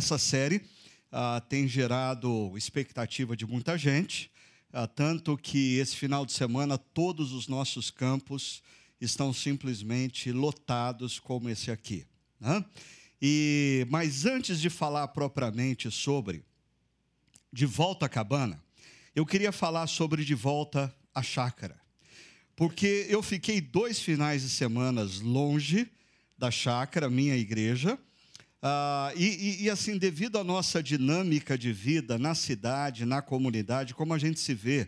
Essa 0.00 0.16
série 0.16 0.62
uh, 1.12 1.38
tem 1.46 1.68
gerado 1.68 2.56
expectativa 2.56 3.36
de 3.36 3.44
muita 3.44 3.76
gente, 3.76 4.30
uh, 4.72 4.88
tanto 4.88 5.36
que 5.36 5.76
esse 5.76 5.94
final 5.94 6.24
de 6.24 6.32
semana 6.32 6.78
todos 6.78 7.32
os 7.32 7.46
nossos 7.46 7.90
campos 7.90 8.62
estão 8.98 9.30
simplesmente 9.30 10.32
lotados 10.32 11.18
como 11.18 11.50
esse 11.50 11.70
aqui. 11.70 12.06
Né? 12.40 12.64
E, 13.20 13.86
mas 13.90 14.24
antes 14.24 14.58
de 14.58 14.70
falar 14.70 15.06
propriamente 15.08 15.90
sobre 15.90 16.42
De 17.52 17.66
Volta 17.66 18.06
à 18.06 18.08
Cabana, 18.08 18.58
eu 19.14 19.26
queria 19.26 19.52
falar 19.52 19.86
sobre 19.86 20.24
De 20.24 20.34
Volta 20.34 20.96
à 21.14 21.22
Chácara. 21.22 21.78
Porque 22.56 23.04
eu 23.10 23.22
fiquei 23.22 23.60
dois 23.60 24.00
finais 24.00 24.40
de 24.40 24.48
semanas 24.48 25.20
longe 25.20 25.86
da 26.38 26.50
chácara, 26.50 27.10
minha 27.10 27.36
igreja, 27.36 27.98
Uh, 28.62 29.16
e, 29.16 29.24
e, 29.24 29.64
e, 29.64 29.70
assim, 29.70 29.96
devido 29.96 30.36
à 30.36 30.44
nossa 30.44 30.82
dinâmica 30.82 31.56
de 31.56 31.72
vida 31.72 32.18
na 32.18 32.34
cidade, 32.34 33.06
na 33.06 33.22
comunidade, 33.22 33.94
como 33.94 34.12
a 34.12 34.18
gente 34.18 34.38
se 34.38 34.52
vê, 34.52 34.86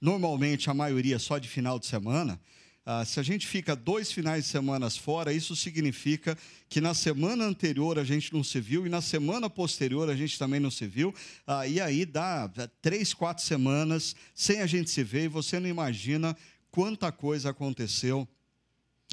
normalmente 0.00 0.68
a 0.68 0.74
maioria 0.74 1.20
só 1.20 1.38
de 1.38 1.48
final 1.48 1.78
de 1.78 1.86
semana, 1.86 2.40
uh, 2.84 3.06
se 3.06 3.20
a 3.20 3.22
gente 3.22 3.46
fica 3.46 3.76
dois 3.76 4.10
finais 4.10 4.44
de 4.44 4.50
semana 4.50 4.90
fora, 4.90 5.32
isso 5.32 5.54
significa 5.54 6.36
que 6.68 6.80
na 6.80 6.94
semana 6.94 7.44
anterior 7.44 7.96
a 7.96 8.02
gente 8.02 8.32
não 8.32 8.42
se 8.42 8.60
viu 8.60 8.84
e 8.84 8.90
na 8.90 9.00
semana 9.00 9.48
posterior 9.48 10.10
a 10.10 10.16
gente 10.16 10.36
também 10.36 10.58
não 10.58 10.70
se 10.70 10.88
viu, 10.88 11.10
uh, 11.46 11.64
e 11.68 11.80
aí 11.80 12.04
dá 12.04 12.50
três, 12.80 13.14
quatro 13.14 13.44
semanas 13.44 14.16
sem 14.34 14.60
a 14.60 14.66
gente 14.66 14.90
se 14.90 15.04
ver 15.04 15.26
e 15.26 15.28
você 15.28 15.60
não 15.60 15.68
imagina 15.68 16.36
quanta 16.72 17.12
coisa 17.12 17.50
aconteceu 17.50 18.26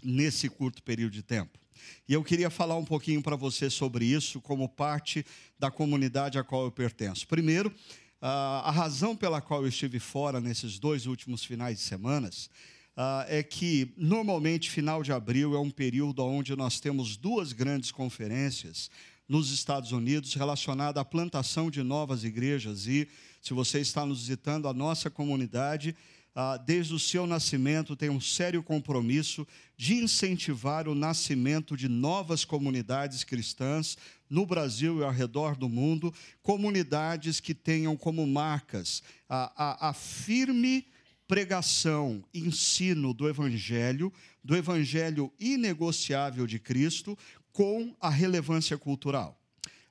nesse 0.04 0.50
curto 0.50 0.82
período 0.82 1.12
de 1.12 1.22
tempo. 1.22 1.59
E 2.08 2.14
eu 2.14 2.24
queria 2.24 2.50
falar 2.50 2.76
um 2.76 2.86
pouquinho 2.86 3.22
para 3.22 3.36
você 3.36 3.70
sobre 3.70 4.06
isso, 4.06 4.42
como 4.42 4.68
parte 4.68 5.26
da 5.58 5.70
comunidade 5.70 6.38
a 6.38 6.44
qual 6.44 6.64
eu 6.64 6.72
pertenço. 6.72 7.28
Primeiro, 7.28 7.74
a 8.22 8.72
razão 8.72 9.16
pela 9.16 9.42
qual 9.42 9.62
eu 9.62 9.70
estive 9.70 10.00
fora 10.00 10.42
nesses 10.42 10.78
dois 10.78 11.06
últimos 11.06 11.44
finais 11.44 11.78
de 11.78 11.84
semanas 11.84 12.50
é 13.28 13.42
que, 13.42 13.94
normalmente, 13.96 14.70
final 14.70 15.02
de 15.02 15.12
abril 15.12 15.56
é 15.56 15.60
um 15.60 15.72
período 15.72 16.24
onde 16.24 16.56
nós 16.56 16.80
temos 16.80 17.16
duas 17.16 17.54
grandes 17.54 17.92
conferências 17.92 18.90
nos 19.28 19.52
Estados 19.52 19.92
Unidos 19.92 20.34
relacionada 20.34 21.00
à 21.00 21.06
plantação 21.06 21.70
de 21.72 21.84
novas 21.84 22.24
igrejas. 22.24 22.88
E, 22.88 23.08
se 23.42 23.54
você 23.54 23.80
está 23.80 24.06
nos 24.06 24.22
visitando, 24.22 24.68
a 24.68 24.74
nossa 24.74 25.10
comunidade 25.10 25.96
desde 26.66 26.94
o 26.94 27.00
seu 27.00 27.26
nascimento, 27.26 27.96
tem 27.96 28.10
um 28.10 28.22
sério 28.22 28.62
compromisso 28.64 29.48
de 29.76 29.96
incentivar 29.96 30.88
o 30.88 30.96
nascimento 30.96 31.76
de 31.76 31.88
novas 31.88 32.46
comunidades 32.46 33.24
cristãs 33.24 33.98
no 34.30 34.46
Brasil 34.46 35.00
e 35.00 35.04
ao 35.04 35.12
redor 35.12 35.56
do 35.56 35.68
mundo, 35.68 36.14
comunidades 36.42 37.40
que 37.40 37.54
tenham 37.54 37.98
como 37.98 38.26
marcas 38.28 39.02
a, 39.28 39.52
a, 39.56 39.90
a 39.90 39.94
firme 39.94 40.86
pregação, 41.28 42.24
ensino 42.34 43.14
do 43.14 43.30
Evangelho, 43.30 44.12
do 44.44 44.56
Evangelho 44.56 45.32
inegociável 45.40 46.48
de 46.48 46.58
Cristo, 46.58 47.18
com 47.52 47.96
a 48.02 48.10
relevância 48.10 48.78
cultural. 48.78 49.39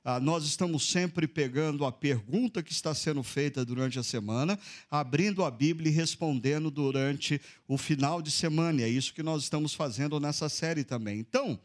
Ah, 0.03 0.17
nós 0.19 0.45
estamos 0.45 0.89
sempre 0.89 1.27
pegando 1.27 1.85
a 1.85 1.91
pergunta 1.91 2.63
que 2.63 2.71
está 2.71 2.95
sendo 2.95 3.21
feita 3.21 3.65
durante 3.65 3.99
a 3.99 4.03
semana, 4.03 4.57
abrindo 4.89 5.43
a 5.43 5.51
Bíblia 5.51 5.91
e 5.91 5.93
respondendo 5.93 6.71
durante 6.71 7.39
o 7.67 7.77
final 7.77 8.21
de 8.21 8.31
semana. 8.31 8.81
E 8.81 8.85
é 8.85 8.87
isso 8.87 9.13
que 9.13 9.21
nós 9.21 9.43
estamos 9.43 9.73
fazendo 9.73 10.17
nessa 10.17 10.47
série 10.47 10.85
também. 10.85 11.19
Então, 11.19 11.59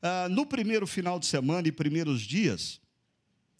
ah, 0.00 0.28
no 0.28 0.46
primeiro 0.46 0.86
final 0.86 1.18
de 1.18 1.26
semana 1.26 1.66
e 1.66 1.72
primeiros 1.72 2.22
dias, 2.22 2.80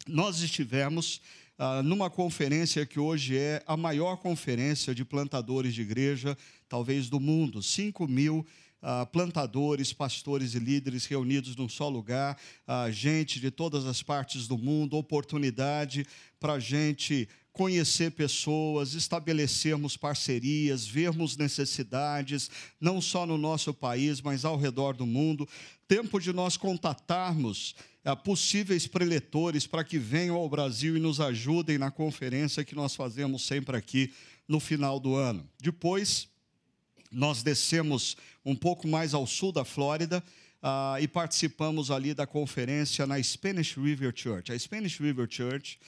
nós 0.06 0.40
estivemos 0.40 1.20
ah, 1.58 1.82
numa 1.82 2.08
conferência 2.08 2.86
que 2.86 3.00
hoje 3.00 3.36
é 3.36 3.62
a 3.66 3.76
maior 3.76 4.16
conferência 4.16 4.94
de 4.94 5.04
plantadores 5.04 5.74
de 5.74 5.82
igreja, 5.82 6.38
talvez 6.68 7.10
do 7.10 7.18
mundo. 7.18 7.62
5 7.62 8.06
mil 8.06 8.46
ah, 8.82 9.06
plantadores, 9.06 9.92
pastores 9.92 10.54
e 10.54 10.58
líderes 10.58 11.06
reunidos 11.06 11.56
num 11.56 11.68
só 11.68 11.88
lugar, 11.88 12.38
ah, 12.66 12.90
gente 12.90 13.40
de 13.40 13.50
todas 13.50 13.86
as 13.86 14.02
partes 14.02 14.46
do 14.46 14.56
mundo, 14.56 14.96
oportunidade 14.96 16.06
para 16.38 16.54
a 16.54 16.60
gente 16.60 17.28
conhecer 17.52 18.12
pessoas, 18.12 18.94
estabelecermos 18.94 19.96
parcerias, 19.96 20.86
vermos 20.86 21.36
necessidades, 21.36 22.50
não 22.80 23.00
só 23.00 23.26
no 23.26 23.36
nosso 23.36 23.74
país, 23.74 24.20
mas 24.20 24.44
ao 24.44 24.56
redor 24.56 24.94
do 24.94 25.04
mundo. 25.04 25.48
Tempo 25.86 26.20
de 26.20 26.32
nós 26.32 26.56
contatarmos 26.56 27.74
ah, 28.04 28.16
possíveis 28.16 28.86
preletores 28.86 29.66
para 29.66 29.84
que 29.84 29.98
venham 29.98 30.36
ao 30.36 30.48
Brasil 30.48 30.96
e 30.96 31.00
nos 31.00 31.20
ajudem 31.20 31.76
na 31.76 31.90
conferência 31.90 32.64
que 32.64 32.74
nós 32.74 32.94
fazemos 32.94 33.46
sempre 33.46 33.76
aqui 33.76 34.12
no 34.48 34.58
final 34.58 34.98
do 34.98 35.14
ano. 35.14 35.46
Depois, 35.60 36.29
nós 37.10 37.42
descemos 37.42 38.16
um 38.44 38.54
pouco 38.54 38.86
mais 38.86 39.14
ao 39.14 39.26
sul 39.26 39.52
da 39.52 39.64
Flórida 39.64 40.22
uh, 40.62 41.00
e 41.00 41.08
participamos 41.08 41.90
ali 41.90 42.14
da 42.14 42.26
conferência 42.26 43.06
na 43.06 43.22
Spanish 43.22 43.76
River 43.76 44.12
Church. 44.14 44.52
A 44.52 44.58
Spanish 44.58 44.98
River 44.98 45.26
Church, 45.28 45.78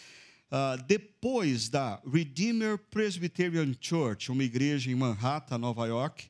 uh, 0.51 0.83
depois 0.85 1.69
da 1.69 2.01
Redeemer 2.11 2.79
Presbyterian 2.79 3.73
Church, 3.81 4.31
uma 4.31 4.45
igreja 4.45 4.91
em 4.91 4.95
Manhattan, 4.95 5.59
Nova 5.59 5.87
York, 5.87 6.27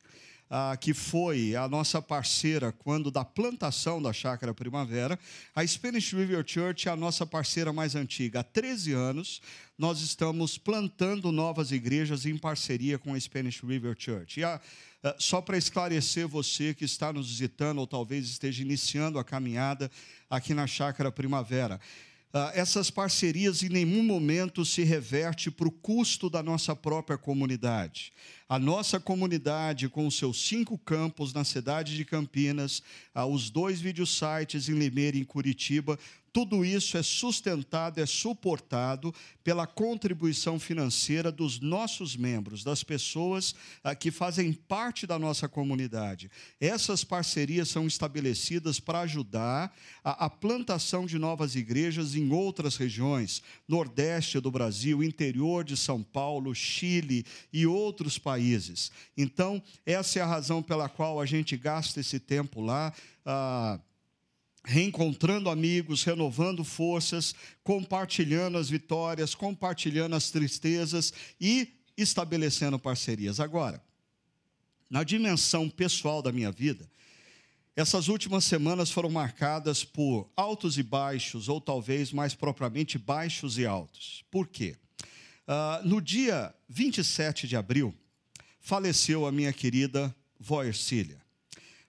ah, 0.54 0.76
que 0.76 0.92
foi 0.92 1.56
a 1.56 1.66
nossa 1.66 2.02
parceira 2.02 2.72
quando 2.72 3.10
da 3.10 3.24
plantação 3.24 4.02
da 4.02 4.12
Chácara 4.12 4.52
Primavera. 4.52 5.18
A 5.54 5.66
Spanish 5.66 6.12
River 6.12 6.44
Church 6.46 6.90
é 6.90 6.92
a 6.92 6.96
nossa 6.96 7.24
parceira 7.24 7.72
mais 7.72 7.94
antiga. 7.94 8.40
Há 8.40 8.44
13 8.44 8.92
anos, 8.92 9.40
nós 9.78 10.02
estamos 10.02 10.58
plantando 10.58 11.32
novas 11.32 11.72
igrejas 11.72 12.26
em 12.26 12.36
parceria 12.36 12.98
com 12.98 13.14
a 13.14 13.18
Spanish 13.18 13.62
River 13.62 13.96
Church. 13.98 14.40
E 14.40 14.44
a, 14.44 14.60
ah, 15.02 15.16
só 15.18 15.40
para 15.40 15.56
esclarecer 15.56 16.28
você 16.28 16.74
que 16.74 16.84
está 16.84 17.14
nos 17.14 17.30
visitando 17.30 17.78
ou 17.78 17.86
talvez 17.86 18.28
esteja 18.28 18.60
iniciando 18.60 19.18
a 19.18 19.24
caminhada 19.24 19.90
aqui 20.28 20.52
na 20.52 20.66
Chácara 20.66 21.10
Primavera. 21.10 21.80
Uh, 22.34 22.48
essas 22.54 22.90
parcerias 22.90 23.62
em 23.62 23.68
nenhum 23.68 24.02
momento 24.02 24.64
se 24.64 24.82
reverte 24.82 25.50
para 25.50 25.68
o 25.68 25.70
custo 25.70 26.30
da 26.30 26.42
nossa 26.42 26.74
própria 26.74 27.18
comunidade. 27.18 28.10
A 28.48 28.58
nossa 28.58 28.98
comunidade, 28.98 29.86
com 29.86 30.06
os 30.06 30.16
seus 30.16 30.48
cinco 30.48 30.78
campos 30.78 31.34
na 31.34 31.44
cidade 31.44 31.94
de 31.94 32.06
Campinas, 32.06 32.82
uh, 33.14 33.26
os 33.26 33.50
dois 33.50 33.82
videosites 33.82 34.66
em 34.66 34.78
Limeira 34.78 35.18
e 35.18 35.20
em 35.20 35.24
Curitiba, 35.24 35.98
tudo 36.32 36.64
isso 36.64 36.96
é 36.96 37.02
sustentado, 37.02 38.00
é 38.00 38.06
suportado 38.06 39.14
pela 39.44 39.66
contribuição 39.66 40.58
financeira 40.58 41.30
dos 41.30 41.60
nossos 41.60 42.16
membros, 42.16 42.64
das 42.64 42.82
pessoas 42.82 43.54
ah, 43.84 43.94
que 43.94 44.10
fazem 44.10 44.52
parte 44.52 45.06
da 45.06 45.18
nossa 45.18 45.48
comunidade. 45.48 46.30
Essas 46.58 47.04
parcerias 47.04 47.68
são 47.68 47.86
estabelecidas 47.86 48.80
para 48.80 49.00
ajudar 49.00 49.74
a, 50.02 50.26
a 50.26 50.30
plantação 50.30 51.04
de 51.04 51.18
novas 51.18 51.54
igrejas 51.54 52.14
em 52.14 52.32
outras 52.32 52.76
regiões, 52.76 53.42
Nordeste 53.68 54.40
do 54.40 54.50
Brasil, 54.50 55.02
interior 55.02 55.64
de 55.64 55.76
São 55.76 56.02
Paulo, 56.02 56.54
Chile 56.54 57.26
e 57.52 57.66
outros 57.66 58.18
países. 58.18 58.90
Então, 59.16 59.62
essa 59.84 60.18
é 60.18 60.22
a 60.22 60.26
razão 60.26 60.62
pela 60.62 60.88
qual 60.88 61.20
a 61.20 61.26
gente 61.26 61.56
gasta 61.56 62.00
esse 62.00 62.18
tempo 62.18 62.60
lá. 62.60 62.92
Ah, 63.26 63.78
reencontrando 64.64 65.50
amigos, 65.50 66.04
renovando 66.04 66.64
forças, 66.64 67.34
compartilhando 67.64 68.58
as 68.58 68.70
vitórias, 68.70 69.34
compartilhando 69.34 70.14
as 70.14 70.30
tristezas 70.30 71.12
e 71.40 71.68
estabelecendo 71.96 72.78
parcerias. 72.78 73.40
Agora, 73.40 73.82
na 74.88 75.02
dimensão 75.02 75.68
pessoal 75.68 76.22
da 76.22 76.30
minha 76.30 76.52
vida, 76.52 76.88
essas 77.74 78.08
últimas 78.08 78.44
semanas 78.44 78.90
foram 78.90 79.10
marcadas 79.10 79.82
por 79.82 80.30
altos 80.36 80.76
e 80.76 80.82
baixos, 80.82 81.48
ou 81.48 81.60
talvez 81.60 82.12
mais 82.12 82.34
propriamente 82.34 82.98
baixos 82.98 83.58
e 83.58 83.64
altos. 83.64 84.24
Por 84.30 84.46
quê? 84.46 84.76
Uh, 85.48 85.88
no 85.88 86.00
dia 86.00 86.54
27 86.68 87.48
de 87.48 87.56
abril, 87.56 87.94
faleceu 88.60 89.26
a 89.26 89.32
minha 89.32 89.52
querida 89.52 90.14
vó 90.38 90.62
Ercília 90.62 91.21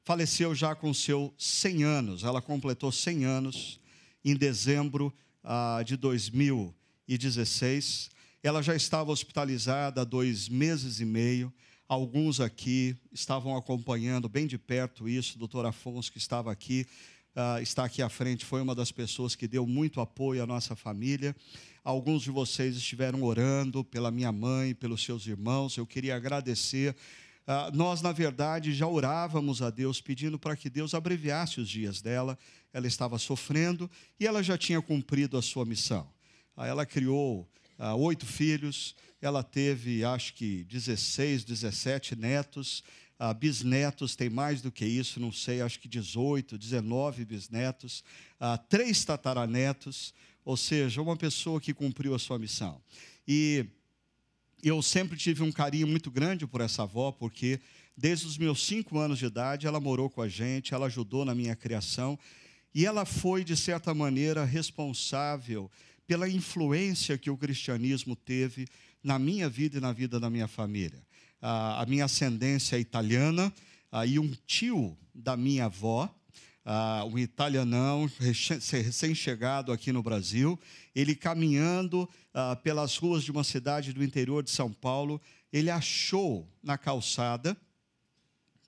faleceu 0.03 0.53
já 0.53 0.75
com 0.75 0.93
seus 0.93 1.31
100 1.37 1.83
anos. 1.83 2.23
Ela 2.23 2.41
completou 2.41 2.91
100 2.91 3.25
anos 3.25 3.79
em 4.23 4.35
dezembro 4.35 5.13
ah, 5.43 5.81
de 5.85 5.97
2016. 5.97 8.11
Ela 8.41 8.61
já 8.61 8.75
estava 8.75 9.11
hospitalizada 9.11 10.01
há 10.01 10.03
dois 10.03 10.49
meses 10.49 10.99
e 10.99 11.05
meio. 11.05 11.53
Alguns 11.87 12.39
aqui 12.39 12.95
estavam 13.11 13.55
acompanhando 13.55 14.27
bem 14.27 14.47
de 14.47 14.57
perto 14.57 15.07
isso. 15.07 15.35
O 15.35 15.39
doutor 15.39 15.65
Afonso, 15.65 16.11
que 16.11 16.17
estava 16.17 16.51
aqui, 16.51 16.85
ah, 17.35 17.61
está 17.61 17.85
aqui 17.85 18.01
à 18.01 18.09
frente, 18.09 18.45
foi 18.45 18.61
uma 18.61 18.75
das 18.75 18.91
pessoas 18.91 19.35
que 19.35 19.47
deu 19.47 19.65
muito 19.65 20.01
apoio 20.01 20.43
à 20.43 20.47
nossa 20.47 20.75
família. 20.75 21.35
Alguns 21.83 22.23
de 22.23 22.31
vocês 22.31 22.75
estiveram 22.75 23.23
orando 23.23 23.83
pela 23.83 24.11
minha 24.11 24.31
mãe, 24.31 24.73
pelos 24.73 25.03
seus 25.03 25.27
irmãos. 25.27 25.77
Eu 25.77 25.85
queria 25.85 26.15
agradecer 26.15 26.95
ah, 27.45 27.69
nós, 27.73 28.01
na 28.01 28.11
verdade, 28.11 28.73
já 28.73 28.87
orávamos 28.87 29.61
a 29.61 29.69
Deus 29.69 29.99
pedindo 29.99 30.39
para 30.39 30.55
que 30.55 30.69
Deus 30.69 30.93
abreviasse 30.93 31.59
os 31.59 31.69
dias 31.69 32.01
dela. 32.01 32.37
Ela 32.71 32.87
estava 32.87 33.19
sofrendo 33.19 33.89
e 34.19 34.25
ela 34.25 34.41
já 34.41 34.57
tinha 34.57 34.81
cumprido 34.81 35.37
a 35.37 35.41
sua 35.41 35.65
missão. 35.65 36.09
Ah, 36.55 36.67
ela 36.67 36.85
criou 36.85 37.49
ah, 37.77 37.95
oito 37.95 38.25
filhos, 38.25 38.95
ela 39.21 39.43
teve, 39.43 40.05
acho 40.05 40.33
que, 40.33 40.63
16, 40.65 41.43
17 41.43 42.15
netos. 42.15 42.83
Bisnetos, 43.39 44.17
tem 44.17 44.29
mais 44.29 44.61
do 44.61 44.69
que 44.69 44.83
isso, 44.83 45.17
não 45.17 45.31
sei, 45.31 45.61
acho 45.61 45.79
que 45.79 45.87
18, 45.87 46.57
19 46.57 47.23
bisnetos, 47.23 48.03
três 48.67 49.05
tataranetos, 49.05 50.13
ou 50.43 50.57
seja, 50.57 51.01
uma 51.01 51.15
pessoa 51.15 51.61
que 51.61 51.73
cumpriu 51.73 52.13
a 52.13 52.19
sua 52.19 52.37
missão. 52.37 52.81
E 53.25 53.65
eu 54.63 54.81
sempre 54.81 55.17
tive 55.17 55.43
um 55.43 55.51
carinho 55.51 55.87
muito 55.87 56.09
grande 56.09 56.47
por 56.47 56.61
essa 56.61 56.83
avó, 56.83 57.11
porque 57.11 57.59
desde 57.97 58.25
os 58.25 58.37
meus 58.37 58.65
cinco 58.65 58.97
anos 58.97 59.19
de 59.19 59.25
idade 59.25 59.67
ela 59.67 59.79
morou 59.79 60.09
com 60.09 60.21
a 60.21 60.29
gente, 60.29 60.73
ela 60.73 60.85
ajudou 60.85 61.25
na 61.25 61.35
minha 61.35 61.55
criação 61.55 62.17
e 62.73 62.85
ela 62.85 63.05
foi, 63.05 63.43
de 63.43 63.55
certa 63.55 63.93
maneira, 63.93 64.45
responsável 64.45 65.69
pela 66.07 66.29
influência 66.29 67.17
que 67.17 67.29
o 67.29 67.37
cristianismo 67.37 68.15
teve 68.15 68.67
na 69.03 69.19
minha 69.19 69.49
vida 69.49 69.77
e 69.77 69.81
na 69.81 69.91
vida 69.91 70.19
da 70.19 70.29
minha 70.29 70.47
família. 70.47 71.01
a 71.41 71.85
minha 71.85 72.05
ascendência 72.05 72.77
é 72.77 72.79
italiana, 72.79 73.53
aí 73.91 74.17
um 74.17 74.31
tio 74.47 74.97
da 75.13 75.35
minha 75.35 75.65
avó, 75.65 76.09
uh, 76.65 77.05
um 77.05 77.17
italianão 77.17 78.09
recém-chegado 78.19 79.71
aqui 79.71 79.91
no 79.91 80.01
Brasil, 80.01 80.59
ele 80.95 81.15
caminhando 81.15 82.03
uh, 82.03 82.55
pelas 82.61 82.97
ruas 82.97 83.23
de 83.23 83.31
uma 83.31 83.43
cidade 83.43 83.93
do 83.93 84.03
interior 84.03 84.43
de 84.43 84.51
São 84.51 84.71
Paulo, 84.71 85.21
ele 85.51 85.69
achou 85.69 86.47
na 86.61 86.77
calçada 86.77 87.57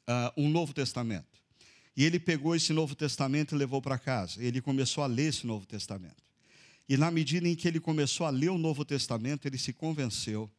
uh, 0.07 0.41
um 0.41 0.49
Novo 0.49 0.73
Testamento. 0.73 1.35
E 1.97 2.03
ele 2.03 2.19
pegou 2.19 2.55
esse 2.55 2.73
Novo 2.73 2.93
Testamento 2.93 3.55
e 3.55 3.57
levou 3.57 3.81
para 3.81 3.97
casa. 3.97 4.43
Ele 4.43 4.61
começou 4.61 5.03
a 5.03 5.07
ler 5.07 5.29
esse 5.29 5.47
Novo 5.47 5.65
Testamento. 5.65 6.23
E 6.87 6.97
na 6.97 7.09
medida 7.09 7.47
em 7.47 7.55
que 7.55 7.67
ele 7.67 7.79
começou 7.79 8.27
a 8.27 8.29
ler 8.29 8.49
o 8.49 8.57
Novo 8.57 8.83
Testamento, 8.83 9.47
ele 9.47 9.57
se 9.57 9.73
convenceu 9.73 10.51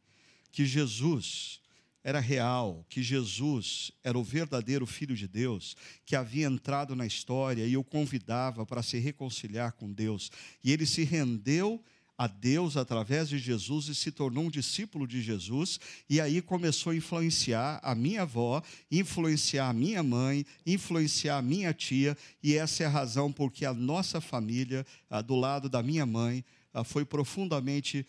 que 0.51 0.65
Jesus 0.65 1.61
era 2.07 2.21
real, 2.21 2.85
que 2.87 3.03
Jesus 3.03 3.91
era 4.01 4.17
o 4.17 4.23
verdadeiro 4.23 4.85
Filho 4.85 5.13
de 5.13 5.27
Deus, 5.27 5.75
que 6.05 6.15
havia 6.15 6.47
entrado 6.47 6.95
na 6.95 7.05
história 7.05 7.67
e 7.67 7.75
o 7.75 7.83
convidava 7.83 8.65
para 8.65 8.81
se 8.81 8.97
reconciliar 8.97 9.73
com 9.73 9.91
Deus. 9.91 10.31
E 10.63 10.71
ele 10.71 10.85
se 10.85 11.03
rendeu 11.03 11.83
a 12.17 12.25
Deus 12.25 12.77
através 12.77 13.27
de 13.27 13.37
Jesus 13.37 13.89
e 13.89 13.93
se 13.93 14.09
tornou 14.09 14.45
um 14.45 14.49
discípulo 14.49 15.05
de 15.05 15.21
Jesus, 15.21 15.81
e 16.09 16.21
aí 16.21 16.41
começou 16.41 16.93
a 16.93 16.95
influenciar 16.95 17.81
a 17.83 17.93
minha 17.93 18.21
avó, 18.21 18.63
influenciar 18.89 19.67
a 19.67 19.73
minha 19.73 20.01
mãe, 20.01 20.45
influenciar 20.65 21.39
a 21.39 21.41
minha 21.41 21.73
tia, 21.73 22.17
e 22.41 22.55
essa 22.55 22.83
é 22.83 22.85
a 22.85 22.89
razão 22.89 23.33
porque 23.33 23.65
a 23.65 23.73
nossa 23.73 24.21
família, 24.21 24.85
do 25.25 25.35
lado 25.35 25.67
da 25.67 25.83
minha 25.83 26.05
mãe, 26.05 26.45
foi 26.85 27.03
profundamente 27.03 28.07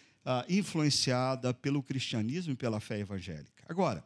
influenciada 0.49 1.53
pelo 1.53 1.83
cristianismo 1.83 2.53
e 2.53 2.57
pela 2.57 2.79
fé 2.79 3.01
evangélica. 3.01 3.58
Agora, 3.69 4.03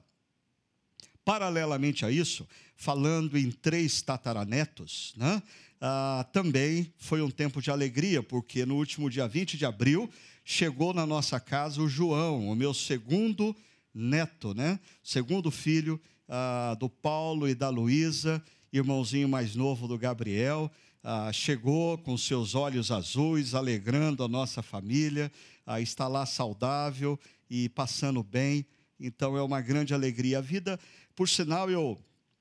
paralelamente 1.24 2.04
a 2.04 2.10
isso, 2.10 2.48
falando 2.74 3.38
em 3.38 3.50
três 3.50 4.02
tataranetos, 4.02 5.14
né, 5.16 5.40
ah, 5.80 6.26
também 6.32 6.92
foi 6.98 7.22
um 7.22 7.30
tempo 7.30 7.62
de 7.62 7.70
alegria, 7.70 8.22
porque 8.22 8.66
no 8.66 8.74
último 8.74 9.08
dia 9.08 9.28
20 9.28 9.56
de 9.56 9.64
abril 9.64 10.10
chegou 10.44 10.92
na 10.92 11.06
nossa 11.06 11.38
casa 11.38 11.80
o 11.80 11.88
João, 11.88 12.48
o 12.48 12.56
meu 12.56 12.74
segundo 12.74 13.54
neto, 13.94 14.52
né, 14.52 14.80
segundo 15.02 15.50
filho 15.50 16.00
ah, 16.28 16.76
do 16.78 16.88
Paulo 16.88 17.48
e 17.48 17.54
da 17.54 17.68
Luísa, 17.68 18.42
irmãozinho 18.72 19.28
mais 19.28 19.54
novo 19.54 19.86
do 19.86 19.96
Gabriel. 19.96 20.70
Ah, 21.04 21.32
chegou 21.32 21.98
com 21.98 22.16
seus 22.16 22.54
olhos 22.54 22.90
azuis, 22.90 23.54
alegrando 23.54 24.24
a 24.24 24.28
nossa 24.28 24.62
família, 24.62 25.30
ah, 25.66 25.80
está 25.80 26.08
lá 26.08 26.24
saudável 26.26 27.18
e 27.50 27.68
passando 27.68 28.22
bem. 28.22 28.66
Então 29.06 29.36
é 29.36 29.42
uma 29.42 29.60
grande 29.60 29.92
alegria. 29.92 30.38
A 30.38 30.40
vida, 30.40 30.78
por 31.14 31.28
sinal, 31.28 31.70
eu 31.70 32.00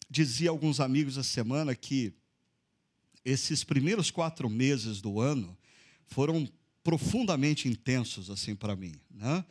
dizia 0.09 0.49
a 0.49 0.51
alguns 0.51 0.79
amigos 0.79 1.17
essa 1.17 1.29
semana 1.29 1.75
que 1.75 2.13
esses 3.23 3.63
primeiros 3.63 4.11
quatro 4.11 4.49
meses 4.49 5.01
do 5.01 5.19
ano 5.19 5.57
foram 6.05 6.47
profundamente 6.83 7.67
intensos 7.67 8.29
assim 8.29 8.55
para 8.55 8.75
mim, 8.75 8.93
né? 9.09 9.45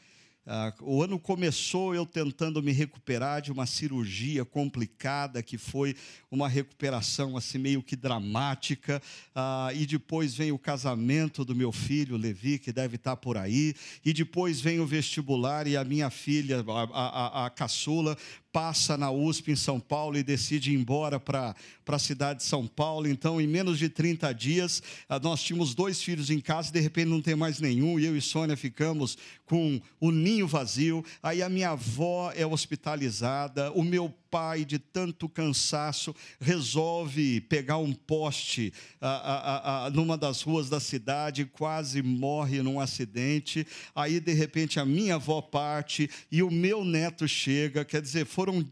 Ah, 0.47 0.73
o 0.81 1.03
ano 1.03 1.19
começou 1.19 1.95
eu 1.95 2.07
tentando 2.07 2.63
me 2.63 2.73
recuperar 2.73 3.43
de 3.43 3.53
uma 3.53 3.67
cirurgia 3.67 4.43
complicada, 4.45 5.43
que 5.43 5.59
foi 5.59 5.95
uma 6.31 6.49
recuperação 6.49 7.37
assim 7.37 7.59
meio 7.59 7.83
que 7.83 7.95
dramática. 7.95 9.03
Ah, 9.35 9.71
e 9.75 9.85
depois 9.85 10.35
vem 10.35 10.51
o 10.51 10.59
casamento 10.59 11.45
do 11.45 11.55
meu 11.55 11.71
filho, 11.71 12.17
Levi, 12.17 12.59
que 12.59 12.73
deve 12.73 12.97
estar 12.97 13.17
por 13.17 13.37
aí. 13.37 13.75
E 14.05 14.15
depois 14.15 14.61
vem 14.61 14.81
o 14.81 14.87
vestibular 14.87 15.67
e 15.67 15.77
a 15.77 15.85
minha 15.85 16.09
filha, 16.09 16.65
a, 16.67 17.45
a, 17.45 17.47
a 17.47 17.51
caçula, 17.51 18.17
passa 18.53 18.97
na 18.97 19.11
USP 19.11 19.53
em 19.53 19.57
São 19.57 19.79
Paulo 19.79 20.17
e 20.17 20.23
decide 20.23 20.73
ir 20.73 20.75
embora 20.75 21.21
para 21.21 21.55
a 21.87 21.99
cidade 21.99 22.41
de 22.41 22.45
São 22.45 22.67
Paulo. 22.67 23.09
Então, 23.09 23.41
em 23.41 23.47
menos 23.47 23.79
de 23.79 23.89
30 23.89 24.33
dias, 24.33 24.83
ah, 25.09 25.19
nós 25.19 25.43
tínhamos 25.43 25.75
dois 25.75 26.03
filhos 26.03 26.31
em 26.31 26.41
casa, 26.41 26.71
e 26.71 26.73
de 26.73 26.81
repente 26.81 27.09
não 27.09 27.23
tem 27.23 27.35
mais 27.35 27.61
nenhum, 27.61 27.99
e 27.99 28.05
eu 28.05 28.17
e 28.17 28.21
Sônia 28.21 28.57
ficamos 28.57 29.17
com 29.47 29.81
o 30.01 30.11
ninho 30.11 30.47
vazio. 30.47 31.05
Aí 31.23 31.43
a 31.43 31.49
minha 31.49 31.71
avó 31.71 32.33
é 32.35 32.47
hospitalizada, 32.47 33.73
o 33.73 33.83
meu 33.83 34.15
pai, 34.31 34.65
de 34.65 34.79
tanto 34.79 35.29
cansaço, 35.29 36.15
resolve 36.41 37.41
pegar 37.43 37.79
um 37.79 37.93
poste 37.93 38.73
ah, 39.01 39.87
ah, 39.87 39.91
numa 39.91 40.17
das 40.17 40.43
ruas 40.43 40.69
da 40.69 40.79
cidade, 40.79 41.45
quase 41.45 42.03
morre 42.03 42.63
num 42.63 42.79
acidente. 42.79 43.67
Aí, 43.95 44.21
de 44.21 44.33
repente, 44.33 44.79
a 44.79 44.85
minha 44.85 45.17
avó 45.17 45.41
parte 45.41 46.09
e 46.31 46.43
o 46.43 46.51
meu 46.51 46.85
neto 46.85 47.27
chega. 47.27 47.85
Quer 47.85 48.01
dizer, 48.01 48.25
foram 48.25 48.67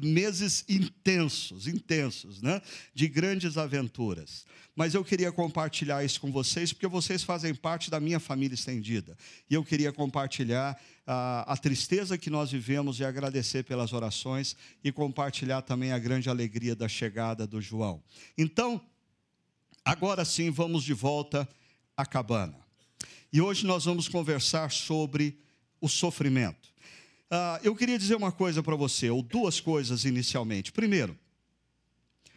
meses 0.00 0.64
intensos, 0.68 1.66
intensos, 1.66 2.40
né? 2.40 2.60
de 2.94 3.08
grandes 3.08 3.56
aventuras 3.56 4.44
mas 4.74 4.94
eu 4.94 5.04
queria 5.04 5.30
compartilhar 5.30 6.02
isso 6.04 6.20
com 6.20 6.32
vocês, 6.32 6.72
porque 6.72 6.86
vocês 6.86 7.22
fazem 7.22 7.54
parte 7.54 7.90
da 7.90 8.00
minha 8.00 8.18
família 8.18 8.54
estendida. 8.54 9.16
E 9.48 9.54
eu 9.54 9.64
queria 9.64 9.92
compartilhar 9.92 10.80
a, 11.06 11.52
a 11.52 11.56
tristeza 11.56 12.16
que 12.16 12.30
nós 12.30 12.50
vivemos 12.50 13.00
e 13.00 13.04
agradecer 13.04 13.64
pelas 13.64 13.92
orações 13.92 14.56
e 14.82 14.92
compartilhar 14.92 15.62
também 15.62 15.92
a 15.92 15.98
grande 15.98 16.28
alegria 16.28 16.74
da 16.74 16.88
chegada 16.88 17.46
do 17.46 17.60
João. 17.60 18.02
Então, 18.36 18.80
agora 19.84 20.24
sim, 20.24 20.50
vamos 20.50 20.84
de 20.84 20.94
volta 20.94 21.48
à 21.96 22.06
cabana. 22.06 22.56
E 23.32 23.40
hoje 23.40 23.66
nós 23.66 23.84
vamos 23.84 24.08
conversar 24.08 24.70
sobre 24.70 25.38
o 25.80 25.88
sofrimento. 25.88 26.70
Uh, 27.30 27.58
eu 27.62 27.74
queria 27.74 27.98
dizer 27.98 28.14
uma 28.14 28.30
coisa 28.30 28.62
para 28.62 28.76
você, 28.76 29.08
ou 29.08 29.22
duas 29.22 29.58
coisas 29.58 30.04
inicialmente. 30.04 30.70
Primeiro, 30.70 31.18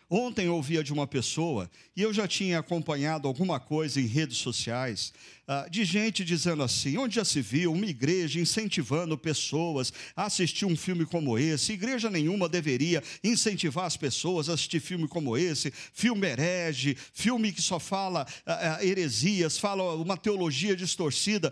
Ontem 0.10 0.48
ouvia 0.48 0.84
de 0.84 0.94
uma 0.94 1.08
pessoa, 1.08 1.70
e 1.96 2.02
eu 2.04 2.14
já 2.14 2.28
tinha 2.28 2.60
acompanhado 2.60 3.28
alguma 3.28 3.60
coisa 3.60 4.00
em 4.00 4.06
redes 4.06 4.38
sociais, 4.38 5.12
uh, 5.48 5.68
de 5.68 5.84
gente 5.84 6.24
dizendo 6.24 6.62
assim: 6.62 6.96
onde 6.96 7.16
já 7.16 7.26
se 7.26 7.42
viu 7.42 7.74
uma 7.74 7.88
igreja 7.88 8.40
incentivando 8.40 9.18
pessoas 9.18 9.92
a 10.16 10.26
assistir 10.26 10.66
um 10.66 10.76
filme 10.76 11.08
como 11.08 11.40
esse? 11.40 11.74
Igreja 11.74 12.08
nenhuma 12.08 12.48
deveria 12.48 13.02
incentivar 13.24 13.86
as 13.86 13.98
pessoas 13.98 14.48
a 14.48 14.54
assistir 14.54 14.80
filme 14.80 15.08
como 15.08 15.36
esse, 15.36 15.74
filme 15.92 16.28
herege, 16.28 16.96
filme 17.12 17.52
que 17.52 17.62
só 17.62 17.80
fala 17.80 18.28
uh, 18.46 18.52
uh, 18.52 18.86
heresias, 18.86 19.58
fala 19.58 19.96
uma 19.96 20.18
teologia 20.18 20.76
distorcida. 20.76 21.52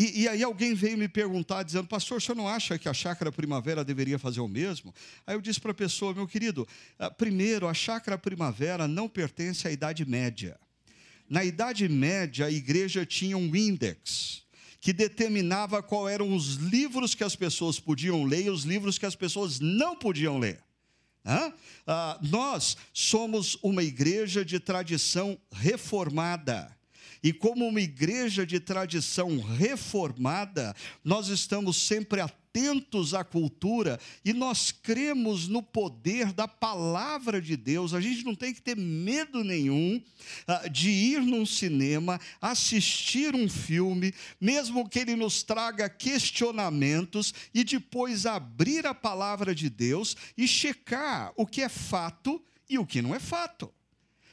E, 0.00 0.22
e, 0.22 0.28
aí 0.28 0.42
alguém 0.42 0.72
veio 0.72 0.96
me 0.96 1.06
perguntar, 1.06 1.62
dizendo, 1.62 1.86
pastor, 1.86 2.16
o 2.16 2.20
senhor 2.22 2.34
não 2.34 2.48
acha 2.48 2.78
que 2.78 2.88
a 2.88 2.94
chácara 2.94 3.30
primavera 3.30 3.84
deveria 3.84 4.18
fazer 4.18 4.40
o 4.40 4.48
mesmo? 4.48 4.94
Aí 5.26 5.36
eu 5.36 5.42
disse 5.42 5.60
para 5.60 5.72
a 5.72 5.74
pessoa, 5.74 6.14
meu 6.14 6.26
querido, 6.26 6.66
ah, 6.98 7.10
primeiro, 7.10 7.68
a 7.68 7.74
chácara 7.74 8.16
primavera 8.16 8.88
não 8.88 9.06
pertence 9.06 9.68
à 9.68 9.70
Idade 9.70 10.06
Média. 10.06 10.58
Na 11.28 11.44
Idade 11.44 11.86
Média, 11.86 12.46
a 12.46 12.50
igreja 12.50 13.04
tinha 13.04 13.36
um 13.36 13.54
índex 13.54 14.42
que 14.80 14.94
determinava 14.94 15.82
quais 15.82 16.14
eram 16.14 16.34
os 16.34 16.54
livros 16.54 17.14
que 17.14 17.22
as 17.22 17.36
pessoas 17.36 17.78
podiam 17.78 18.24
ler 18.24 18.46
e 18.46 18.50
os 18.50 18.62
livros 18.62 18.96
que 18.96 19.04
as 19.04 19.14
pessoas 19.14 19.60
não 19.60 19.94
podiam 19.94 20.38
ler. 20.38 20.64
Ah, 21.86 22.18
nós 22.22 22.74
somos 22.94 23.58
uma 23.62 23.82
igreja 23.82 24.46
de 24.46 24.58
tradição 24.58 25.38
reformada. 25.52 26.74
E 27.22 27.32
como 27.32 27.66
uma 27.66 27.80
igreja 27.80 28.46
de 28.46 28.58
tradição 28.58 29.38
reformada, 29.40 30.74
nós 31.04 31.28
estamos 31.28 31.76
sempre 31.76 32.20
atentos 32.20 33.12
à 33.12 33.22
cultura 33.22 34.00
e 34.24 34.32
nós 34.32 34.72
cremos 34.72 35.46
no 35.46 35.62
poder 35.62 36.32
da 36.32 36.48
palavra 36.48 37.40
de 37.40 37.56
Deus. 37.56 37.92
A 37.92 38.00
gente 38.00 38.24
não 38.24 38.34
tem 38.34 38.54
que 38.54 38.62
ter 38.62 38.74
medo 38.74 39.44
nenhum 39.44 40.02
uh, 40.48 40.70
de 40.70 40.88
ir 40.88 41.20
num 41.20 41.44
cinema, 41.44 42.18
assistir 42.40 43.34
um 43.34 43.48
filme, 43.48 44.14
mesmo 44.40 44.88
que 44.88 44.98
ele 44.98 45.14
nos 45.14 45.42
traga 45.42 45.90
questionamentos, 45.90 47.34
e 47.52 47.62
depois 47.62 48.24
abrir 48.24 48.86
a 48.86 48.94
palavra 48.94 49.54
de 49.54 49.68
Deus 49.68 50.16
e 50.36 50.48
checar 50.48 51.32
o 51.36 51.46
que 51.46 51.60
é 51.60 51.68
fato 51.68 52.42
e 52.68 52.78
o 52.78 52.86
que 52.86 53.02
não 53.02 53.14
é 53.14 53.20
fato. 53.20 53.66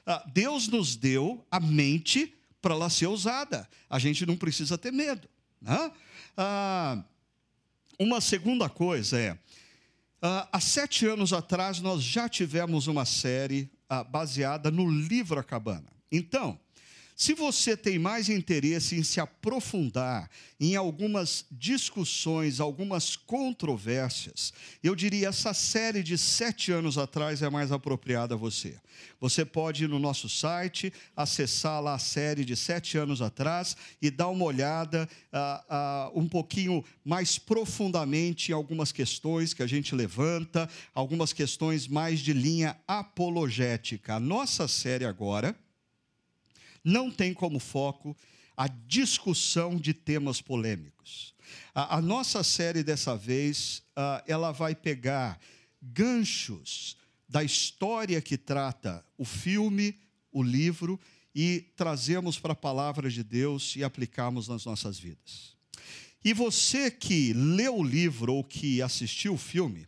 Uh, 0.07 0.31
Deus 0.31 0.69
nos 0.69 0.95
deu 0.95 1.45
a 1.51 1.59
mente 1.59 2.36
para 2.61 2.73
ela 2.73 2.89
ser 2.89 3.07
usada. 3.07 3.67
A 3.89 3.99
gente 3.99 4.25
não 4.25 4.35
precisa 4.35 4.77
ter 4.77 4.91
medo. 4.91 5.27
Né? 5.61 5.91
Ah, 6.35 7.03
uma 7.99 8.21
segunda 8.21 8.69
coisa 8.69 9.19
é, 9.19 9.37
ah, 10.21 10.47
há 10.51 10.59
sete 10.59 11.05
anos 11.05 11.33
atrás 11.33 11.79
nós 11.79 12.03
já 12.03 12.27
tivemos 12.27 12.87
uma 12.87 13.05
série 13.05 13.71
ah, 13.89 14.03
baseada 14.03 14.71
no 14.71 14.89
livro 14.89 15.39
A 15.39 15.43
Cabana. 15.43 15.87
Então, 16.11 16.59
se 17.17 17.33
você 17.33 17.75
tem 17.75 17.97
mais 17.97 18.29
interesse 18.29 18.95
em 18.95 19.01
se 19.01 19.19
aprofundar 19.19 20.29
em 20.59 20.75
algumas 20.75 21.47
discussões, 21.51 22.59
algumas 22.59 23.15
controvérsias, 23.15 24.53
eu 24.83 24.95
diria 24.95 25.29
essa 25.29 25.51
série 25.51 26.03
de 26.03 26.15
sete 26.15 26.71
anos 26.71 26.95
atrás 26.95 27.41
é 27.41 27.49
mais 27.49 27.71
apropriada 27.71 28.35
a 28.35 28.37
você. 28.37 28.79
Você 29.19 29.43
pode 29.43 29.85
ir 29.85 29.87
no 29.87 29.97
nosso 29.97 30.29
site, 30.29 30.93
acessar 31.15 31.81
lá 31.81 31.95
a 31.95 31.99
série 31.99 32.45
de 32.45 32.55
sete 32.55 32.99
anos 32.99 33.19
atrás 33.19 33.75
e 33.99 34.11
dar 34.11 34.27
uma 34.27 34.45
olhada 34.45 35.09
uh, 35.33 36.15
uh, 36.15 36.19
um 36.19 36.27
pouquinho 36.27 36.85
mais 37.03 37.39
profundamente 37.39 38.51
em 38.51 38.53
algumas 38.53 38.91
questões 38.91 39.55
que 39.55 39.63
a 39.63 39.67
gente 39.67 39.95
levanta, 39.95 40.69
algumas 40.93 41.33
questões 41.33 41.87
mais 41.87 42.19
de 42.19 42.31
linha 42.31 42.77
apologética. 42.87 44.13
A 44.13 44.19
nossa 44.19 44.67
série 44.67 45.03
agora 45.03 45.55
não 46.87 47.11
tem 47.11 47.33
como 47.33 47.59
foco 47.59 48.15
a 48.55 48.67
discussão 48.67 49.75
de 49.75 49.93
temas 49.93 50.41
polêmicos. 50.41 51.35
A, 51.75 51.97
a 51.97 52.01
nossa 52.01 52.43
série 52.43 52.81
dessa 52.81 53.15
vez, 53.15 53.83
uh, 53.89 54.23
ela 54.25 54.53
vai 54.53 54.73
pegar 54.73 55.37
ganchos 55.81 56.95
da 57.27 57.43
história 57.43 58.21
que 58.21 58.37
trata 58.37 59.03
o 59.17 59.25
filme, 59.25 59.99
o 60.31 60.41
livro 60.41 60.97
e 61.35 61.65
trazemos 61.75 62.39
para 62.39 62.53
a 62.53 62.55
palavra 62.55 63.09
de 63.09 63.21
Deus 63.21 63.75
e 63.75 63.83
aplicamos 63.83 64.47
nas 64.47 64.63
nossas 64.63 64.97
vidas. 64.97 65.57
E 66.23 66.33
você 66.33 66.89
que 66.89 67.33
leu 67.33 67.77
o 67.77 67.83
livro 67.83 68.33
ou 68.33 68.43
que 68.45 68.81
assistiu 68.81 69.33
o 69.33 69.37
filme, 69.37 69.85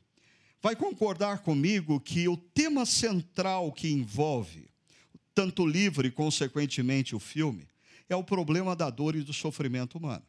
vai 0.62 0.76
concordar 0.76 1.40
comigo 1.40 1.98
que 2.00 2.28
o 2.28 2.36
tema 2.36 2.86
central 2.86 3.72
que 3.72 3.90
envolve 3.90 4.69
tanto 5.34 5.64
o 5.64 5.68
livro 5.68 6.06
e, 6.06 6.12
consequentemente, 6.12 7.16
o 7.16 7.20
filme, 7.20 7.68
é 8.08 8.16
o 8.16 8.24
problema 8.24 8.76
da 8.76 8.90
dor 8.90 9.16
e 9.16 9.22
do 9.22 9.34
sofrimento 9.34 9.98
humano. 9.98 10.26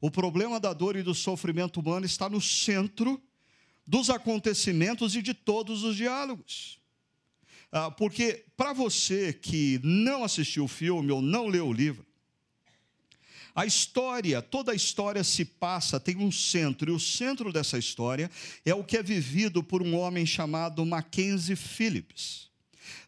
O 0.00 0.10
problema 0.10 0.60
da 0.60 0.72
dor 0.72 0.96
e 0.96 1.02
do 1.02 1.14
sofrimento 1.14 1.80
humano 1.80 2.04
está 2.04 2.28
no 2.28 2.40
centro 2.40 3.22
dos 3.86 4.10
acontecimentos 4.10 5.14
e 5.16 5.22
de 5.22 5.32
todos 5.32 5.82
os 5.82 5.96
diálogos. 5.96 6.78
Ah, 7.72 7.90
porque, 7.90 8.44
para 8.56 8.72
você 8.72 9.32
que 9.32 9.80
não 9.82 10.22
assistiu 10.22 10.64
o 10.64 10.68
filme 10.68 11.10
ou 11.10 11.22
não 11.22 11.46
leu 11.46 11.68
o 11.68 11.72
livro, 11.72 12.06
a 13.54 13.64
história, 13.64 14.42
toda 14.42 14.72
a 14.72 14.74
história 14.74 15.22
se 15.22 15.44
passa, 15.44 16.00
tem 16.00 16.16
um 16.16 16.32
centro, 16.32 16.90
e 16.90 16.94
o 16.94 16.98
centro 16.98 17.52
dessa 17.52 17.78
história 17.78 18.30
é 18.64 18.74
o 18.74 18.82
que 18.82 18.96
é 18.96 19.02
vivido 19.02 19.62
por 19.62 19.80
um 19.80 19.96
homem 19.96 20.26
chamado 20.26 20.84
Mackenzie 20.84 21.54
Phillips. 21.54 22.50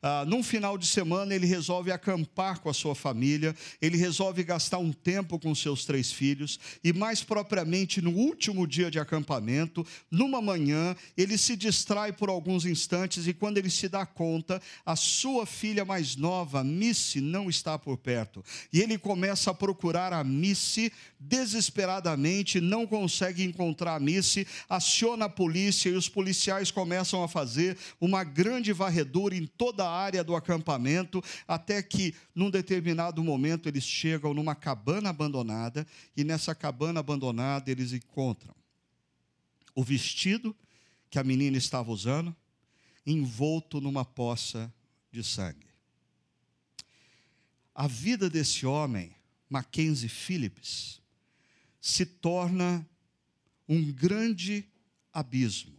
Ah, 0.03 0.25
num 0.27 0.43
final 0.43 0.77
de 0.77 0.87
semana, 0.87 1.35
ele 1.35 1.47
resolve 1.47 1.91
acampar 1.91 2.61
com 2.61 2.69
a 2.69 2.75
sua 2.75 2.95
família, 2.95 3.55
ele 3.81 3.97
resolve 3.97 4.43
gastar 4.43 4.79
um 4.79 4.93
tempo 4.93 5.39
com 5.39 5.55
seus 5.55 5.85
três 5.85 6.13
filhos, 6.13 6.59
e 6.83 6.93
mais 6.93 7.23
propriamente 7.23 8.01
no 8.01 8.11
último 8.11 8.67
dia 8.67 8.91
de 8.91 8.99
acampamento, 8.99 9.87
numa 10.11 10.41
manhã, 10.41 10.95
ele 11.17 11.37
se 11.39 11.57
distrai 11.57 12.13
por 12.13 12.29
alguns 12.29 12.65
instantes, 12.65 13.27
e 13.27 13.33
quando 13.33 13.59
ele 13.59 13.71
se 13.71 13.89
dá 13.89 14.05
conta, 14.05 14.61
a 14.85 14.97
sua 14.97 15.47
filha 15.47 15.85
mais 15.85 16.17
nova, 16.17 16.63
Missy, 16.63 17.21
não 17.21 17.49
está 17.49 17.79
por 17.79 17.97
perto. 17.97 18.45
E 18.73 18.81
ele 18.81 18.99
começa 18.99 19.51
a 19.51 19.55
procurar 19.55 20.13
a 20.13 20.23
Missy 20.23 20.93
desesperadamente, 21.19 22.61
não 22.61 22.87
consegue 22.87 23.43
encontrar 23.45 23.97
a 23.97 24.01
Missy, 24.01 24.47
aciona 24.69 25.27
a 25.27 25.29
polícia 25.29 25.89
e 25.89 25.95
os 25.95 26.09
policiais 26.09 26.71
começam 26.71 27.23
a 27.23 27.29
fazer 27.29 27.77
uma 28.01 28.25
grande 28.25 28.73
varredura 28.73 29.35
em 29.35 29.47
toda 29.67 29.85
a 29.85 29.91
área 29.91 30.23
do 30.23 30.37
acampamento, 30.37 31.21
até 31.49 31.83
que, 31.83 32.15
num 32.33 32.49
determinado 32.49 33.23
momento, 33.25 33.69
eles 33.69 33.83
chegam 33.83 34.33
numa 34.33 34.55
cabana 34.55 35.11
abandonada, 35.11 35.85
e 36.17 36.23
nessa 36.23 36.55
cabana 36.55 37.01
abandonada 37.01 37.69
eles 37.69 37.93
encontram 37.93 38.55
o 39.75 39.83
vestido 39.83 40.55
que 41.11 41.19
a 41.19 41.25
menina 41.25 41.57
estava 41.57 41.91
usando, 41.91 42.35
envolto 43.05 43.81
numa 43.81 44.05
poça 44.05 44.73
de 45.11 45.25
sangue. 45.25 45.67
A 47.75 47.89
vida 47.89 48.31
desse 48.31 48.65
homem, 48.65 49.17
Mackenzie 49.51 50.09
Phillips, 50.09 51.01
se 51.81 52.07
torna 52.07 52.89
um 53.69 53.93
grande 53.93 54.65
abismo 55.13 55.76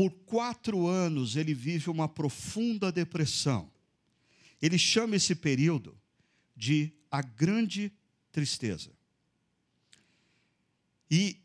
por 0.00 0.10
quatro 0.24 0.86
anos 0.86 1.36
ele 1.36 1.52
vive 1.52 1.90
uma 1.90 2.08
profunda 2.08 2.90
depressão. 2.90 3.70
Ele 4.62 4.78
chama 4.78 5.16
esse 5.16 5.34
período 5.34 5.94
de 6.56 6.90
a 7.10 7.20
grande 7.20 7.92
tristeza. 8.32 8.90
E, 11.10 11.36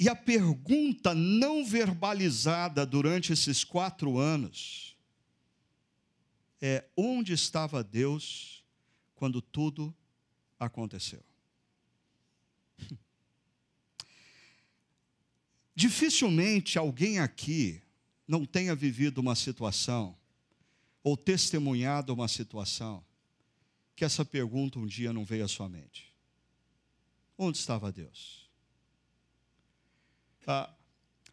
e 0.00 0.08
a 0.08 0.16
pergunta 0.16 1.14
não 1.14 1.64
verbalizada 1.64 2.84
durante 2.84 3.32
esses 3.32 3.62
quatro 3.62 4.18
anos 4.18 4.96
é: 6.60 6.84
onde 6.96 7.32
estava 7.32 7.84
Deus 7.84 8.64
quando 9.14 9.40
tudo 9.40 9.94
aconteceu? 10.58 11.22
Dificilmente 15.72 16.76
alguém 16.76 17.20
aqui 17.20 17.80
não 18.32 18.46
tenha 18.46 18.74
vivido 18.74 19.18
uma 19.18 19.34
situação 19.34 20.16
ou 21.04 21.18
testemunhado 21.18 22.14
uma 22.14 22.26
situação 22.26 23.04
que 23.94 24.06
essa 24.06 24.24
pergunta 24.24 24.78
um 24.78 24.86
dia 24.86 25.12
não 25.12 25.22
veio 25.22 25.44
à 25.44 25.48
sua 25.48 25.68
mente. 25.68 26.10
Onde 27.36 27.58
estava 27.58 27.92
Deus? 27.92 28.48
Ah, 30.46 30.72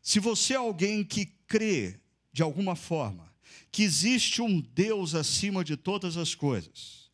se 0.02 0.20
você 0.20 0.56
é 0.56 0.58
alguém 0.58 1.02
que 1.06 1.28
crê 1.48 2.02
de 2.34 2.44
alguma 2.44 2.76
forma 2.76 3.34
que 3.72 3.82
existe 3.82 4.42
um 4.42 4.60
Deus 4.60 5.16
acima 5.16 5.64
de 5.64 5.78
todas 5.78 6.18
as 6.18 6.36
coisas, 6.36 7.10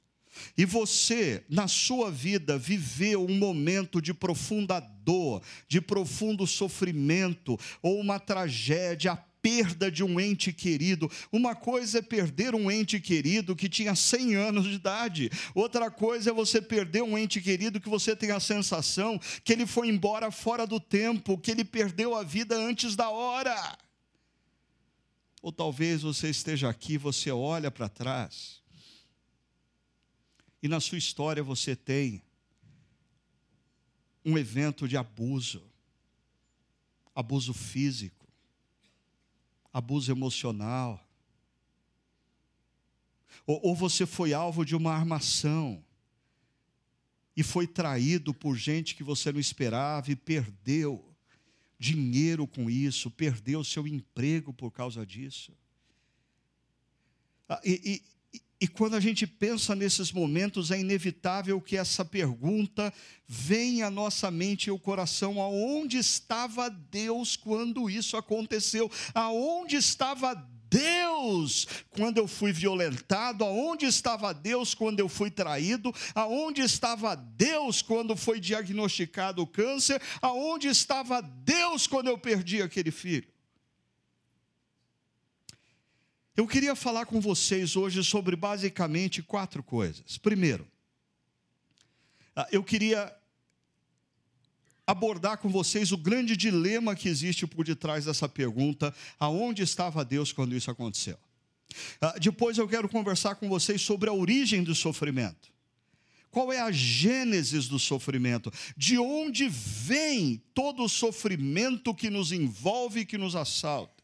e 0.58 0.66
você, 0.66 1.46
na 1.48 1.68
sua 1.68 2.10
vida, 2.10 2.58
viveu 2.58 3.24
um 3.24 3.38
momento 3.38 4.02
de 4.02 4.16
profunda 4.16 4.80
dor, 4.80 5.44
de 5.68 5.80
profundo 5.80 6.48
sofrimento, 6.48 7.58
ou 7.84 8.00
uma 8.00 8.20
tragédia, 8.20 9.14
a 9.14 9.18
perda 9.46 9.92
de 9.92 10.04
um 10.04 10.20
ente 10.20 10.52
querido. 10.52 11.08
Uma 11.32 11.56
coisa 11.56 12.00
é 12.00 12.02
perder 12.02 12.56
um 12.56 12.72
ente 12.72 13.00
querido 13.00 13.56
que 13.56 13.70
tinha 13.70 13.94
100 13.94 14.34
anos 14.34 14.64
de 14.64 14.74
idade, 14.74 15.30
outra 15.54 15.92
coisa 15.92 16.32
é 16.32 16.34
você 16.34 16.60
perder 16.60 17.04
um 17.04 17.16
ente 17.16 17.40
querido 17.40 17.80
que 17.80 17.88
você 17.88 18.16
tem 18.16 18.32
a 18.32 18.40
sensação 18.40 19.20
que 19.44 19.54
ele 19.54 19.68
foi 19.68 19.88
embora 19.88 20.32
fora 20.32 20.66
do 20.66 20.80
tempo, 20.80 21.38
que 21.38 21.52
ele 21.52 21.64
perdeu 21.64 22.16
a 22.16 22.24
vida 22.24 22.58
antes 22.58 22.96
da 22.96 23.08
hora. 23.12 23.78
Ou 25.44 25.52
talvez 25.52 26.02
você 26.02 26.32
esteja 26.32 26.68
aqui, 26.68 26.98
você 26.98 27.30
olha 27.30 27.70
para 27.70 27.88
trás 27.88 28.64
e 30.64 30.68
na 30.68 30.80
sua 30.80 30.98
história 30.98 31.44
você 31.44 31.76
tem 31.76 32.20
um 34.26 34.40
evento 34.40 34.88
de 34.88 34.98
abuso, 34.98 35.62
abuso 37.14 37.54
físico, 37.54 38.25
abuso 39.76 40.10
emocional, 40.10 41.06
ou, 43.46 43.60
ou 43.62 43.76
você 43.76 44.06
foi 44.06 44.34
alvo 44.34 44.64
de 44.64 44.74
uma 44.74 44.94
armação 44.94 45.84
e 47.36 47.44
foi 47.44 47.68
traído 47.68 48.34
por 48.34 48.56
gente 48.56 48.96
que 48.96 49.04
você 49.04 49.34
não 49.34 49.40
esperava 49.40 50.10
e 50.10 50.16
perdeu 50.16 51.04
dinheiro 51.78 52.48
com 52.48 52.70
isso, 52.70 53.12
perdeu 53.12 53.66
seu 53.66 53.86
emprego 53.86 54.54
por 54.54 54.72
causa 54.72 55.06
disso. 55.06 55.52
Ah, 57.50 57.60
e, 57.66 58.02
e 58.60 58.68
quando 58.68 58.96
a 58.96 59.02
gente 59.02 59.28
pensa 59.28 59.76
nesses 59.76 60.14
momentos, 60.14 60.72
é 60.72 60.80
inevitável 60.80 61.60
que 61.60 61.76
essa 61.76 62.06
pergunta 62.06 62.94
venha 63.28 63.88
à 63.88 63.92
nossa 63.92 64.32
mente 64.32 64.68
e 64.68 64.70
ao 64.70 64.80
coração: 64.80 65.42
aonde 65.42 65.98
estava 65.98 66.70
Deus 66.70 67.36
quando 67.36 67.90
isso 67.90 68.16
aconteceu? 68.16 68.90
Aonde 69.14 69.76
estava 69.76 70.34
Deus 70.70 71.68
quando 71.90 72.18
eu 72.18 72.30
fui 72.30 72.54
violentado? 72.54 73.44
Aonde 73.44 73.86
estava 73.86 74.34
Deus 74.34 74.74
quando 74.74 75.02
eu 75.02 75.10
fui 75.10 75.30
traído? 75.30 75.94
Aonde 76.14 76.62
estava 76.62 77.14
Deus 77.14 77.82
quando 77.82 78.16
foi 78.16 78.40
diagnosticado 78.40 79.42
o 79.42 79.48
câncer? 79.48 80.02
Aonde 80.22 80.70
estava 80.70 81.22
Deus 81.22 81.88
quando 81.88 82.08
eu 82.08 82.18
perdi 82.18 82.62
aquele 82.62 82.92
filho? 82.92 83.35
Eu 86.36 86.46
queria 86.46 86.76
falar 86.76 87.06
com 87.06 87.22
vocês 87.22 87.78
hoje 87.78 88.04
sobre 88.04 88.36
basicamente 88.36 89.24
quatro 89.24 89.64
coisas. 89.64 90.18
Primeiro, 90.18 90.68
ah, 92.36 92.46
eu 92.52 92.62
queria 92.62 93.14
abordar 94.86 95.38
com 95.38 95.48
vocês 95.48 95.94
o 95.94 95.98
grande 95.98 96.36
dilema 96.36 96.94
que 96.94 97.08
existe 97.08 97.48
por 97.48 97.64
detrás 97.64 98.04
dessa 98.04 98.28
pergunta: 98.28 98.94
aonde 99.18 99.64
estava 99.64 100.04
Deus 100.04 100.34
quando 100.34 100.54
isso 100.54 100.70
aconteceu? 100.70 101.18
Ah, 102.02 102.16
depois 102.20 102.58
eu 102.58 102.68
quero 102.68 102.90
conversar 102.90 103.36
com 103.36 103.48
vocês 103.48 103.82
sobre 103.82 104.10
a 104.10 104.14
origem 104.14 104.62
do 104.62 104.76
sofrimento. 104.76 105.54
Qual 106.30 106.52
é 106.52 106.60
a 106.60 106.70
gênese 106.70 107.70
do 107.70 107.80
sofrimento? 107.80 108.52
De 108.76 108.98
onde 108.98 109.48
vem 109.48 110.44
todo 110.54 110.84
o 110.84 110.90
sofrimento 110.90 111.96
que 111.96 112.10
nos 112.10 112.34
envolve 112.34 113.00
e 113.00 113.06
que 113.06 113.18
nos 113.18 113.38
assalta? 113.38 113.95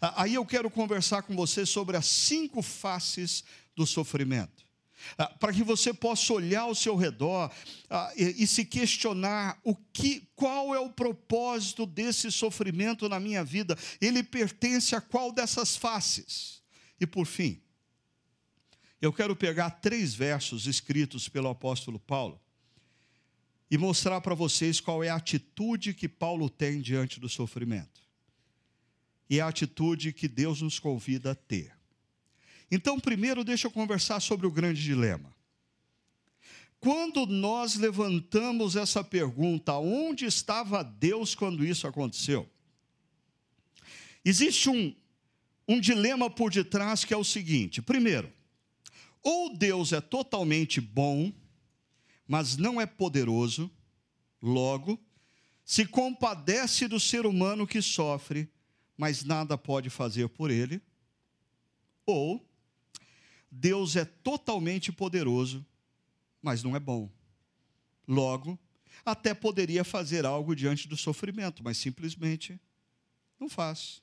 Ah, 0.00 0.22
aí 0.22 0.34
eu 0.34 0.44
quero 0.44 0.70
conversar 0.70 1.22
com 1.22 1.34
você 1.34 1.64
sobre 1.64 1.96
as 1.96 2.06
cinco 2.06 2.62
faces 2.62 3.44
do 3.74 3.86
sofrimento. 3.86 4.62
Ah, 5.18 5.26
para 5.26 5.52
que 5.52 5.64
você 5.64 5.92
possa 5.92 6.32
olhar 6.32 6.62
ao 6.62 6.74
seu 6.74 6.94
redor 6.94 7.50
ah, 7.90 8.12
e, 8.16 8.46
se 8.46 8.64
questionar 8.64 9.58
o 9.64 9.74
que, 9.74 10.28
qual 10.36 10.74
é 10.74 10.78
o 10.78 10.90
propósito 10.90 11.86
desse 11.86 12.30
sofrimento 12.30 13.08
na 13.08 13.18
minha 13.18 13.42
vida? 13.42 13.76
Ele 14.00 14.22
pertence 14.22 14.94
a 14.94 15.00
qual 15.00 15.32
dessas 15.32 15.76
faces? 15.76 16.62
E 17.00 17.06
por 17.06 17.26
fim, 17.26 17.60
eu 19.00 19.12
quero 19.12 19.34
pegar 19.34 19.70
três 19.70 20.14
versos 20.14 20.66
escritos 20.66 21.28
pelo 21.28 21.48
apóstolo 21.48 21.98
Paulo 21.98 22.40
e 23.68 23.76
mostrar 23.76 24.20
para 24.20 24.34
vocês 24.34 24.80
qual 24.80 25.02
é 25.02 25.08
a 25.08 25.16
atitude 25.16 25.94
que 25.94 26.08
Paulo 26.08 26.48
tem 26.48 26.80
diante 26.80 27.18
do 27.18 27.28
sofrimento 27.28 28.01
e 29.32 29.40
a 29.40 29.48
atitude 29.48 30.12
que 30.12 30.28
Deus 30.28 30.60
nos 30.60 30.78
convida 30.78 31.30
a 31.30 31.34
ter. 31.34 31.74
Então, 32.70 33.00
primeiro, 33.00 33.42
deixa 33.42 33.66
eu 33.66 33.70
conversar 33.70 34.20
sobre 34.20 34.46
o 34.46 34.50
grande 34.50 34.82
dilema. 34.82 35.34
Quando 36.78 37.24
nós 37.24 37.76
levantamos 37.76 38.76
essa 38.76 39.02
pergunta, 39.02 39.72
onde 39.78 40.26
estava 40.26 40.84
Deus 40.84 41.34
quando 41.34 41.64
isso 41.64 41.86
aconteceu? 41.86 42.46
Existe 44.22 44.68
um, 44.68 44.94
um 45.66 45.80
dilema 45.80 46.28
por 46.28 46.50
detrás 46.50 47.02
que 47.02 47.14
é 47.14 47.16
o 47.16 47.24
seguinte: 47.24 47.80
primeiro, 47.80 48.30
ou 49.22 49.56
Deus 49.56 49.94
é 49.94 50.00
totalmente 50.02 50.78
bom, 50.78 51.32
mas 52.28 52.58
não 52.58 52.78
é 52.78 52.84
poderoso, 52.84 53.70
logo, 54.42 55.00
se 55.64 55.86
compadece 55.86 56.86
do 56.86 57.00
ser 57.00 57.24
humano 57.24 57.66
que 57.66 57.80
sofre 57.80 58.46
mas 59.02 59.24
nada 59.24 59.58
pode 59.58 59.90
fazer 59.90 60.28
por 60.28 60.48
ele, 60.48 60.80
ou 62.06 62.48
Deus 63.50 63.96
é 63.96 64.04
totalmente 64.04 64.92
poderoso, 64.92 65.66
mas 66.40 66.62
não 66.62 66.76
é 66.76 66.78
bom. 66.78 67.10
Logo, 68.06 68.56
até 69.04 69.34
poderia 69.34 69.82
fazer 69.82 70.24
algo 70.24 70.54
diante 70.54 70.86
do 70.86 70.96
sofrimento, 70.96 71.64
mas 71.64 71.78
simplesmente 71.78 72.60
não 73.40 73.48
faz. 73.48 74.00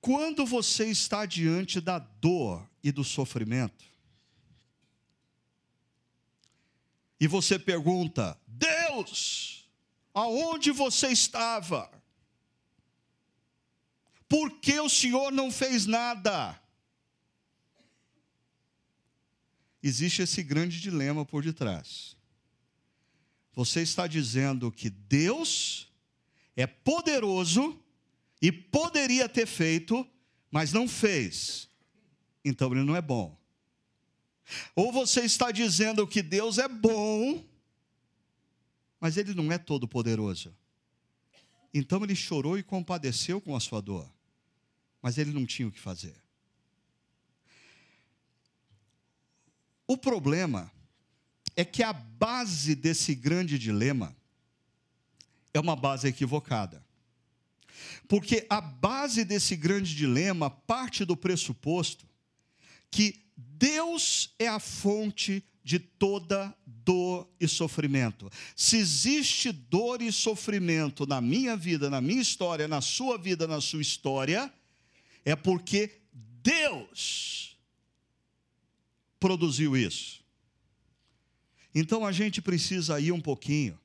Quando 0.00 0.46
você 0.46 0.86
está 0.86 1.26
diante 1.26 1.82
da 1.82 1.98
dor 1.98 2.66
e 2.82 2.90
do 2.90 3.04
sofrimento, 3.04 3.84
e 7.20 7.26
você 7.26 7.58
pergunta, 7.58 8.40
Deus, 8.46 9.55
aonde 10.16 10.72
você 10.72 11.08
estava? 11.08 11.90
Por 14.26 14.58
que 14.60 14.80
o 14.80 14.88
Senhor 14.88 15.30
não 15.30 15.52
fez 15.52 15.84
nada? 15.84 16.58
Existe 19.82 20.22
esse 20.22 20.42
grande 20.42 20.80
dilema 20.80 21.26
por 21.26 21.44
detrás. 21.44 22.16
Você 23.52 23.82
está 23.82 24.06
dizendo 24.06 24.72
que 24.72 24.88
Deus 24.88 25.92
é 26.56 26.66
poderoso 26.66 27.78
e 28.40 28.50
poderia 28.50 29.28
ter 29.28 29.46
feito, 29.46 30.08
mas 30.50 30.72
não 30.72 30.88
fez. 30.88 31.68
Então 32.42 32.72
ele 32.72 32.84
não 32.84 32.96
é 32.96 33.02
bom. 33.02 33.38
Ou 34.74 34.90
você 34.90 35.26
está 35.26 35.50
dizendo 35.50 36.06
que 36.06 36.22
Deus 36.22 36.56
é 36.56 36.68
bom, 36.68 37.44
mas 39.00 39.16
ele 39.16 39.34
não 39.34 39.52
é 39.52 39.58
todo 39.58 39.86
poderoso. 39.86 40.54
Então 41.72 42.02
ele 42.02 42.14
chorou 42.14 42.58
e 42.58 42.62
compadeceu 42.62 43.40
com 43.40 43.54
a 43.54 43.60
sua 43.60 43.80
dor, 43.80 44.10
mas 45.02 45.18
ele 45.18 45.32
não 45.32 45.44
tinha 45.44 45.68
o 45.68 45.72
que 45.72 45.80
fazer. 45.80 46.16
O 49.86 49.96
problema 49.96 50.70
é 51.54 51.64
que 51.64 51.82
a 51.82 51.92
base 51.92 52.74
desse 52.74 53.14
grande 53.14 53.58
dilema 53.58 54.16
é 55.54 55.60
uma 55.60 55.76
base 55.76 56.08
equivocada. 56.08 56.84
Porque 58.08 58.46
a 58.48 58.60
base 58.60 59.24
desse 59.24 59.56
grande 59.56 59.94
dilema 59.94 60.50
parte 60.50 61.04
do 61.04 61.16
pressuposto 61.16 62.06
que 62.90 63.26
Deus 63.36 64.34
é 64.38 64.48
a 64.48 64.58
fonte 64.58 65.44
de 65.66 65.80
toda 65.80 66.56
dor 66.64 67.28
e 67.40 67.48
sofrimento. 67.48 68.30
Se 68.54 68.76
existe 68.76 69.50
dor 69.50 70.00
e 70.00 70.12
sofrimento 70.12 71.04
na 71.04 71.20
minha 71.20 71.56
vida, 71.56 71.90
na 71.90 72.00
minha 72.00 72.22
história, 72.22 72.68
na 72.68 72.80
sua 72.80 73.18
vida, 73.18 73.48
na 73.48 73.60
sua 73.60 73.82
história, 73.82 74.54
é 75.24 75.34
porque 75.34 76.02
Deus 76.12 77.58
produziu 79.18 79.76
isso. 79.76 80.24
Então 81.74 82.06
a 82.06 82.12
gente 82.12 82.40
precisa 82.40 83.00
ir 83.00 83.10
um 83.10 83.20
pouquinho 83.20 83.76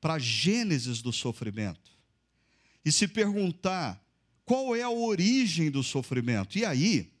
para 0.00 0.14
a 0.14 0.18
gênesis 0.18 1.02
do 1.02 1.12
sofrimento 1.12 1.92
e 2.82 2.90
se 2.90 3.06
perguntar 3.06 4.02
qual 4.46 4.74
é 4.74 4.80
a 4.80 4.88
origem 4.88 5.70
do 5.70 5.82
sofrimento. 5.82 6.56
E 6.56 6.64
aí, 6.64 7.12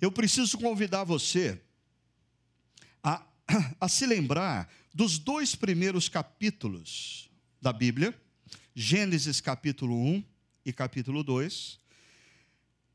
eu 0.00 0.10
preciso 0.10 0.58
convidar 0.58 1.04
você 1.04 1.63
a, 3.80 3.88
se 3.88 4.06
lembrar 4.06 4.68
dos 4.94 5.18
dois 5.18 5.54
primeiros 5.54 6.08
capítulos 6.08 7.30
da 7.60 7.72
Bíblia, 7.72 8.14
Gênesis 8.74 9.40
capítulo 9.40 9.94
1 9.94 10.24
e 10.64 10.72
capítulo 10.72 11.22
2, 11.22 11.78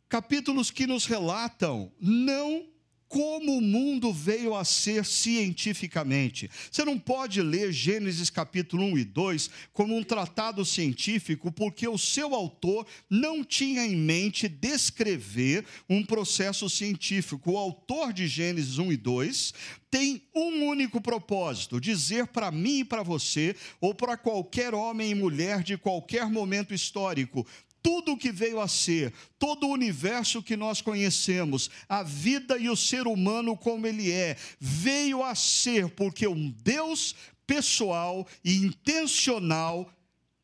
capítulos 0.07 0.71
que 0.71 0.87
nos 0.87 1.05
relatam 1.05 1.91
não 1.99 2.67
como 3.09 3.57
o 3.57 3.61
mundo 3.61 4.13
veio 4.13 4.55
a 4.55 4.63
ser 4.63 5.03
cientificamente. 5.03 6.49
Você 6.71 6.85
não 6.85 6.97
pode 6.97 7.41
ler 7.41 7.73
Gênesis 7.73 8.29
capítulo 8.29 8.85
1 8.85 8.99
e 8.99 9.03
2 9.03 9.49
como 9.73 9.97
um 9.97 10.03
tratado 10.03 10.63
científico, 10.63 11.51
porque 11.51 11.87
o 11.87 11.97
seu 11.97 12.35
autor 12.35 12.85
não 13.09 13.43
tinha 13.43 13.83
em 13.83 13.95
mente 13.95 14.47
descrever 14.47 15.65
um 15.89 16.05
processo 16.05 16.69
científico. 16.69 17.53
O 17.53 17.57
autor 17.57 18.13
de 18.13 18.27
Gênesis 18.27 18.77
1 18.77 18.91
e 18.91 18.97
2 18.97 19.53
tem 19.89 20.21
um 20.35 20.65
único 20.65 21.01
propósito: 21.01 21.81
dizer 21.81 22.27
para 22.27 22.51
mim 22.51 22.79
e 22.79 22.85
para 22.85 23.01
você, 23.01 23.55
ou 23.81 23.95
para 23.95 24.15
qualquer 24.17 24.75
homem 24.75 25.11
e 25.11 25.15
mulher 25.15 25.63
de 25.63 25.77
qualquer 25.77 26.29
momento 26.29 26.75
histórico, 26.75 27.45
tudo 27.81 28.13
o 28.13 28.17
que 28.17 28.31
veio 28.31 28.59
a 28.59 28.67
ser, 28.67 29.13
todo 29.37 29.67
o 29.67 29.71
universo 29.71 30.43
que 30.43 30.57
nós 30.57 30.81
conhecemos, 30.81 31.69
a 31.87 32.03
vida 32.03 32.57
e 32.57 32.69
o 32.69 32.75
ser 32.75 33.07
humano 33.07 33.55
como 33.55 33.87
ele 33.87 34.11
é, 34.11 34.37
veio 34.59 35.23
a 35.23 35.35
ser 35.35 35.89
porque 35.89 36.27
um 36.27 36.49
Deus 36.49 37.15
pessoal 37.45 38.27
e 38.43 38.55
intencional 38.55 39.91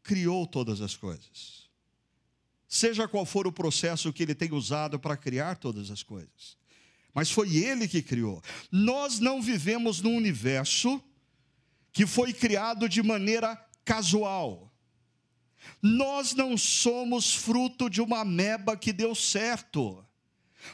criou 0.01 0.47
todas 0.47 0.81
as 0.81 0.95
coisas. 0.95 1.69
Seja 2.67 3.07
qual 3.07 3.25
for 3.25 3.47
o 3.47 3.51
processo 3.51 4.11
que 4.11 4.23
ele 4.23 4.35
tem 4.35 4.51
usado 4.51 4.99
para 4.99 5.15
criar 5.15 5.55
todas 5.57 5.91
as 5.91 6.03
coisas. 6.03 6.57
Mas 7.13 7.31
foi 7.31 7.55
ele 7.55 7.87
que 7.87 8.01
criou. 8.01 8.43
Nós 8.71 9.19
não 9.19 9.41
vivemos 9.41 10.01
num 10.01 10.15
universo 10.17 11.01
que 11.93 12.05
foi 12.05 12.33
criado 12.33 12.89
de 12.89 13.01
maneira 13.01 13.55
casual 13.85 14.74
Nós 15.81 16.33
não 16.33 16.57
somos 16.57 17.33
fruto 17.33 17.89
de 17.89 18.01
uma 18.01 18.25
meba 18.25 18.75
que 18.75 18.91
deu 18.91 19.13
certo. 19.13 20.05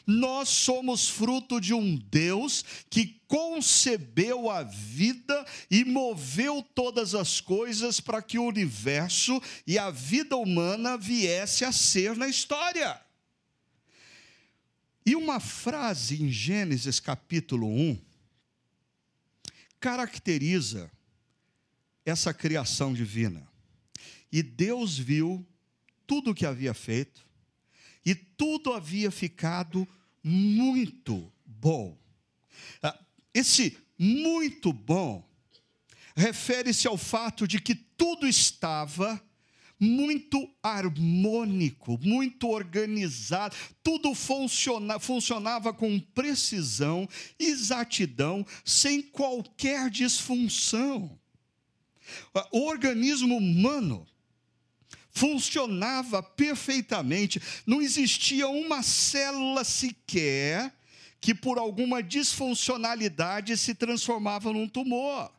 Nós 0.06 0.50
somos 0.50 1.10
fruto 1.10 1.60
de 1.60 1.74
um 1.74 1.98
Deus 1.98 2.64
que 2.90 3.22
concebeu 3.28 4.50
a 4.50 4.64
vida 4.64 5.46
e 5.70 5.84
moveu 5.84 6.64
todas 6.76 7.14
as 7.16 7.40
coisas 7.42 8.00
para 8.00 8.22
que 8.22 8.38
o 8.38 8.46
universo 8.46 9.42
e 9.66 9.78
a 9.78 9.90
vida 9.90 10.36
humana 10.36 10.98
viesse 10.98 11.66
a 11.66 11.72
ser 11.72 12.16
na 12.16 12.28
história. 12.28 13.00
E 15.06 15.16
uma 15.16 15.40
frase 15.40 16.22
em 16.22 16.30
Gênesis 16.30 17.00
capítulo 17.00 17.68
1 17.68 18.00
caracteriza 19.80 20.92
essa 22.06 22.34
criação 22.34 22.94
divina. 22.94 23.51
E 24.32 24.42
Deus 24.42 24.98
viu 24.98 25.46
tudo 26.08 26.32
o 26.32 26.36
que 26.36 26.46
havia 26.46 26.74
feito, 26.74 27.26
e 28.06 28.16
tudo 28.16 28.74
havia 28.74 29.12
ficado 29.12 29.88
muito 30.24 31.32
bom. 31.46 31.98
Ah, 32.82 32.98
esse 33.34 33.78
muito 33.98 34.74
bom 34.74 35.24
refere-se 36.16 36.88
ao 36.88 36.98
fato 36.98 37.48
de 37.48 37.60
que 37.60 37.76
tudo 37.76 38.28
estava 38.28 39.22
muito 39.80 40.48
harmônico, 40.62 41.98
muito 42.04 42.48
organizado, 42.50 43.56
tudo 43.84 44.14
funciona, 44.14 45.00
funcionava 45.00 45.74
com 45.74 46.00
precisão, 46.00 47.10
exatidão, 47.40 48.46
sem 48.64 49.02
qualquer 49.02 49.90
disfunção. 49.90 51.20
O 52.52 52.68
organismo 52.68 53.38
humano 53.38 54.06
funcionava 55.12 56.24
perfeitamente, 56.24 57.42
não 57.66 57.82
existia 57.82 58.48
uma 58.48 58.82
célula 58.82 59.64
sequer 59.64 60.74
que 61.20 61.36
por 61.36 61.58
alguma 61.58 62.02
disfuncionalidade 62.02 63.56
se 63.56 63.76
transformava 63.76 64.52
num 64.52 64.68
tumor. 64.68 65.32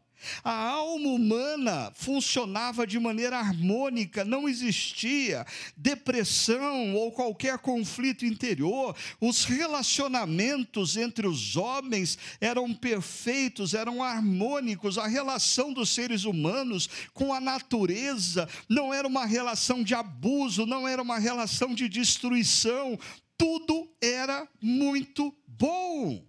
A 0.43 0.53
alma 0.53 1.09
humana 1.09 1.93
funcionava 1.95 2.87
de 2.87 2.99
maneira 2.99 3.39
harmônica, 3.39 4.25
não 4.25 4.49
existia 4.49 5.47
depressão 5.77 6.95
ou 6.95 7.13
qualquer 7.13 7.59
conflito 7.59 8.25
interior. 8.25 8.97
Os 9.21 9.45
relacionamentos 9.45 10.97
entre 10.97 11.27
os 11.27 11.57
homens 11.57 12.19
eram 12.41 12.73
perfeitos, 12.75 13.75
eram 13.75 14.03
harmônicos. 14.03 14.99
A 14.99 15.07
relação 15.07 15.73
dos 15.73 15.91
seres 15.91 16.25
humanos 16.25 16.89
com 17.13 17.33
a 17.33 17.41
natureza 17.41 18.49
não 18.69 18.93
era 18.93 19.07
uma 19.07 19.27
relação 19.27 19.83
de 19.83 19.95
abuso, 19.95 20.67
não 20.67 20.87
era 20.87 21.03
uma 21.03 21.19
relação 21.19 21.75
de 21.75 21.89
destruição. 21.89 22.99
Tudo 23.37 23.91
era 24.01 24.49
muito 24.61 25.35
bom. 25.47 26.25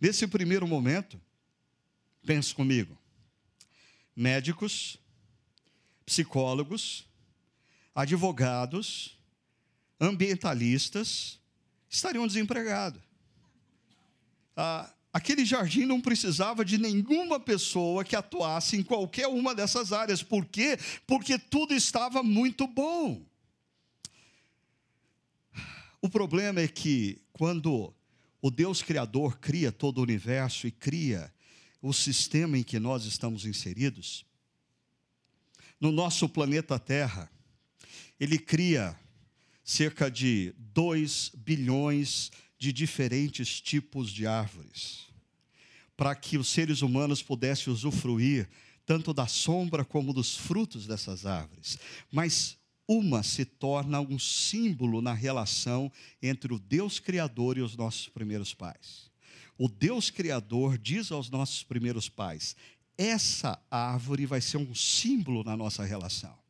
Nesse 0.00 0.26
primeiro 0.26 0.66
momento, 0.66 1.20
Pense 2.24 2.54
comigo. 2.54 2.96
Médicos, 4.14 4.98
psicólogos, 6.04 7.06
advogados, 7.94 9.18
ambientalistas 10.00 11.40
estariam 11.88 12.26
desempregados. 12.26 13.00
Ah, 14.56 14.92
aquele 15.12 15.44
jardim 15.44 15.84
não 15.84 16.00
precisava 16.00 16.64
de 16.64 16.78
nenhuma 16.78 17.40
pessoa 17.40 18.04
que 18.04 18.16
atuasse 18.16 18.76
em 18.76 18.82
qualquer 18.82 19.26
uma 19.26 19.54
dessas 19.54 19.92
áreas. 19.92 20.22
Por 20.22 20.44
quê? 20.46 20.78
Porque 21.06 21.38
tudo 21.38 21.74
estava 21.74 22.22
muito 22.22 22.66
bom. 22.66 23.24
O 26.00 26.08
problema 26.08 26.60
é 26.60 26.68
que 26.68 27.20
quando 27.32 27.94
o 28.40 28.50
Deus 28.50 28.82
Criador 28.82 29.38
cria 29.38 29.70
todo 29.70 29.98
o 29.98 30.02
universo 30.02 30.66
e 30.66 30.70
cria 30.70 31.32
o 31.82 31.92
sistema 31.92 32.56
em 32.56 32.62
que 32.62 32.78
nós 32.78 33.04
estamos 33.04 33.44
inseridos, 33.44 34.24
no 35.80 35.90
nosso 35.90 36.28
planeta 36.28 36.78
Terra, 36.78 37.28
ele 38.20 38.38
cria 38.38 38.96
cerca 39.64 40.08
de 40.08 40.54
2 40.56 41.32
bilhões 41.34 42.30
de 42.56 42.72
diferentes 42.72 43.60
tipos 43.60 44.12
de 44.12 44.26
árvores, 44.26 45.08
para 45.96 46.14
que 46.14 46.38
os 46.38 46.48
seres 46.48 46.82
humanos 46.82 47.20
pudessem 47.20 47.72
usufruir 47.72 48.48
tanto 48.86 49.12
da 49.12 49.26
sombra 49.26 49.84
como 49.84 50.12
dos 50.12 50.36
frutos 50.36 50.86
dessas 50.86 51.26
árvores. 51.26 51.78
Mas 52.12 52.56
uma 52.86 53.22
se 53.22 53.44
torna 53.44 54.00
um 54.00 54.18
símbolo 54.18 55.02
na 55.02 55.12
relação 55.12 55.90
entre 56.22 56.52
o 56.52 56.58
Deus 56.58 57.00
Criador 57.00 57.58
e 57.58 57.60
os 57.60 57.76
nossos 57.76 58.08
primeiros 58.08 58.54
pais. 58.54 59.11
O 59.58 59.68
Deus 59.68 60.10
Criador 60.10 60.78
diz 60.78 61.12
aos 61.12 61.30
nossos 61.30 61.62
primeiros 61.62 62.08
pais: 62.08 62.56
essa 62.96 63.60
árvore 63.70 64.26
vai 64.26 64.40
ser 64.40 64.56
um 64.56 64.74
símbolo 64.74 65.44
na 65.44 65.56
nossa 65.56 65.84
relação. 65.84 66.41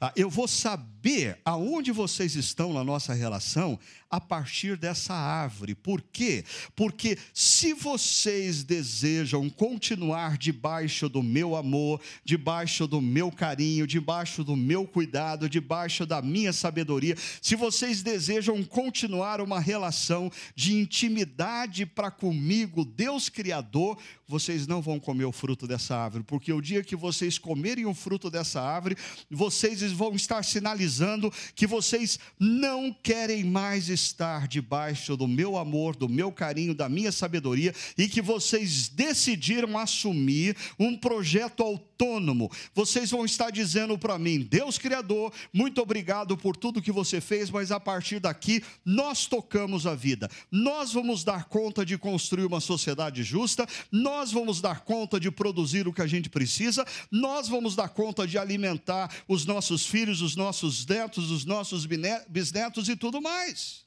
Ah, 0.00 0.12
eu 0.16 0.30
vou 0.30 0.46
saber 0.48 1.38
aonde 1.44 1.92
vocês 1.92 2.34
estão 2.34 2.72
na 2.72 2.84
nossa 2.84 3.12
relação 3.12 3.78
a 4.08 4.20
partir 4.20 4.76
dessa 4.76 5.12
árvore. 5.12 5.74
Por 5.74 6.00
quê? 6.00 6.44
Porque 6.74 7.18
se 7.34 7.72
vocês 7.74 8.62
desejam 8.62 9.50
continuar 9.50 10.38
debaixo 10.38 11.08
do 11.08 11.22
meu 11.22 11.56
amor, 11.56 12.00
debaixo 12.24 12.86
do 12.86 13.00
meu 13.00 13.30
carinho, 13.32 13.86
debaixo 13.86 14.44
do 14.44 14.56
meu 14.56 14.86
cuidado, 14.86 15.48
debaixo 15.48 16.06
da 16.06 16.22
minha 16.22 16.52
sabedoria, 16.52 17.16
se 17.42 17.56
vocês 17.56 18.02
desejam 18.02 18.62
continuar 18.62 19.40
uma 19.40 19.58
relação 19.58 20.30
de 20.54 20.74
intimidade 20.74 21.84
para 21.84 22.10
comigo, 22.10 22.84
Deus 22.84 23.28
Criador, 23.28 23.98
vocês 24.28 24.66
não 24.66 24.80
vão 24.80 24.98
comer 24.98 25.24
o 25.24 25.32
fruto 25.32 25.66
dessa 25.66 25.96
árvore, 25.96 26.24
porque 26.24 26.52
o 26.52 26.60
dia 26.60 26.82
que 26.82 26.96
vocês 26.96 27.38
comerem 27.38 27.86
o 27.86 27.94
fruto 27.94 28.30
dessa 28.30 28.60
árvore, 28.60 28.96
vocês 29.30 29.55
vão 29.92 30.14
estar 30.14 30.44
sinalizando 30.44 31.32
que 31.54 31.66
vocês 31.66 32.18
não 32.38 32.92
querem 32.92 33.44
mais 33.44 33.88
estar 33.88 34.46
debaixo 34.46 35.16
do 35.16 35.26
meu 35.26 35.56
amor, 35.56 35.96
do 35.96 36.08
meu 36.08 36.30
carinho, 36.30 36.74
da 36.74 36.88
minha 36.88 37.12
sabedoria 37.12 37.74
e 37.96 38.08
que 38.08 38.20
vocês 38.20 38.88
decidiram 38.88 39.78
assumir 39.78 40.56
um 40.78 40.96
projeto 40.96 41.62
autônomo. 41.62 42.50
Vocês 42.74 43.10
vão 43.10 43.24
estar 43.24 43.50
dizendo 43.50 43.96
para 43.98 44.18
mim, 44.18 44.40
Deus 44.40 44.78
Criador, 44.78 45.32
muito 45.52 45.80
obrigado 45.80 46.36
por 46.36 46.56
tudo 46.56 46.82
que 46.82 46.92
você 46.92 47.20
fez, 47.20 47.50
mas 47.50 47.72
a 47.72 47.80
partir 47.80 48.20
daqui 48.20 48.62
nós 48.84 49.26
tocamos 49.26 49.86
a 49.86 49.94
vida. 49.94 50.30
Nós 50.50 50.92
vamos 50.92 51.24
dar 51.24 51.44
conta 51.44 51.84
de 51.84 51.96
construir 51.96 52.44
uma 52.44 52.60
sociedade 52.60 53.22
justa, 53.22 53.66
nós 53.90 54.32
vamos 54.32 54.60
dar 54.60 54.80
conta 54.80 55.18
de 55.18 55.30
produzir 55.30 55.88
o 55.88 55.92
que 55.92 56.02
a 56.02 56.06
gente 56.06 56.28
precisa, 56.28 56.84
nós 57.10 57.48
vamos 57.48 57.74
dar 57.74 57.88
conta 57.88 58.26
de 58.26 58.36
alimentar 58.36 59.10
os 59.26 59.45
nossos 59.46 59.86
filhos, 59.86 60.20
os 60.20 60.36
nossos 60.36 60.84
netos, 60.84 61.30
os 61.30 61.44
nossos 61.44 61.86
bisnetos 62.28 62.88
e 62.88 62.96
tudo 62.96 63.20
mais. 63.20 63.86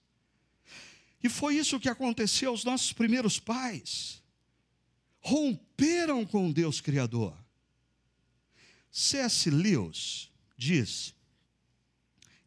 E 1.23 1.29
foi 1.29 1.55
isso 1.55 1.79
que 1.79 1.89
aconteceu 1.89 2.51
aos 2.51 2.63
nossos 2.63 2.93
primeiros 2.93 3.39
pais. 3.39 4.23
Romperam 5.19 6.25
com 6.25 6.51
Deus 6.51 6.79
Criador. 6.79 7.37
C.S. 8.91 9.49
Lewis 9.49 10.29
diz: 10.57 11.13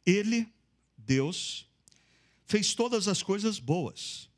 Ele, 0.05 0.49
Deus, 0.97 1.67
fez 2.47 2.75
todas 2.75 3.07
as 3.07 3.23
coisas 3.23 3.59
boas 3.59 4.33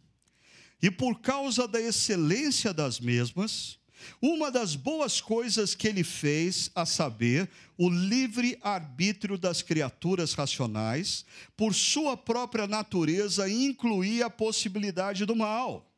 e 0.85 0.91
por 0.91 1.19
causa 1.21 1.67
da 1.67 1.81
excelência 1.81 2.71
das 2.75 3.01
mesmas, 3.01 3.79
uma 4.21 4.51
das 4.51 4.77
boas 4.77 5.21
coisas 5.21 5.75
que 5.75 5.89
ele 5.89 6.05
fez, 6.05 6.71
a 6.75 6.87
saber, 6.87 7.49
o 7.77 7.89
livre 7.89 8.59
arbítrio 8.63 9.37
das 9.37 9.63
criaturas 9.63 10.35
racionais, 10.35 11.25
por 11.57 11.75
sua 11.75 12.17
própria 12.17 12.67
natureza, 12.67 13.49
incluía 13.49 14.27
a 14.27 14.31
possibilidade 14.31 15.25
do 15.25 15.35
mal. 15.35 15.91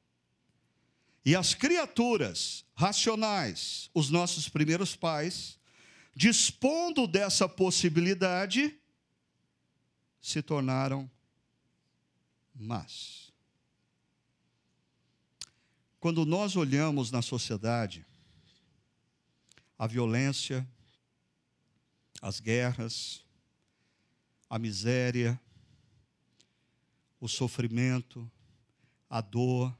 E 1.24 1.34
as 1.34 1.54
criaturas 1.54 2.64
racionais, 2.74 3.90
os 3.92 4.10
nossos 4.10 4.48
primeiros 4.48 4.94
pais, 4.94 5.58
dispondo 6.14 7.06
dessa 7.06 7.48
possibilidade, 7.48 8.78
se 10.20 10.40
tornaram 10.42 11.10
más. 12.54 13.25
Quando 16.06 16.24
nós 16.24 16.54
olhamos 16.54 17.10
na 17.10 17.20
sociedade 17.20 18.06
a 19.76 19.88
violência, 19.88 20.64
as 22.22 22.38
guerras, 22.38 23.24
a 24.48 24.56
miséria, 24.56 25.36
o 27.18 27.26
sofrimento, 27.26 28.30
a 29.10 29.20
dor, 29.20 29.76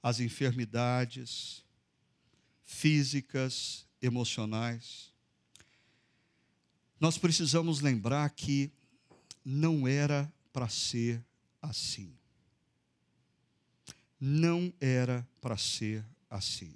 as 0.00 0.20
enfermidades 0.20 1.64
físicas, 2.62 3.88
emocionais, 4.00 5.12
nós 7.00 7.18
precisamos 7.18 7.80
lembrar 7.80 8.30
que 8.30 8.70
não 9.44 9.88
era 9.88 10.32
para 10.52 10.68
ser 10.68 11.26
assim. 11.60 12.16
Não 14.26 14.72
era 14.80 15.28
para 15.38 15.54
ser 15.54 16.02
assim. 16.30 16.74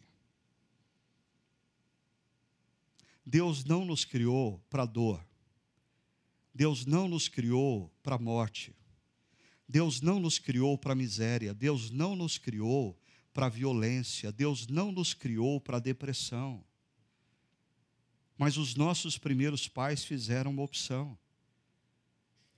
Deus 3.24 3.64
não 3.64 3.86
nos 3.86 4.04
criou 4.04 4.62
para 4.68 4.84
dor. 4.84 5.26
Deus 6.52 6.84
não 6.84 7.08
nos 7.08 7.26
criou 7.26 7.90
para 8.02 8.18
morte. 8.18 8.76
Deus 9.66 10.02
não 10.02 10.20
nos 10.20 10.38
criou 10.38 10.76
para 10.76 10.94
miséria. 10.94 11.54
Deus 11.54 11.90
não 11.90 12.14
nos 12.14 12.36
criou 12.36 12.94
para 13.32 13.48
violência. 13.48 14.30
Deus 14.30 14.66
não 14.66 14.92
nos 14.92 15.14
criou 15.14 15.58
para 15.58 15.78
depressão. 15.78 16.62
Mas 18.36 18.58
os 18.58 18.74
nossos 18.74 19.16
primeiros 19.16 19.66
pais 19.66 20.04
fizeram 20.04 20.50
uma 20.50 20.62
opção. 20.62 21.18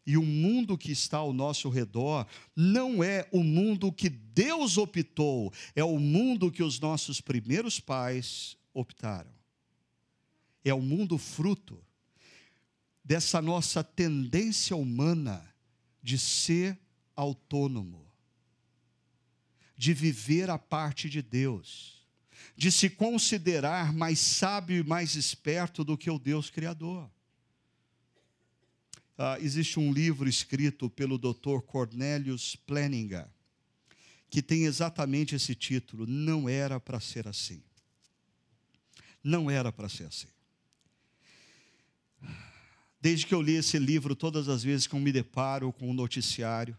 E 0.06 0.16
o 0.16 0.22
mundo 0.22 0.78
que 0.78 0.90
está 0.90 1.18
ao 1.18 1.32
nosso 1.32 1.68
redor 1.68 2.26
não 2.56 3.04
é 3.04 3.28
o 3.30 3.42
mundo 3.42 3.92
que 3.92 4.08
Deus 4.08 4.78
optou, 4.78 5.52
é 5.74 5.84
o 5.84 5.98
mundo 5.98 6.50
que 6.50 6.62
os 6.62 6.80
nossos 6.80 7.20
primeiros 7.20 7.78
pais 7.78 8.56
optaram. 8.72 9.30
É 10.64 10.72
o 10.72 10.80
mundo 10.80 11.18
fruto 11.18 11.82
dessa 13.04 13.40
nossa 13.42 13.82
tendência 13.82 14.76
humana 14.76 15.44
de 16.02 16.18
ser 16.18 16.78
autônomo, 17.14 18.06
de 19.76 19.92
viver 19.92 20.48
a 20.48 20.58
parte 20.58 21.08
de 21.08 21.20
Deus, 21.20 22.06
de 22.56 22.70
se 22.70 22.88
considerar 22.88 23.92
mais 23.92 24.18
sábio 24.18 24.78
e 24.78 24.86
mais 24.86 25.14
esperto 25.14 25.82
do 25.84 25.96
que 25.96 26.10
o 26.10 26.18
Deus 26.18 26.50
Criador. 26.50 27.10
Ah, 29.22 29.36
existe 29.38 29.78
um 29.78 29.92
livro 29.92 30.26
escrito 30.26 30.88
pelo 30.88 31.18
Dr. 31.18 31.60
Cornelius 31.66 32.56
Planninga, 32.56 33.30
que 34.30 34.40
tem 34.40 34.64
exatamente 34.64 35.34
esse 35.34 35.54
título: 35.54 36.06
Não 36.06 36.48
era 36.48 36.80
para 36.80 36.98
ser 37.00 37.28
assim. 37.28 37.62
Não 39.22 39.50
era 39.50 39.70
para 39.70 39.90
ser 39.90 40.04
assim. 40.04 40.28
Desde 42.98 43.26
que 43.26 43.34
eu 43.34 43.42
li 43.42 43.56
esse 43.56 43.78
livro, 43.78 44.16
todas 44.16 44.48
as 44.48 44.62
vezes 44.62 44.86
que 44.86 44.94
eu 44.94 45.00
me 45.00 45.12
deparo 45.12 45.70
com 45.70 45.90
um 45.90 45.94
noticiário, 45.94 46.74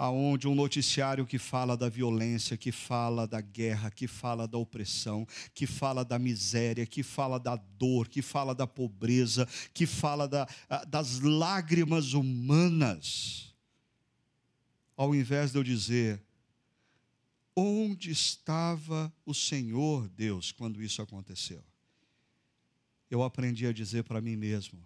aonde 0.00 0.48
um 0.48 0.54
noticiário 0.54 1.26
que 1.26 1.38
fala 1.38 1.76
da 1.76 1.86
violência, 1.86 2.56
que 2.56 2.72
fala 2.72 3.28
da 3.28 3.42
guerra, 3.42 3.90
que 3.90 4.08
fala 4.08 4.48
da 4.48 4.56
opressão, 4.56 5.26
que 5.52 5.66
fala 5.66 6.02
da 6.02 6.18
miséria, 6.18 6.86
que 6.86 7.02
fala 7.02 7.38
da 7.38 7.54
dor, 7.54 8.08
que 8.08 8.22
fala 8.22 8.54
da 8.54 8.66
pobreza, 8.66 9.46
que 9.74 9.84
fala 9.84 10.26
da, 10.26 10.48
das 10.88 11.20
lágrimas 11.20 12.14
humanas, 12.14 13.54
ao 14.96 15.14
invés 15.14 15.52
de 15.52 15.58
eu 15.58 15.62
dizer, 15.62 16.24
onde 17.54 18.10
estava 18.10 19.12
o 19.26 19.34
Senhor 19.34 20.08
Deus 20.08 20.50
quando 20.50 20.82
isso 20.82 21.02
aconteceu? 21.02 21.62
Eu 23.10 23.22
aprendi 23.22 23.66
a 23.66 23.72
dizer 23.72 24.04
para 24.04 24.22
mim 24.22 24.34
mesmo, 24.34 24.82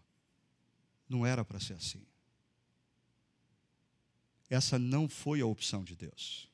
não 1.08 1.24
era 1.24 1.44
para 1.44 1.60
ser 1.60 1.74
assim. 1.74 2.04
Essa 4.48 4.78
não 4.78 5.08
foi 5.08 5.40
a 5.40 5.46
opção 5.46 5.82
de 5.82 5.94
Deus. 5.94 6.48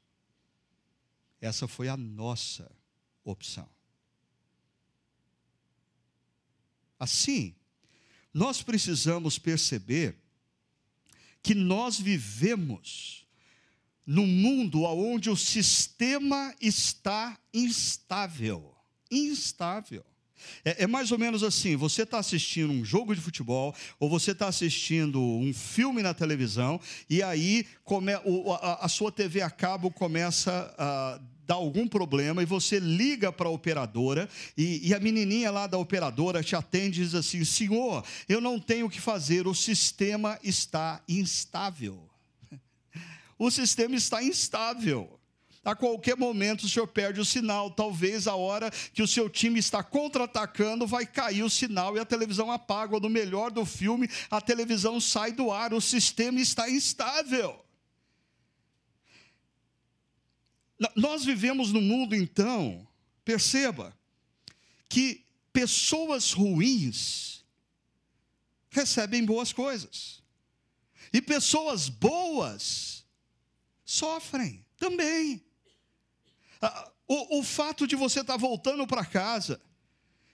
Essa 1.40 1.66
foi 1.66 1.88
a 1.88 1.96
nossa 1.96 2.70
opção. 3.24 3.68
Assim, 6.98 7.54
nós 8.32 8.62
precisamos 8.62 9.38
perceber 9.38 10.16
que 11.42 11.54
nós 11.54 11.98
vivemos 11.98 13.26
num 14.06 14.26
mundo 14.26 14.82
onde 14.82 15.30
o 15.30 15.36
sistema 15.36 16.54
está 16.60 17.38
instável. 17.54 18.76
Instável. 19.10 20.04
É, 20.64 20.84
é, 20.84 20.86
mais 20.86 21.12
ou 21.12 21.18
menos 21.18 21.42
assim: 21.42 21.76
você 21.76 22.02
está 22.02 22.18
assistindo 22.18 22.72
um 22.72 22.84
jogo 22.84 23.14
de 23.14 23.20
futebol, 23.20 23.74
ou 23.98 24.08
você 24.08 24.32
está 24.32 24.48
assistindo 24.48 25.20
um 25.20 25.52
filme 25.52 26.02
na 26.02 26.14
televisão, 26.14 26.80
e 27.08 27.22
aí 27.22 27.66
come, 27.84 28.12
o, 28.24 28.52
a, 28.52 28.84
a, 28.84 28.88
sua 28.88 29.12
TV 29.12 29.42
a 29.42 29.50
cabo 29.50 29.90
começa 29.90 30.74
a 30.78 31.20
dar 31.46 31.56
algum 31.56 31.86
problema, 31.86 32.42
e 32.42 32.46
você 32.46 32.78
liga 32.78 33.32
para 33.32 33.48
a 33.48 33.52
operadora, 33.52 34.28
e, 34.56 34.88
e 34.88 34.94
a 34.94 35.00
menininha 35.00 35.50
lá 35.50 35.66
da 35.66 35.78
operadora 35.78 36.42
te 36.42 36.54
atende 36.54 37.02
e 37.02 37.04
diz 37.04 37.14
assim: 37.14 37.44
Senhor, 37.44 38.04
eu 38.28 38.40
não 38.40 38.58
tenho 38.58 38.86
o 38.86 38.90
que 38.90 39.00
fazer, 39.00 39.46
o 39.46 39.54
sistema 39.54 40.38
está 40.42 41.02
instável. 41.08 42.08
O 43.42 43.50
sistema 43.50 43.96
está 43.96 44.22
instável. 44.22 45.19
A 45.62 45.74
qualquer 45.74 46.16
momento 46.16 46.62
o 46.62 46.68
senhor 46.68 46.86
perde 46.86 47.20
o 47.20 47.24
sinal. 47.24 47.70
Talvez 47.70 48.26
a 48.26 48.34
hora 48.34 48.70
que 48.70 49.02
o 49.02 49.06
seu 49.06 49.28
time 49.28 49.58
está 49.58 49.82
contra-atacando, 49.82 50.86
vai 50.86 51.04
cair 51.04 51.42
o 51.42 51.50
sinal 51.50 51.96
e 51.96 52.00
a 52.00 52.04
televisão 52.04 52.50
apaga. 52.50 52.94
Ou 52.94 53.00
no 53.00 53.10
melhor 53.10 53.50
do 53.50 53.66
filme, 53.66 54.08
a 54.30 54.40
televisão 54.40 55.00
sai 55.00 55.32
do 55.32 55.50
ar. 55.50 55.74
O 55.74 55.80
sistema 55.80 56.40
está 56.40 56.70
instável. 56.70 57.62
Nós 60.96 61.24
vivemos 61.26 61.72
num 61.72 61.82
mundo, 61.82 62.14
então, 62.14 62.88
perceba, 63.22 63.94
que 64.88 65.26
pessoas 65.52 66.32
ruins 66.32 67.44
recebem 68.70 69.24
boas 69.26 69.52
coisas, 69.52 70.22
e 71.12 71.20
pessoas 71.20 71.90
boas 71.90 73.04
sofrem 73.84 74.64
também. 74.78 75.44
Ah, 76.60 76.90
o, 77.08 77.40
o 77.40 77.42
fato 77.42 77.86
de 77.86 77.96
você 77.96 78.20
estar 78.20 78.34
tá 78.34 78.38
voltando 78.38 78.86
para 78.86 79.04
casa 79.04 79.60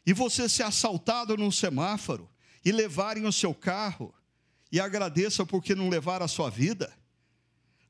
e 0.05 0.13
você 0.13 0.49
ser 0.49 0.63
assaltado 0.63 1.37
num 1.37 1.51
semáforo 1.51 2.29
e 2.65 2.73
levarem 2.73 3.27
o 3.27 3.33
seu 3.33 3.55
carro 3.55 4.15
e 4.71 4.81
agradeça 4.81 5.47
porque 5.47 5.75
não 5.75 5.89
levaram 5.89 6.25
a 6.25 6.29
sua 6.29 6.51
vida, 6.51 6.93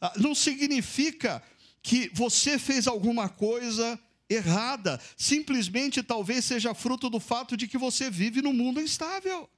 ah, 0.00 0.12
não 0.16 0.34
significa 0.34 1.42
que 1.82 2.10
você 2.12 2.58
fez 2.58 2.86
alguma 2.86 3.28
coisa 3.28 3.98
errada, 4.28 5.00
simplesmente 5.16 6.02
talvez 6.02 6.44
seja 6.44 6.74
fruto 6.74 7.08
do 7.08 7.20
fato 7.20 7.56
de 7.56 7.68
que 7.68 7.78
você 7.78 8.10
vive 8.10 8.42
num 8.42 8.52
mundo 8.52 8.80
instável. 8.80 9.48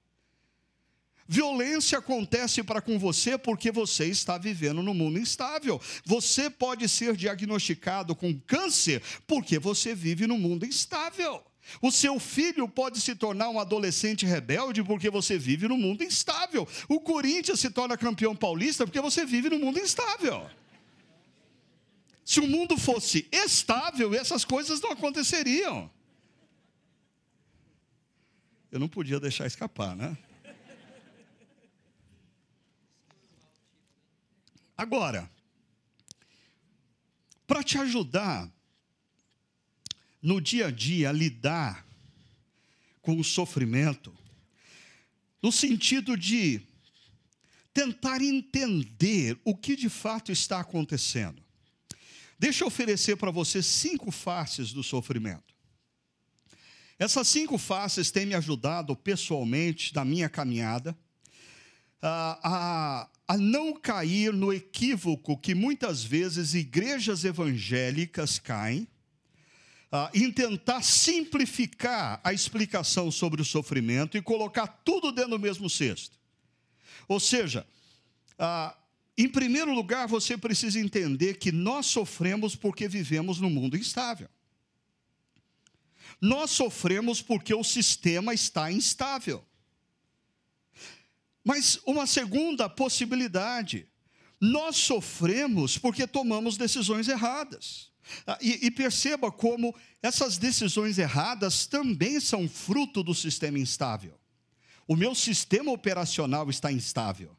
Violência 1.30 1.98
acontece 1.98 2.62
para 2.62 2.80
com 2.80 2.98
você 2.98 3.36
porque 3.36 3.70
você 3.70 4.06
está 4.06 4.38
vivendo 4.38 4.82
num 4.82 4.94
mundo 4.94 5.18
instável. 5.18 5.78
Você 6.02 6.48
pode 6.48 6.88
ser 6.88 7.14
diagnosticado 7.14 8.16
com 8.16 8.40
câncer 8.40 9.02
porque 9.26 9.58
você 9.58 9.94
vive 9.94 10.26
num 10.26 10.38
mundo 10.38 10.64
instável. 10.64 11.44
O 11.82 11.90
seu 11.90 12.18
filho 12.18 12.66
pode 12.66 12.98
se 13.02 13.14
tornar 13.14 13.50
um 13.50 13.60
adolescente 13.60 14.24
rebelde 14.24 14.82
porque 14.82 15.10
você 15.10 15.36
vive 15.36 15.68
num 15.68 15.76
mundo 15.76 16.02
instável. 16.02 16.66
O 16.88 16.98
Corinthians 16.98 17.60
se 17.60 17.68
torna 17.68 17.98
campeão 17.98 18.34
paulista 18.34 18.86
porque 18.86 19.00
você 19.00 19.26
vive 19.26 19.50
num 19.50 19.58
mundo 19.58 19.78
instável. 19.78 20.48
Se 22.24 22.40
o 22.40 22.46
mundo 22.46 22.78
fosse 22.78 23.28
estável, 23.30 24.14
essas 24.14 24.46
coisas 24.46 24.80
não 24.80 24.92
aconteceriam. 24.92 25.90
Eu 28.72 28.78
não 28.78 28.88
podia 28.88 29.20
deixar 29.20 29.46
escapar, 29.46 29.94
né? 29.94 30.16
Agora, 34.78 35.28
para 37.48 37.64
te 37.64 37.76
ajudar 37.78 38.48
no 40.22 40.40
dia 40.40 40.68
a 40.68 40.70
dia 40.70 41.08
a 41.08 41.12
lidar 41.12 41.84
com 43.02 43.18
o 43.18 43.24
sofrimento, 43.24 44.16
no 45.42 45.50
sentido 45.50 46.16
de 46.16 46.62
tentar 47.74 48.22
entender 48.22 49.36
o 49.44 49.56
que 49.56 49.74
de 49.74 49.88
fato 49.88 50.30
está 50.30 50.60
acontecendo. 50.60 51.42
Deixa 52.38 52.62
eu 52.62 52.68
oferecer 52.68 53.16
para 53.16 53.32
você 53.32 53.60
cinco 53.64 54.12
faces 54.12 54.72
do 54.72 54.84
sofrimento. 54.84 55.54
Essas 56.96 57.26
cinco 57.26 57.58
faces 57.58 58.12
têm 58.12 58.26
me 58.26 58.34
ajudado 58.34 58.94
pessoalmente 58.94 59.92
na 59.92 60.04
minha 60.04 60.28
caminhada 60.28 60.96
a, 62.00 63.08
a 63.28 63.36
não 63.36 63.74
cair 63.74 64.32
no 64.32 64.50
equívoco 64.50 65.36
que 65.36 65.54
muitas 65.54 66.02
vezes 66.02 66.54
igrejas 66.54 67.24
evangélicas 67.24 68.38
caem, 68.38 68.88
uh, 69.92 70.08
em 70.14 70.32
tentar 70.32 70.82
simplificar 70.82 72.20
a 72.24 72.32
explicação 72.32 73.10
sobre 73.10 73.42
o 73.42 73.44
sofrimento 73.44 74.16
e 74.16 74.22
colocar 74.22 74.66
tudo 74.66 75.12
dentro 75.12 75.32
do 75.32 75.38
mesmo 75.38 75.68
cesto. 75.68 76.18
Ou 77.06 77.20
seja, 77.20 77.66
uh, 78.38 78.74
em 79.16 79.28
primeiro 79.28 79.74
lugar, 79.74 80.08
você 80.08 80.38
precisa 80.38 80.80
entender 80.80 81.34
que 81.34 81.52
nós 81.52 81.84
sofremos 81.84 82.56
porque 82.56 82.88
vivemos 82.88 83.40
num 83.40 83.50
mundo 83.50 83.76
instável. 83.76 84.28
Nós 86.20 86.50
sofremos 86.50 87.20
porque 87.20 87.52
o 87.52 87.62
sistema 87.62 88.32
está 88.32 88.72
instável. 88.72 89.44
Mas 91.48 91.80
uma 91.86 92.06
segunda 92.06 92.68
possibilidade, 92.68 93.88
nós 94.38 94.76
sofremos 94.76 95.78
porque 95.78 96.06
tomamos 96.06 96.58
decisões 96.58 97.08
erradas. 97.08 97.90
Ah, 98.26 98.36
e, 98.38 98.66
e, 98.66 98.70
perceba 98.70 99.32
como 99.32 99.74
essas 100.02 100.36
decisões 100.36 100.98
erradas 100.98 101.66
também 101.66 102.20
são 102.20 102.46
fruto 102.46 103.02
do 103.02 103.14
sistema 103.14 103.58
instável. 103.58 104.20
O 104.86 104.94
meu 104.94 105.14
sistema 105.14 105.72
operacional 105.72 106.50
está 106.50 106.70
instável. 106.70 107.34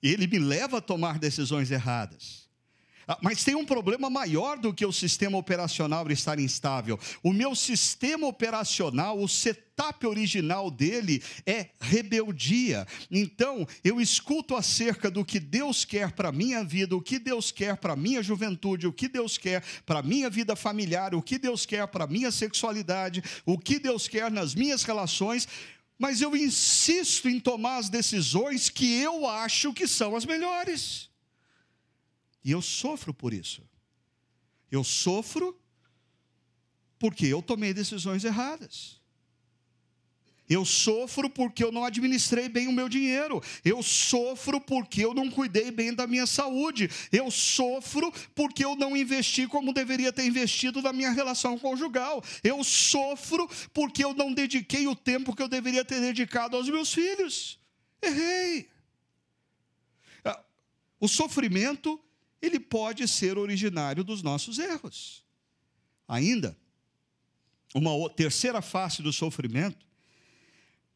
Ele 0.00 0.28
me 0.28 0.38
leva 0.38 0.78
a 0.78 0.80
tomar 0.80 1.18
decisões 1.18 1.72
erradas. 1.72 2.48
Ah, 3.06 3.18
mas 3.20 3.44
tem 3.44 3.54
um 3.54 3.64
problema 3.64 4.08
maior 4.08 4.58
do 4.58 4.72
que 4.72 4.84
o 4.84 4.92
sistema 4.92 5.36
operacional 5.36 6.10
estar 6.10 6.38
instável. 6.38 6.98
O 7.22 7.32
meu 7.32 7.54
sistema 7.54 8.26
operacional, 8.26 9.20
o 9.20 9.28
setup 9.28 10.06
original 10.06 10.70
dele 10.70 11.22
é 11.46 11.70
rebeldia. 11.80 12.86
Então, 13.10 13.66
eu 13.82 14.00
escuto 14.00 14.56
acerca 14.56 15.10
do 15.10 15.24
que 15.24 15.38
Deus 15.38 15.84
quer 15.84 16.12
para 16.12 16.28
a 16.28 16.32
minha 16.32 16.64
vida, 16.64 16.96
o 16.96 17.02
que 17.02 17.18
Deus 17.18 17.50
quer 17.50 17.76
para 17.76 17.92
a 17.92 17.96
minha 17.96 18.22
juventude, 18.22 18.86
o 18.86 18.92
que 18.92 19.08
Deus 19.08 19.36
quer 19.36 19.62
para 19.84 20.00
a 20.00 20.02
minha 20.02 20.30
vida 20.30 20.56
familiar, 20.56 21.14
o 21.14 21.22
que 21.22 21.38
Deus 21.38 21.66
quer 21.66 21.86
para 21.88 22.04
a 22.04 22.08
minha 22.08 22.30
sexualidade, 22.30 23.22
o 23.44 23.58
que 23.58 23.78
Deus 23.78 24.08
quer 24.08 24.30
nas 24.30 24.54
minhas 24.54 24.82
relações, 24.82 25.48
mas 25.98 26.20
eu 26.20 26.36
insisto 26.36 27.28
em 27.28 27.38
tomar 27.38 27.78
as 27.78 27.88
decisões 27.88 28.68
que 28.68 29.00
eu 29.00 29.26
acho 29.26 29.72
que 29.72 29.86
são 29.86 30.16
as 30.16 30.24
melhores. 30.24 31.13
E 32.44 32.50
eu 32.50 32.60
sofro 32.60 33.14
por 33.14 33.32
isso. 33.32 33.62
Eu 34.70 34.84
sofro 34.84 35.58
porque 36.98 37.26
eu 37.26 37.40
tomei 37.40 37.72
decisões 37.72 38.24
erradas. 38.24 39.00
Eu 40.48 40.62
sofro 40.64 41.30
porque 41.30 41.64
eu 41.64 41.72
não 41.72 41.84
administrei 41.84 42.50
bem 42.50 42.68
o 42.68 42.72
meu 42.72 42.86
dinheiro. 42.86 43.42
Eu 43.64 43.82
sofro 43.82 44.60
porque 44.60 45.02
eu 45.02 45.14
não 45.14 45.30
cuidei 45.30 45.70
bem 45.70 45.94
da 45.94 46.06
minha 46.06 46.26
saúde. 46.26 46.90
Eu 47.10 47.30
sofro 47.30 48.12
porque 48.34 48.62
eu 48.62 48.76
não 48.76 48.94
investi 48.94 49.46
como 49.46 49.72
deveria 49.72 50.12
ter 50.12 50.26
investido 50.26 50.82
na 50.82 50.92
minha 50.92 51.10
relação 51.10 51.58
conjugal. 51.58 52.22
Eu 52.42 52.62
sofro 52.62 53.48
porque 53.72 54.04
eu 54.04 54.12
não 54.12 54.34
dediquei 54.34 54.86
o 54.86 54.94
tempo 54.94 55.34
que 55.34 55.42
eu 55.42 55.48
deveria 55.48 55.84
ter 55.84 56.00
dedicado 56.00 56.58
aos 56.58 56.68
meus 56.68 56.92
filhos. 56.92 57.58
Errei. 58.02 58.68
Ah, 60.22 60.44
o 61.00 61.08
sofrimento 61.08 61.98
ele 62.44 62.60
pode 62.60 63.06
ser 63.08 63.38
originário 63.38 64.04
dos 64.04 64.22
nossos 64.22 64.58
erros. 64.58 65.24
Ainda, 66.06 66.56
uma 67.74 68.08
terceira 68.10 68.60
face 68.60 69.02
do 69.02 69.12
sofrimento, 69.12 69.84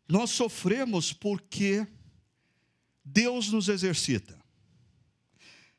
nós 0.09 0.31
sofremos 0.31 1.13
porque 1.13 1.87
Deus 3.05 3.51
nos 3.51 3.69
exercita. 3.69 4.39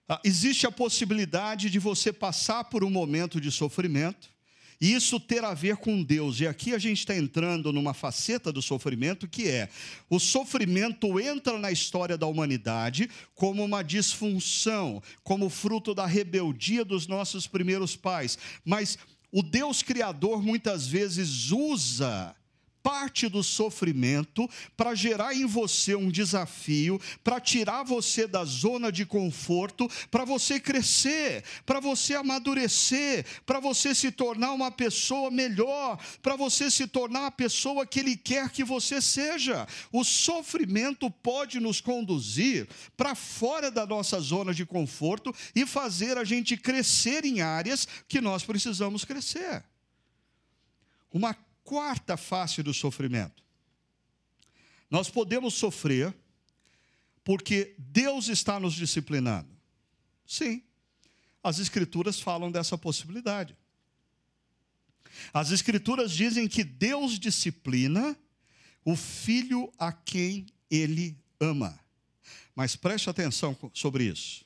Ah, 0.08 0.20
existe 0.24 0.66
a 0.66 0.72
possibilidade 0.72 1.70
de 1.70 1.78
você 1.78 2.12
passar 2.12 2.64
por 2.66 2.84
um 2.84 2.90
momento 2.90 3.40
de 3.40 3.52
sofrimento, 3.52 4.30
e 4.82 4.94
isso 4.94 5.20
ter 5.20 5.44
a 5.44 5.54
ver 5.54 5.78
com 5.78 6.02
Deus. 6.02 6.40
E 6.40 6.48
aqui 6.48 6.74
a 6.74 6.78
gente 6.78 7.00
está 7.00 7.16
entrando 7.16 7.74
numa 7.74 7.94
faceta 7.94 8.52
do 8.52 8.62
sofrimento 8.62 9.28
que 9.28 9.48
é: 9.48 9.70
o 10.10 10.20
sofrimento 10.20 11.20
entra 11.20 11.60
na 11.60 11.72
história 11.72 12.18
da 12.18 12.26
humanidade 12.26 13.10
como 13.36 13.64
uma 13.64 13.82
disfunção, 13.82 15.04
como 15.24 15.50
fruto 15.50 15.94
da 15.94 16.06
rebeldia 16.06 16.86
dos 16.86 17.08
nossos 17.08 17.46
primeiros 17.46 17.96
pais. 17.96 18.38
Mas 18.64 18.98
o 19.32 19.44
Deus 19.44 19.84
Criador 19.84 20.42
muitas 20.42 20.88
vezes 20.88 21.52
usa 21.52 22.36
parte 22.90 23.30
do 23.30 23.44
sofrimento 23.44 24.50
para 24.76 24.96
gerar 24.96 25.36
em 25.36 25.46
você 25.46 25.94
um 25.94 26.10
desafio, 26.10 27.00
para 27.24 27.40
tirar 27.40 27.84
você 27.84 28.26
da 28.26 28.44
zona 28.44 28.92
de 28.92 29.06
conforto, 29.06 29.88
para 30.10 30.26
você 30.26 30.60
crescer, 30.60 31.44
para 31.68 31.80
você 31.80 32.16
amadurecer, 32.16 33.28
para 33.46 33.60
você 33.60 33.94
se 33.94 34.12
tornar 34.12 34.54
uma 34.54 34.72
pessoa 34.72 35.30
melhor, 35.30 36.04
para 36.24 36.36
você 36.36 36.72
se 36.72 36.88
tornar 36.88 37.28
a 37.28 37.32
pessoa 37.32 37.86
que 37.86 38.00
Ele 38.00 38.18
quer 38.18 38.50
que 38.50 38.64
você 38.64 39.00
seja. 39.00 39.68
O 39.92 40.04
sofrimento 40.04 41.12
pode 41.12 41.60
nos 41.60 41.80
conduzir 41.80 42.68
para 42.98 43.14
fora 43.14 43.70
da 43.70 43.86
nossa 43.86 44.20
zona 44.20 44.52
de 44.52 44.66
conforto 44.66 45.32
e 45.54 45.64
fazer 45.64 46.18
a 46.18 46.24
gente 46.24 46.58
crescer 46.58 47.24
em 47.24 47.40
áreas 47.40 47.88
que 48.08 48.20
nós 48.20 48.44
precisamos 48.44 49.06
crescer. 49.06 49.64
Uma 51.14 51.36
quarta 51.70 52.18
face 52.18 52.64
do 52.64 52.74
sofrimento. 52.74 53.44
Nós 54.90 55.08
podemos 55.08 55.54
sofrer 55.54 56.12
porque 57.24 57.76
Deus 57.78 58.28
está 58.28 58.60
nos 58.60 58.74
disciplinando. 58.74 59.56
Sim, 60.26 60.64
as 61.44 61.60
Escrituras 61.60 62.20
falam 62.20 62.52
dessa 62.52 62.76
possibilidade. 62.76 63.56
As 65.32 65.52
Escrituras 65.52 66.12
dizem 66.12 66.48
que 66.48 66.64
Deus 66.64 67.20
disciplina 67.20 68.18
o 68.84 68.96
filho 68.96 69.72
a 69.78 69.92
quem 69.92 70.48
ele 70.72 71.16
ama. 71.40 71.80
Mas 72.56 72.76
preste 72.76 73.12
atenção 73.12 73.56
sobre 73.76 74.06
isso. 74.06 74.44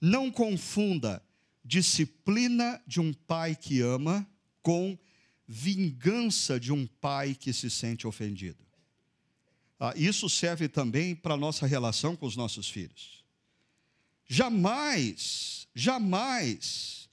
Não 0.00 0.28
confunda 0.32 1.22
disciplina 1.64 2.82
de 2.84 3.00
um 3.00 3.12
pai 3.12 3.54
que 3.54 3.80
ama 3.80 4.28
com 4.60 4.98
vingança 5.46 6.58
de 6.58 6.72
um 6.72 6.86
pai 6.86 7.34
que 7.34 7.52
se 7.52 7.70
sente 7.70 8.06
ofendido. 8.06 8.64
Ah, 9.78 9.92
isso 9.96 10.28
serve 10.28 10.68
também 10.68 11.14
para 11.14 11.34
a 11.34 11.38
nossa 11.38 11.66
relação 11.66 12.16
com 12.16 12.26
os 12.26 12.36
nossos 12.36 12.68
filhos. 12.68 13.24
Jamais, 14.26 15.68
jamais 15.74 17.06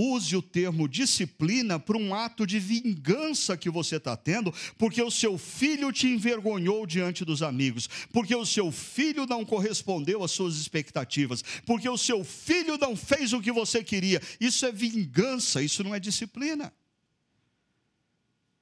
use 0.00 0.36
o 0.36 0.40
termo 0.40 0.88
disciplina 0.88 1.76
para 1.76 1.98
um 1.98 2.14
ato 2.14 2.46
de 2.46 2.60
vingança 2.60 3.56
que 3.56 3.68
você 3.68 3.96
está 3.96 4.16
tendo, 4.16 4.54
porque 4.78 5.02
o 5.02 5.10
seu 5.10 5.36
filho 5.36 5.90
te 5.90 6.06
envergonhou 6.06 6.86
diante 6.86 7.24
dos 7.24 7.42
amigos, 7.42 7.88
porque 8.12 8.34
o 8.34 8.46
seu 8.46 8.70
filho 8.70 9.26
não 9.26 9.44
correspondeu 9.44 10.22
às 10.22 10.30
suas 10.30 10.56
expectativas, 10.56 11.42
porque 11.66 11.88
o 11.88 11.98
seu 11.98 12.22
filho 12.22 12.78
não 12.78 12.94
fez 12.94 13.32
o 13.32 13.40
que 13.40 13.50
você 13.50 13.82
queria. 13.82 14.22
Isso 14.40 14.64
é 14.64 14.70
vingança, 14.70 15.60
isso 15.60 15.82
não 15.82 15.92
é 15.92 15.98
disciplina. 15.98 16.72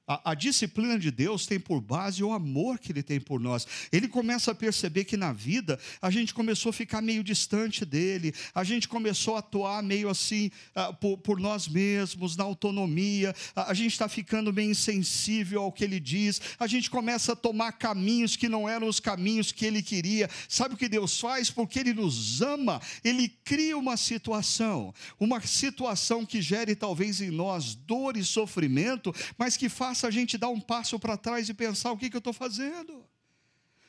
A, 0.07 0.31
a, 0.31 0.33
disciplina 0.33 0.97
de 0.97 1.11
Deus 1.11 1.45
tem 1.45 1.59
por 1.59 1.81
base 1.81 2.23
o 2.23 2.31
amor 2.31 2.79
que 2.79 2.93
Ele 2.93 3.03
tem 3.03 3.19
por 3.19 3.41
nós. 3.41 3.67
Ele 3.91 4.07
começa 4.07 4.51
a 4.51 4.55
perceber 4.55 5.03
que 5.03 5.17
na 5.17 5.33
vida 5.33 5.77
a 6.01 6.09
gente 6.09 6.33
começou 6.33 6.69
a 6.69 6.73
ficar 6.73 7.01
meio 7.01 7.21
distante 7.21 7.83
dele, 7.83 8.33
a 8.55 8.63
gente 8.63 8.87
começou 8.87 9.35
a 9.35 9.39
atuar 9.39 9.83
meio 9.83 10.07
assim 10.09 10.49
uh, 10.73 10.93
por, 10.95 11.17
por, 11.17 11.39
nós 11.41 11.67
mesmos, 11.67 12.37
na 12.37 12.45
autonomia, 12.45 13.35
uh, 13.53 13.61
a 13.67 13.73
gente 13.73 13.91
está 13.91 14.07
ficando 14.07 14.53
meio 14.53 14.71
insensível 14.71 15.63
ao 15.63 15.73
que 15.73 15.83
Ele 15.83 15.99
diz, 15.99 16.39
a 16.57 16.67
gente 16.67 16.89
começa 16.89 17.33
a 17.33 17.35
tomar 17.35 17.73
caminhos 17.73 18.37
que 18.37 18.47
não 18.47 18.69
eram 18.69 18.87
os 18.87 19.01
caminhos 19.01 19.51
que 19.51 19.65
Ele 19.65 19.83
queria. 19.83 20.29
Sabe 20.47 20.75
o 20.75 20.77
que 20.77 20.87
Deus 20.87 21.19
faz? 21.19 21.51
Porque 21.51 21.79
Ele 21.79 21.93
nos 21.93 22.41
ama, 22.41 22.81
Ele 23.03 23.27
cria 23.43 23.77
uma 23.77 23.97
situação, 23.97 24.93
uma 25.19 25.41
situação 25.41 26.25
que 26.25 26.41
gere 26.41 26.77
talvez 26.77 27.19
em 27.19 27.29
nós 27.29 27.75
dor 27.75 28.15
e 28.15 28.23
sofrimento, 28.23 29.13
mas 29.37 29.57
que 29.57 29.67
faça 29.67 29.96
faça 29.97 30.07
a 30.07 30.11
gente 30.11 30.37
dar 30.37 30.49
um 30.49 30.61
passo 30.61 30.99
para 30.99 31.17
trás 31.17 31.49
e 31.49 31.53
pensar: 31.53 31.91
o 31.91 31.97
que, 31.97 32.09
que 32.09 32.15
eu 32.15 32.19
estou 32.19 32.33
fazendo? 32.33 33.03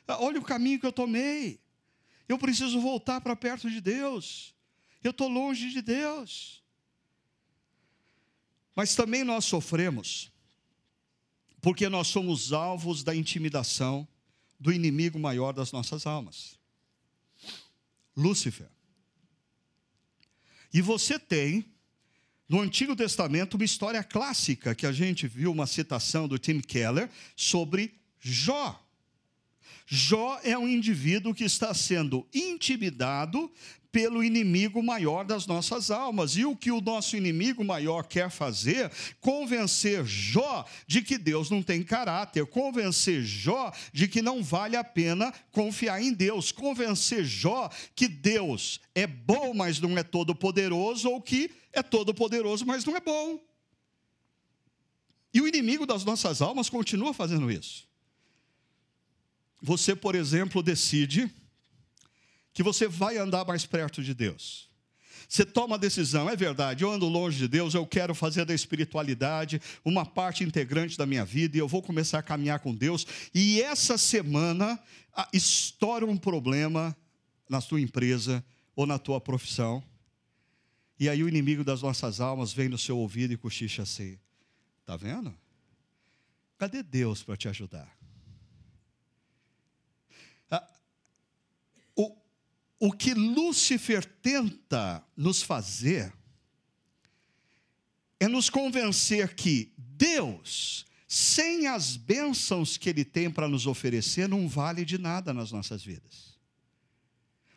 Ah, 0.07 0.17
olha 0.19 0.39
o 0.39 0.43
caminho 0.43 0.79
que 0.79 0.85
eu 0.87 0.91
tomei. 0.91 1.61
Eu 2.27 2.37
preciso 2.39 2.81
voltar 2.81 3.21
para 3.21 3.35
perto 3.35 3.69
de 3.69 3.79
Deus. 3.79 4.55
Eu 5.03 5.11
estou 5.11 5.27
longe 5.27 5.69
de 5.69 5.81
Deus. 5.83 6.63
Mas 8.75 8.95
também 8.95 9.23
nós 9.23 9.45
sofremos, 9.45 10.31
porque 11.61 11.87
nós 11.89 12.07
somos 12.07 12.53
alvos 12.53 13.03
da 13.03 13.15
intimidação 13.15 14.07
do 14.59 14.71
inimigo 14.71 15.19
maior 15.19 15.53
das 15.53 15.71
nossas 15.71 16.07
almas, 16.07 16.57
Lúcifer. 18.15 18.69
E 20.73 20.81
você 20.81 21.19
tem 21.19 21.65
no 22.49 22.59
Antigo 22.59 22.95
Testamento, 22.95 23.53
uma 23.53 23.63
história 23.63 24.03
clássica 24.03 24.73
que 24.73 24.87
a 24.87 24.91
gente 24.91 25.27
viu 25.27 25.51
uma 25.51 25.67
citação 25.67 26.27
do 26.27 26.39
Tim 26.39 26.59
Keller 26.59 27.07
sobre 27.35 27.93
Jó. 28.19 28.83
Jó 29.85 30.39
é 30.43 30.57
um 30.57 30.67
indivíduo 30.67 31.33
que 31.33 31.43
está 31.43 31.73
sendo 31.75 32.27
intimidado 32.33 33.51
pelo 33.91 34.23
inimigo 34.23 34.81
maior 34.83 35.25
das 35.25 35.47
nossas 35.47 35.89
almas. 35.89 36.35
E 36.35 36.45
o 36.45 36.55
que 36.55 36.71
o 36.71 36.81
nosso 36.81 37.15
inimigo 37.15 37.63
maior 37.63 38.03
quer 38.03 38.29
fazer? 38.29 38.91
Convencer 39.19 40.05
Jó 40.05 40.65
de 40.85 41.01
que 41.01 41.17
Deus 41.17 41.49
não 41.49 41.61
tem 41.61 41.83
caráter, 41.83 42.45
convencer 42.45 43.23
Jó 43.23 43.71
de 43.91 44.07
que 44.07 44.21
não 44.21 44.43
vale 44.43 44.75
a 44.75 44.83
pena 44.83 45.33
confiar 45.51 46.01
em 46.01 46.13
Deus, 46.13 46.51
convencer 46.51 47.23
Jó 47.23 47.69
que 47.95 48.07
Deus 48.07 48.79
é 48.93 49.07
bom, 49.07 49.53
mas 49.53 49.79
não 49.79 49.97
é 49.97 50.03
todo 50.03 50.35
poderoso, 50.35 51.09
ou 51.09 51.21
que 51.21 51.51
é 51.73 51.81
todo 51.81 52.13
poderoso, 52.13 52.65
mas 52.65 52.85
não 52.85 52.95
é 52.95 52.99
bom. 52.99 53.39
E 55.33 55.41
o 55.41 55.47
inimigo 55.47 55.85
das 55.85 56.03
nossas 56.03 56.41
almas 56.41 56.69
continua 56.69 57.13
fazendo 57.13 57.51
isso. 57.51 57.87
você, 59.61 59.95
por 59.95 60.15
exemplo, 60.15 60.63
decide 60.63 61.29
que 62.59 62.63
você 62.63 62.89
vai 62.89 63.15
andar 63.15 63.45
mais 63.45 63.65
perto 63.65 64.03
de 64.03 64.13
Deus. 64.13 64.69
Você 65.29 65.45
toma 65.45 65.75
a 65.75 65.79
decisão, 65.79 66.29
é 66.29 66.35
verdade, 66.35 66.83
eu 66.83 66.91
ando 66.91 67.07
longe 67.07 67.37
de 67.37 67.47
Deus, 67.47 67.73
eu 67.73 67.87
quero 67.87 68.13
fazer 68.13 68.43
da 68.43 68.53
espiritualidade 68.53 69.61
uma 69.85 70.05
parte 70.05 70.43
integrante 70.43 70.97
da 70.97 71.05
minha 71.05 71.23
vida 71.23 71.55
e 71.55 71.59
eu 71.61 71.69
vou 71.69 71.81
começar 71.81 72.19
a 72.19 72.21
caminhar 72.21 72.59
com 72.59 72.75
Deus. 72.75 73.07
E 73.33 73.61
essa 73.61 73.97
semana 73.97 74.77
estoura 75.31 76.05
um 76.05 76.17
problema 76.17 76.93
na 77.49 77.61
tua 77.61 77.79
empresa 77.79 78.43
ou 78.75 78.85
na 78.85 78.99
tua 78.99 79.21
profissão. 79.21 79.81
E 80.99 81.07
aí 81.07 81.23
o 81.23 81.29
inimigo 81.29 81.63
das 81.63 81.81
nossas 81.81 82.19
almas 82.19 82.51
vem 82.51 82.67
no 82.67 82.77
seu 82.77 82.97
ouvido 82.97 83.31
e 83.31 83.37
cochicha 83.37 83.83
assim: 83.83 84.19
Está 84.81 84.97
vendo? 84.97 85.33
Cadê 86.57 86.83
Deus 86.83 87.23
para 87.23 87.37
te 87.37 87.47
ajudar? 87.47 87.99
O, 92.79 92.91
que 92.91 93.13
Lúcifer 93.13 94.05
tenta 94.05 95.03
nos 95.15 95.41
fazer 95.41 96.13
é 98.19 98.27
nos 98.27 98.49
convencer 98.49 99.35
que 99.35 99.73
Deus, 99.77 100.85
sem 101.07 101.67
as 101.67 101.95
bênçãos 101.95 102.77
que 102.77 102.89
Ele 102.89 103.05
tem 103.05 103.29
para 103.29 103.47
nos 103.47 103.67
oferecer, 103.67 104.27
não 104.27 104.47
vale 104.47 104.85
de 104.85 104.97
nada 104.97 105.33
nas 105.33 105.51
nossas 105.51 105.83
vidas. 105.83 106.37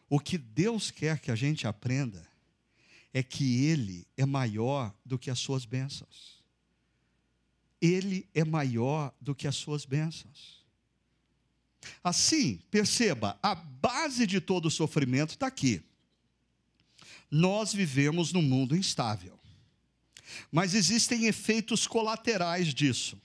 O 0.09 0.21
que 0.21 0.37
Deus 0.37 0.91
quer 0.91 1.19
que 1.19 1.31
a 1.31 1.35
gente 1.35 1.67
aprenda 1.67 2.27
é 3.13 3.23
que 3.23 3.65
Ele 3.65 4.07
é 4.17 4.25
maior 4.25 4.95
do 5.05 5.19
que 5.19 5.31
as 5.31 5.39
suas 5.39 5.65
bênçãos. 5.65 6.43
Ele 7.81 8.29
é 8.33 8.45
maior 8.45 9.13
do 9.21 9.35
que 9.35 9.49
as 9.49 9.57
suas 9.57 9.85
bênçãos. 9.85 10.62
Assim, 12.03 12.61
perceba, 12.71 13.39
a 13.43 13.55
base 13.55 14.27
de 14.27 14.41
todo 14.41 14.67
o 14.67 14.71
sofrimento 14.71 15.31
está 15.31 15.47
aqui. 15.47 15.83
Nós 17.31 17.73
vivemos 17.73 18.33
num 18.33 18.43
mundo 18.43 18.77
instável, 18.77 19.39
mas 20.51 20.75
existem 20.75 21.27
efeitos 21.27 21.87
colaterais 21.87 22.75
disso. 22.75 23.21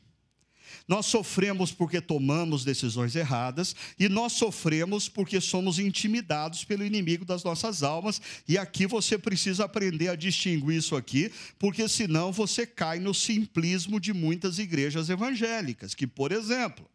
Nós 0.88 1.06
sofremos 1.06 1.72
porque 1.72 2.00
tomamos 2.00 2.64
decisões 2.64 3.16
erradas 3.16 3.76
e 4.00 4.08
nós 4.08 4.34
sofremos 4.34 5.10
porque 5.10 5.42
somos 5.42 5.80
intimidados 5.80 6.64
pelo 6.64 6.86
inimigo 6.86 7.26
das 7.26 7.44
nossas 7.44 7.84
almas. 7.84 8.22
E 8.48 8.58
aqui 8.58 8.88
você 8.88 9.18
precisa 9.18 9.66
aprender 9.66 10.08
a 10.08 10.16
distinguir 10.16 10.78
isso 10.78 10.96
aqui, 10.96 11.30
porque 11.60 11.90
senão 11.90 12.32
você 12.32 12.66
cai 12.66 13.00
no 13.00 13.14
simplismo 13.14 14.00
de 14.00 14.14
muitas 14.14 14.60
igrejas 14.60 15.10
evangélicas, 15.10 15.94
que, 15.94 16.08
por 16.08 16.32
exemplo, 16.32 16.90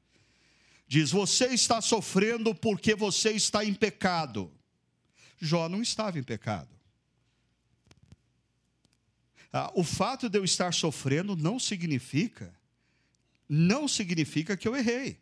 diz: 0.92 1.10
"Você 1.10 1.46
está 1.46 1.80
sofrendo 1.80 2.54
porque 2.54 2.94
você 2.94 3.30
está 3.30 3.64
em 3.64 3.72
pecado". 3.72 4.52
Jó 5.40 5.66
não 5.66 5.80
estava 5.80 6.18
em 6.18 6.22
pecado. 6.22 6.68
Ah, 9.50 9.72
o 9.74 9.82
fato 9.82 10.28
de 10.28 10.38
eu 10.38 10.44
estar 10.44 10.72
sofrendo 10.74 11.34
não 11.34 11.58
significa 11.58 12.54
não 13.48 13.86
significa 13.86 14.56
que 14.56 14.66
eu 14.66 14.74
errei. 14.74 15.20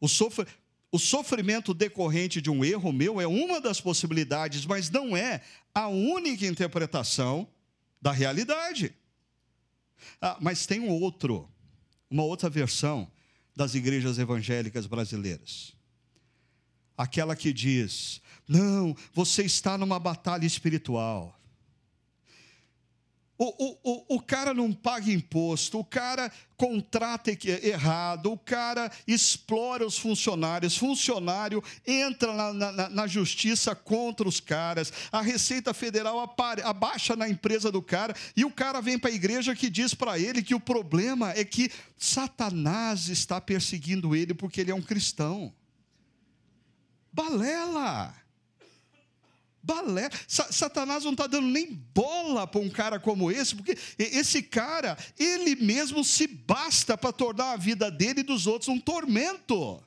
O, 0.00 0.08
sofr... 0.08 0.46
o 0.92 0.98
sofrimento 0.98 1.74
decorrente 1.74 2.40
de 2.40 2.48
um 2.48 2.64
erro 2.64 2.92
meu 2.92 3.20
é 3.20 3.26
uma 3.26 3.60
das 3.60 3.80
possibilidades, 3.80 4.64
mas 4.64 4.90
não 4.90 5.16
é 5.16 5.42
a 5.74 5.88
única 5.88 6.46
interpretação 6.46 7.48
da 8.00 8.12
realidade. 8.12 8.94
Ah, 10.20 10.38
mas 10.40 10.66
tem 10.66 10.78
um 10.78 10.90
outro, 10.90 11.50
uma 12.08 12.22
outra 12.22 12.48
versão 12.48 13.10
das 13.54 13.74
igrejas 13.74 14.18
evangélicas 14.18 14.86
brasileiras. 14.86 15.74
Aquela 16.96 17.34
que 17.34 17.52
diz: 17.52 18.20
não, 18.46 18.96
você 19.12 19.42
está 19.42 19.76
numa 19.78 19.98
batalha 19.98 20.46
espiritual. 20.46 21.38
O, 23.36 23.46
o, 23.82 24.16
o, 24.16 24.20
cara 24.20 24.54
não 24.54 24.72
paga 24.72 25.10
imposto, 25.10 25.80
o 25.80 25.84
cara 25.84 26.30
contrata 26.56 27.36
errado, 27.64 28.30
o 28.30 28.38
cara 28.38 28.88
explora 29.08 29.84
os 29.84 29.98
funcionários, 29.98 30.76
funcionário 30.76 31.62
entra 31.84 32.32
na, 32.32 32.52
na, 32.52 32.88
na 32.88 33.06
justiça 33.08 33.74
contra 33.74 34.28
os 34.28 34.38
caras, 34.38 34.92
a 35.10 35.20
Receita 35.20 35.74
Federal 35.74 36.20
apare, 36.20 36.62
abaixa 36.62 37.16
na 37.16 37.28
empresa 37.28 37.72
do 37.72 37.82
cara 37.82 38.14
e 38.36 38.44
o 38.44 38.52
cara 38.52 38.80
vem 38.80 38.96
para 38.96 39.10
a 39.10 39.14
igreja 39.14 39.56
que 39.56 39.68
diz 39.68 39.94
para 39.94 40.16
ele 40.16 40.40
que 40.40 40.54
o 40.54 40.60
problema 40.60 41.32
é 41.32 41.44
que 41.44 41.72
Satanás 41.98 43.08
está 43.08 43.40
perseguindo 43.40 44.14
ele 44.14 44.32
porque 44.32 44.60
ele 44.60 44.70
é 44.70 44.74
um 44.74 44.82
cristão. 44.82 45.52
Balela! 47.12 48.23
Balé. 49.64 50.10
Satanás 50.28 51.04
não 51.04 51.12
está 51.12 51.26
dando 51.26 51.48
nem 51.48 51.72
bola 51.94 52.46
para 52.46 52.60
um 52.60 52.68
cara 52.68 53.00
como 53.00 53.30
esse, 53.30 53.56
porque 53.56 53.76
esse 53.98 54.42
cara, 54.42 54.96
ele 55.18 55.56
mesmo 55.56 56.04
se 56.04 56.26
basta 56.26 56.96
para 56.96 57.12
tornar 57.12 57.52
a 57.52 57.56
vida 57.56 57.90
dele 57.90 58.20
e 58.20 58.24
dos 58.24 58.46
outros 58.46 58.68
um 58.68 58.78
tormento. 58.78 59.82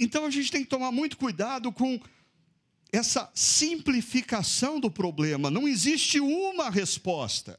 Então 0.00 0.24
a 0.24 0.30
gente 0.30 0.50
tem 0.50 0.64
que 0.64 0.68
tomar 0.68 0.90
muito 0.90 1.16
cuidado 1.16 1.70
com 1.70 2.00
essa 2.92 3.30
simplificação 3.34 4.80
do 4.80 4.90
problema. 4.90 5.50
Não 5.50 5.68
existe 5.68 6.18
uma 6.18 6.68
resposta 6.70 7.58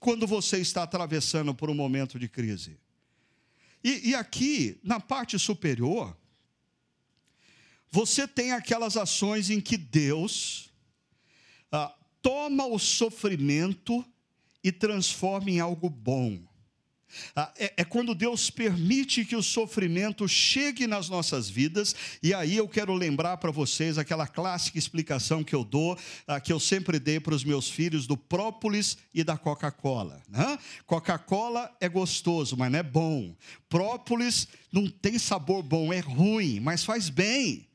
quando 0.00 0.26
você 0.26 0.58
está 0.58 0.84
atravessando 0.84 1.54
por 1.54 1.68
um 1.68 1.74
momento 1.74 2.18
de 2.18 2.28
crise. 2.28 2.78
E, 3.82 4.10
e 4.10 4.14
aqui, 4.14 4.78
na 4.82 4.98
parte 4.98 5.38
superior, 5.38 6.16
você 7.90 8.26
tem 8.26 8.52
aquelas 8.52 8.96
ações 8.96 9.50
em 9.50 9.60
que 9.60 9.76
Deus 9.76 10.70
ah, 11.72 11.94
toma 12.22 12.66
o 12.66 12.78
sofrimento 12.78 14.04
e 14.62 14.72
transforma 14.72 15.50
em 15.50 15.60
algo 15.60 15.88
bom. 15.88 16.38
Ah, 17.34 17.52
é, 17.56 17.72
é, 17.78 17.84
quando 17.84 18.14
Deus 18.14 18.50
permite 18.50 19.24
que 19.24 19.34
o 19.34 19.42
sofrimento 19.42 20.28
chegue 20.28 20.86
nas 20.86 21.08
nossas 21.08 21.48
vidas, 21.48 21.94
e 22.22 22.34
aí 22.34 22.56
eu 22.56 22.68
quero 22.68 22.92
lembrar 22.94 23.38
para 23.38 23.50
vocês 23.50 23.96
aquela 23.96 24.26
clássica 24.26 24.78
explicação 24.78 25.42
que 25.42 25.54
eu 25.54 25.64
dou, 25.64 25.98
ah, 26.26 26.40
que 26.40 26.52
eu 26.52 26.60
sempre 26.60 26.98
dei 26.98 27.18
para 27.18 27.34
os 27.34 27.44
meus 27.44 27.70
filhos, 27.70 28.06
do 28.06 28.16
própolis 28.16 28.98
e 29.14 29.24
da 29.24 29.38
Coca-Cola. 29.38 30.22
Né? 30.28 30.58
Coca-Cola 30.86 31.74
é 31.80 31.88
gostoso, 31.88 32.56
mas 32.56 32.70
não 32.70 32.78
é 32.78 32.82
bom. 32.82 33.34
Própolis 33.68 34.48
não 34.70 34.88
tem 34.88 35.18
sabor 35.18 35.62
bom, 35.62 35.92
é 35.92 36.00
ruim, 36.00 36.60
mas 36.60 36.84
faz 36.84 37.08
bem. 37.08 37.67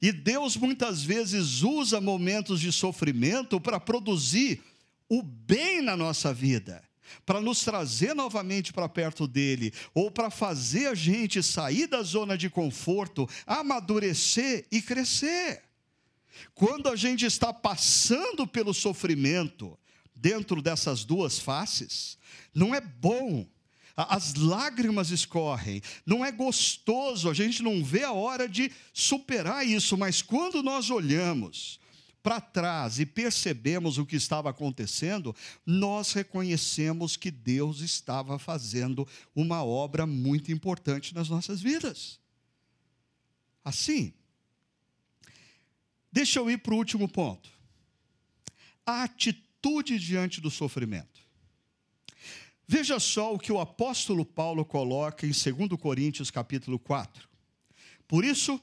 E 0.00 0.12
Deus 0.12 0.56
muitas 0.56 1.02
vezes 1.02 1.62
usa 1.62 2.00
momentos 2.00 2.60
de 2.60 2.70
sofrimento 2.70 3.60
para 3.60 3.80
produzir 3.80 4.62
o 5.08 5.22
bem 5.22 5.82
na 5.82 5.96
nossa 5.96 6.32
vida, 6.32 6.82
para 7.26 7.40
nos 7.40 7.64
trazer 7.64 8.14
novamente 8.14 8.72
para 8.72 8.88
perto 8.88 9.26
dele, 9.26 9.72
ou 9.92 10.10
para 10.10 10.30
fazer 10.30 10.86
a 10.86 10.94
gente 10.94 11.42
sair 11.42 11.86
da 11.86 12.02
zona 12.02 12.38
de 12.38 12.48
conforto, 12.48 13.28
amadurecer 13.46 14.66
e 14.70 14.80
crescer. 14.80 15.62
Quando 16.54 16.88
a 16.88 16.94
gente 16.94 17.24
está 17.24 17.52
passando 17.52 18.46
pelo 18.46 18.72
sofrimento, 18.72 19.76
dentro 20.14 20.62
dessas 20.62 21.04
duas 21.04 21.38
faces, 21.38 22.18
não 22.54 22.74
é 22.74 22.80
bom 22.80 23.46
as 24.04 24.34
lágrimas 24.34 25.10
escorrem, 25.10 25.82
não 26.06 26.24
é 26.24 26.30
gostoso, 26.30 27.28
a 27.28 27.34
gente 27.34 27.64
não 27.64 27.82
vê 27.82 28.04
a 28.04 28.12
hora 28.12 28.48
de 28.48 28.70
superar 28.92 29.66
isso, 29.66 29.98
mas 29.98 30.22
quando 30.22 30.62
nós 30.62 30.88
olhamos 30.88 31.80
para 32.22 32.40
trás 32.40 33.00
e 33.00 33.06
percebemos 33.06 33.98
o 33.98 34.06
que 34.06 34.14
estava 34.14 34.50
acontecendo, 34.50 35.34
nós 35.66 36.12
reconhecemos 36.12 37.16
que 37.16 37.30
Deus 37.30 37.80
estava 37.80 38.38
fazendo 38.38 39.06
uma 39.34 39.64
obra 39.64 40.06
muito 40.06 40.52
importante 40.52 41.12
nas 41.12 41.28
nossas 41.28 41.60
vidas. 41.60 42.20
Assim, 43.64 44.12
deixa 46.12 46.38
eu 46.38 46.48
ir 46.48 46.58
para 46.58 46.74
o 46.74 46.76
último 46.76 47.08
ponto. 47.08 47.50
A 48.86 49.02
atitude 49.02 49.98
diante 49.98 50.40
do 50.40 50.50
sofrimento. 50.50 51.27
Veja 52.70 53.00
só 53.00 53.34
o 53.34 53.38
que 53.38 53.50
o 53.50 53.58
apóstolo 53.58 54.26
Paulo 54.26 54.62
coloca 54.62 55.26
em 55.26 55.30
2 55.30 55.80
Coríntios 55.80 56.30
capítulo 56.30 56.78
4. 56.78 57.26
Por 58.06 58.26
isso, 58.26 58.60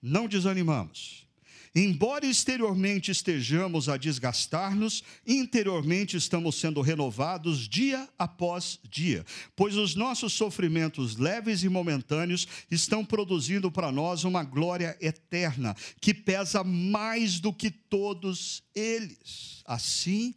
não 0.00 0.28
desanimamos. 0.28 1.28
Embora 1.74 2.26
exteriormente 2.26 3.10
estejamos 3.10 3.88
a 3.88 3.96
desgastar-nos, 3.96 5.04
interiormente 5.24 6.16
estamos 6.16 6.56
sendo 6.56 6.80
renovados 6.80 7.68
dia 7.68 8.08
após 8.18 8.78
dia, 8.88 9.24
pois 9.54 9.76
os 9.76 9.94
nossos 9.94 10.32
sofrimentos 10.32 11.16
leves 11.16 11.62
e 11.62 11.68
momentâneos 11.68 12.46
estão 12.70 13.04
produzindo 13.04 13.70
para 13.70 13.92
nós 13.92 14.24
uma 14.24 14.42
glória 14.42 14.96
eterna, 15.00 15.76
que 16.00 16.12
pesa 16.12 16.64
mais 16.64 17.38
do 17.38 17.52
que 17.52 17.70
todos 17.70 18.64
eles. 18.74 19.62
Assim, 19.64 20.34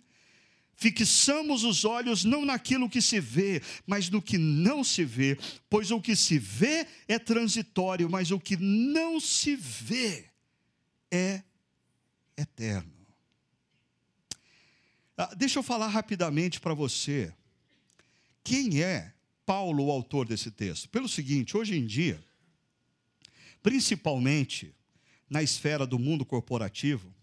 fixamos 0.83 1.63
os 1.63 1.85
olhos 1.85 2.25
não 2.25 2.43
naquilo 2.43 2.89
que 2.89 3.01
se 3.01 3.17
vê, 3.17 3.61
mas 3.87 4.09
no 4.09 4.21
que 4.21 4.37
não 4.37 4.83
se 4.83 5.05
vê, 5.05 5.37
pois 5.69 5.91
o 5.91 6.01
que 6.01 6.13
se 6.13 6.37
vê 6.37 6.85
é 7.07 7.17
transitório, 7.17 8.09
mas 8.09 8.31
o 8.31 8.39
que 8.39 8.57
não 8.57 9.17
se 9.17 9.55
vê 9.55 10.25
é 11.09 11.41
eterno. 12.35 12.91
Ah, 15.15 15.33
deixa 15.37 15.59
eu 15.59 15.63
falar 15.63 15.87
rapidamente 15.87 16.59
para 16.59 16.73
você. 16.73 17.33
Quem 18.43 18.83
é 18.83 19.13
Paulo, 19.45 19.85
o 19.85 19.91
autor 19.91 20.27
desse 20.27 20.51
texto? 20.51 20.89
Pelo 20.89 21.07
seguinte, 21.07 21.55
hoje 21.55 21.77
em 21.77 21.85
dia, 21.85 22.21
principalmente 23.61 24.75
na 25.29 25.41
esfera 25.41 25.87
do 25.87 25.97
mundo 25.97 26.25
corporativo, 26.25 27.13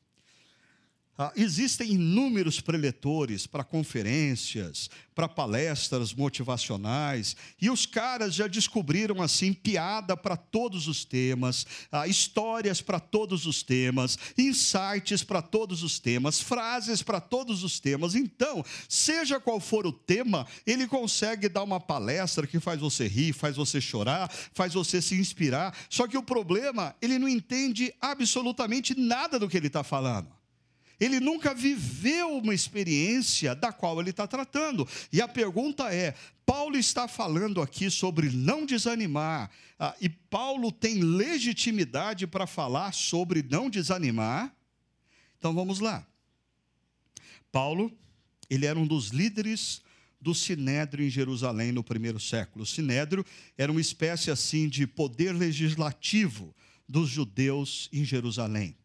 ah, 1.20 1.30
existem 1.36 1.92
inúmeros 1.92 2.62
preletores 2.62 3.46
para 3.46 3.62
conferências, 3.62 4.88
para 5.14 5.28
palestras 5.28 6.14
motivacionais, 6.14 7.36
e 7.60 7.68
os 7.68 7.84
caras 7.84 8.34
já 8.34 8.46
descobriram 8.46 9.20
assim 9.20 9.52
piada 9.52 10.16
para 10.16 10.34
todos 10.34 10.88
os 10.88 11.04
temas, 11.04 11.66
ah, 11.92 12.08
histórias 12.08 12.80
para 12.80 12.98
todos 12.98 13.44
os 13.44 13.62
temas, 13.62 14.18
insights 14.38 15.22
para 15.22 15.42
todos 15.42 15.82
os 15.82 15.98
temas, 15.98 16.40
frases 16.40 17.02
para 17.02 17.20
todos 17.20 17.62
os 17.62 17.78
temas. 17.78 18.14
Então, 18.14 18.64
seja 18.88 19.38
qual 19.38 19.60
for 19.60 19.86
o 19.86 19.92
tema, 19.92 20.46
ele 20.66 20.86
consegue 20.86 21.50
dar 21.50 21.64
uma 21.64 21.78
palestra 21.78 22.46
que 22.46 22.58
faz 22.58 22.80
você 22.80 23.06
rir, 23.06 23.34
faz 23.34 23.56
você 23.56 23.78
chorar, 23.78 24.32
faz 24.54 24.72
você 24.72 25.02
se 25.02 25.16
inspirar. 25.16 25.76
Só 25.90 26.06
que 26.06 26.16
o 26.16 26.22
problema, 26.22 26.96
ele 27.02 27.18
não 27.18 27.28
entende 27.28 27.92
absolutamente 28.00 28.98
nada 28.98 29.38
do 29.38 29.50
que 29.50 29.58
ele 29.58 29.66
está 29.66 29.84
falando. 29.84 30.39
Ele 31.00 31.18
nunca 31.18 31.54
viveu 31.54 32.36
uma 32.36 32.54
experiência 32.54 33.54
da 33.54 33.72
qual 33.72 33.98
ele 33.98 34.10
está 34.10 34.26
tratando. 34.26 34.86
E 35.10 35.22
a 35.22 35.26
pergunta 35.26 35.92
é: 35.92 36.14
Paulo 36.44 36.76
está 36.76 37.08
falando 37.08 37.62
aqui 37.62 37.90
sobre 37.90 38.28
não 38.28 38.66
desanimar, 38.66 39.50
ah, 39.78 39.96
e 39.98 40.10
Paulo 40.10 40.70
tem 40.70 41.00
legitimidade 41.00 42.26
para 42.26 42.46
falar 42.46 42.92
sobre 42.92 43.42
não 43.42 43.70
desanimar? 43.70 44.54
Então 45.38 45.54
vamos 45.54 45.80
lá. 45.80 46.06
Paulo, 47.50 47.90
ele 48.50 48.66
era 48.66 48.78
um 48.78 48.86
dos 48.86 49.08
líderes 49.08 49.80
do 50.20 50.34
Sinédrio 50.34 51.06
em 51.06 51.08
Jerusalém 51.08 51.72
no 51.72 51.82
primeiro 51.82 52.20
século. 52.20 52.64
O 52.64 52.66
Sinédrio 52.66 53.24
era 53.56 53.72
uma 53.72 53.80
espécie 53.80 54.30
assim 54.30 54.68
de 54.68 54.86
poder 54.86 55.32
legislativo 55.32 56.54
dos 56.86 57.08
judeus 57.08 57.88
em 57.90 58.04
Jerusalém. 58.04 58.76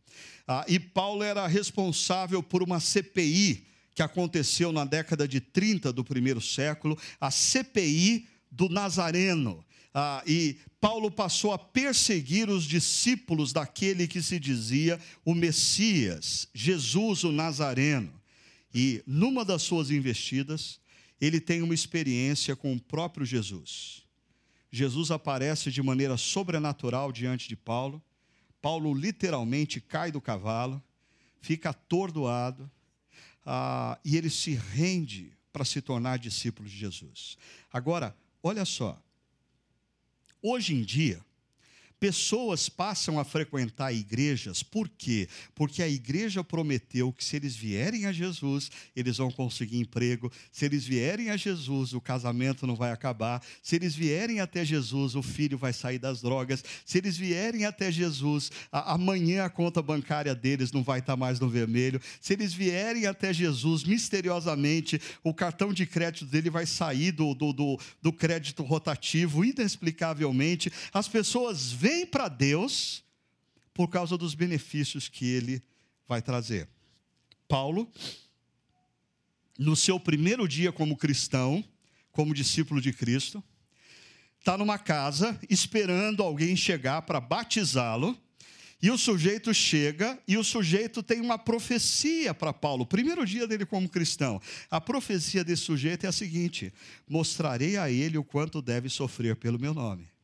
Ah, 0.48 0.66
e 0.68 0.80
Paulo 0.80 1.24
era 1.24 1.48
responsável 1.48 2.44
por 2.44 2.62
uma 2.62 2.80
CPI 2.80 3.66
que 3.96 4.04
aconteceu 4.04 4.72
na 4.72 4.84
década 4.84 5.28
de 5.28 5.40
30 5.40 5.94
do 5.94 6.04
primeiro 6.04 6.42
século, 6.42 6.98
a 7.20 7.32
CPI 7.32 8.28
do 8.52 8.68
Nazareno. 8.68 9.66
Ah, 9.94 10.22
e 10.28 10.58
Paulo 10.82 11.10
passou 11.10 11.54
a 11.54 11.58
perseguir 11.58 12.50
os 12.50 12.66
discípulos 12.66 13.54
daquele 13.54 14.08
que 14.08 14.22
se 14.22 14.38
dizia 14.40 15.00
o 15.24 15.34
Messias, 15.34 16.48
Jesus 16.54 17.24
o 17.24 17.32
Nazareno. 17.32 18.14
E 18.74 19.02
numa 19.08 19.46
das 19.46 19.62
suas 19.62 19.90
investidas, 19.90 20.80
ele 21.20 21.40
tem 21.40 21.62
uma 21.62 21.74
experiência 21.74 22.56
com 22.56 22.74
o 22.74 22.80
próprio 22.80 23.26
Jesus. 23.26 24.04
Jesus 24.70 25.12
aparece 25.12 25.72
de 25.72 25.82
maneira 25.82 26.18
sobrenatural 26.18 27.10
diante 27.14 27.48
de 27.48 27.56
Paulo 27.56 28.04
Paulo 28.66 28.96
literalmente 28.96 29.80
cai 29.80 30.12
do 30.12 30.20
cavalo, 30.20 30.82
fica 31.40 31.70
atordoado, 31.70 32.68
ah, 33.46 34.00
e 34.04 34.18
ele 34.18 34.28
se 34.28 34.56
rende 34.56 35.32
para 35.54 35.64
se 35.64 35.84
tornar 35.84 36.18
discípulo 36.18 36.68
de 36.68 36.76
Jesus. 36.76 37.38
Agora, 37.72 38.18
olha 38.42 38.66
só, 38.66 39.00
hoje 40.42 40.74
em 40.74 40.82
dia, 40.82 41.24
Pessoas 42.06 42.70
passam 42.70 43.20
a 43.20 43.24
frequentar 43.24 43.92
igrejas, 43.92 44.62
por 44.62 44.88
quê? 44.88 45.28
Porque 45.56 45.82
a 45.82 45.90
igreja 45.90 46.44
prometeu 46.44 47.12
que 47.12 47.26
se 47.26 47.36
eles 47.36 47.56
vierem 47.56 48.06
a 48.06 48.12
Jesus, 48.12 48.70
eles 48.96 49.18
vão 49.18 49.32
conseguir 49.32 49.80
emprego, 49.80 50.32
se 50.52 50.66
eles 50.66 50.86
vierem 50.86 51.32
a 51.32 51.36
Jesus, 51.36 51.94
o 51.94 52.00
casamento 52.00 52.68
não 52.68 52.76
vai 52.76 52.92
acabar, 52.92 53.42
se 53.64 53.76
eles 53.76 53.96
vierem 53.96 54.40
até 54.40 54.64
Jesus, 54.64 55.16
o 55.16 55.24
filho 55.24 55.58
vai 55.58 55.74
sair 55.74 55.98
das 55.98 56.22
drogas, 56.22 56.64
se 56.86 57.00
eles 57.00 57.18
vierem 57.18 57.66
até 57.66 57.92
Jesus, 57.92 58.52
a, 58.72 58.94
amanhã 58.94 59.44
a 59.44 59.50
conta 59.50 59.82
bancária 59.82 60.36
deles 60.36 60.72
não 60.72 60.84
vai 60.84 61.00
estar 61.00 61.16
mais 61.16 61.40
no 61.40 61.50
vermelho, 61.50 62.00
se 62.22 62.34
eles 62.34 62.54
vierem 62.54 63.08
até 63.08 63.34
Jesus, 63.34 63.84
misteriosamente, 63.84 65.02
o 65.24 65.34
cartão 65.34 65.74
de 65.74 65.88
crédito 65.88 66.26
dele 66.26 66.52
vai 66.52 66.68
sair 66.68 67.12
do, 67.12 67.34
do, 67.34 67.52
do, 67.52 67.80
do 68.00 68.14
crédito 68.14 68.62
rotativo, 68.62 69.44
inexplicavelmente, 69.44 70.72
as 70.94 71.08
pessoas 71.08 71.72
vem 71.96 72.06
para 72.06 72.28
Deus 72.28 73.04
por 73.74 73.90
causa 73.90 74.18
dos 74.18 74.36
benefícios 74.36 75.08
que 75.08 75.26
ele 75.26 75.62
vai 76.08 76.22
trazer. 76.22 76.68
Paulo, 77.48 77.90
no 79.58 79.76
seu 79.76 80.00
primeiro 80.00 80.48
dia 80.48 80.72
como 80.72 80.98
cristão, 80.98 81.64
como 82.12 82.34
discípulo 82.34 82.82
de 82.82 82.92
Cristo, 82.92 83.44
está 84.40 84.58
numa 84.58 84.78
casa 84.78 85.40
esperando 85.50 86.22
alguém 86.22 86.56
chegar 86.56 87.02
para 87.04 87.20
batizá-lo. 87.20 88.18
E 88.82 88.92
o 88.92 88.98
sujeito 88.98 89.54
chega 89.54 90.20
e 90.28 90.38
o 90.38 90.44
sujeito 90.44 91.02
tem 91.02 91.22
uma 91.22 91.40
profecia 91.40 92.34
para 92.34 92.54
Paulo, 92.54 92.86
primeiro 92.86 93.26
dia 93.26 93.48
dele 93.48 93.66
como 93.66 93.90
cristão. 93.90 94.40
A 94.70 94.82
profecia 94.82 95.44
desse 95.44 95.64
sujeito 95.64 96.06
é 96.06 96.10
a 96.10 96.12
seguinte: 96.12 96.74
mostrarei 97.08 97.78
a 97.78 97.90
ele 97.90 98.18
o 98.18 98.24
quanto 98.24 98.62
deve 98.62 98.90
sofrer 98.90 99.38
pelo 99.38 99.58
meu 99.58 99.74
nome. 99.74 100.15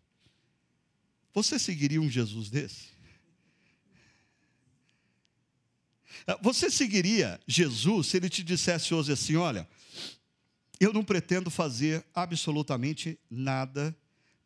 Você 1.34 1.58
seguiria 1.58 2.02
um 2.02 2.10
Jesus 2.10 2.50
desse? 2.50 2.92
Ah, 6.28 6.38
você 6.42 6.70
seguiria 6.70 7.40
Jesus 7.48 8.08
se 8.08 8.18
ele 8.18 8.30
te 8.30 8.44
dissesse 8.44 8.94
hoje 8.94 9.12
assim: 9.12 9.36
olha, 9.36 9.68
eu 10.80 10.92
não 10.94 11.04
pretendo 11.04 11.50
fazer 11.50 12.06
absolutamente 12.14 13.20
nada 13.30 13.96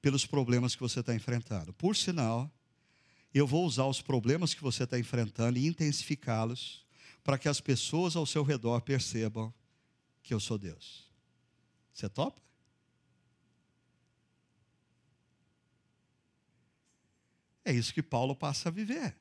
pelos 0.02 0.26
problemas 0.26 0.76
que 0.76 0.82
você 0.82 1.00
está 1.00 1.16
enfrentando. 1.16 1.74
Por 1.74 1.96
sinal, 1.96 2.52
eu 3.34 3.48
vou 3.48 3.66
usar 3.66 3.86
os 3.86 4.02
problemas 4.02 4.54
que 4.54 4.62
você 4.62 4.84
está 4.84 5.00
enfrentando 5.00 5.58
e 5.58 5.66
intensificá-los 5.66 6.86
para 7.24 7.38
que 7.38 7.50
as 7.50 7.60
pessoas 7.60 8.16
ao 8.16 8.26
seu 8.26 8.44
redor 8.44 8.82
percebam 8.82 9.54
que 10.22 10.34
eu 10.34 10.40
sou 10.40 10.58
Deus. 10.58 11.06
Você 11.92 12.08
topa? 12.08 12.45
É 17.66 17.74
isso 17.74 17.94
que 17.94 18.04
Paulo 18.04 18.36
passa 18.36 18.70
a 18.70 18.72
viver. 18.72 19.16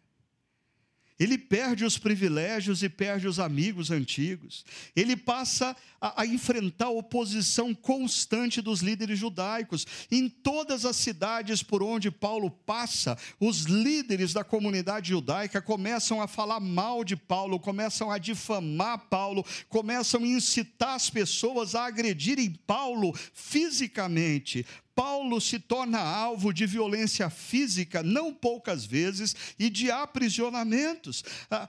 Ele 1.19 1.39
perde 1.39 1.85
os 1.85 1.97
privilégios 1.97 2.83
e 2.83 2.89
perde 2.89 3.29
os 3.29 3.39
amigos 3.39 3.93
antigos. 3.93 4.65
Ele 4.97 5.17
passa 5.17 5.77
a, 6.01 6.23
a, 6.23 6.27
enfrentar 6.27 6.87
a 6.87 6.91
oposição 6.91 7.73
constante 7.73 8.61
dos 8.61 8.81
líderes 8.81 9.17
judaicos. 9.21 9.87
Em 10.11 10.29
todas 10.29 10.85
as 10.85 10.97
cidades 10.97 11.63
por 11.63 11.85
onde 11.85 12.11
Paulo 12.11 12.51
passa, 12.51 13.17
os 13.39 13.61
líderes 13.61 14.33
da 14.33 14.43
comunidade 14.43 15.11
judaica 15.11 15.63
começam 15.63 16.21
a 16.21 16.27
falar 16.27 16.59
mal 16.59 17.05
de 17.05 17.15
Paulo, 17.15 17.61
começam 17.61 18.11
a 18.11 18.19
difamar 18.19 19.07
Paulo, 19.09 19.47
começam 19.69 20.25
a 20.25 20.27
incitar 20.27 20.95
as 20.95 21.09
pessoas 21.11 21.77
a 21.77 21.87
agredirem 21.87 22.51
Paulo 22.67 23.15
fisicamente. 23.33 24.67
Paulo 24.95 25.41
se 25.41 25.59
torna 25.59 25.99
alvo 25.99 26.53
de 26.53 26.67
violência 26.67 27.29
física, 27.29 28.03
não 28.03 28.33
poucas 28.33 28.85
vezes, 28.85 29.35
e 29.59 29.69
de 29.69 29.91
aprisionamentos. 29.91 31.25
Ah, 31.51 31.69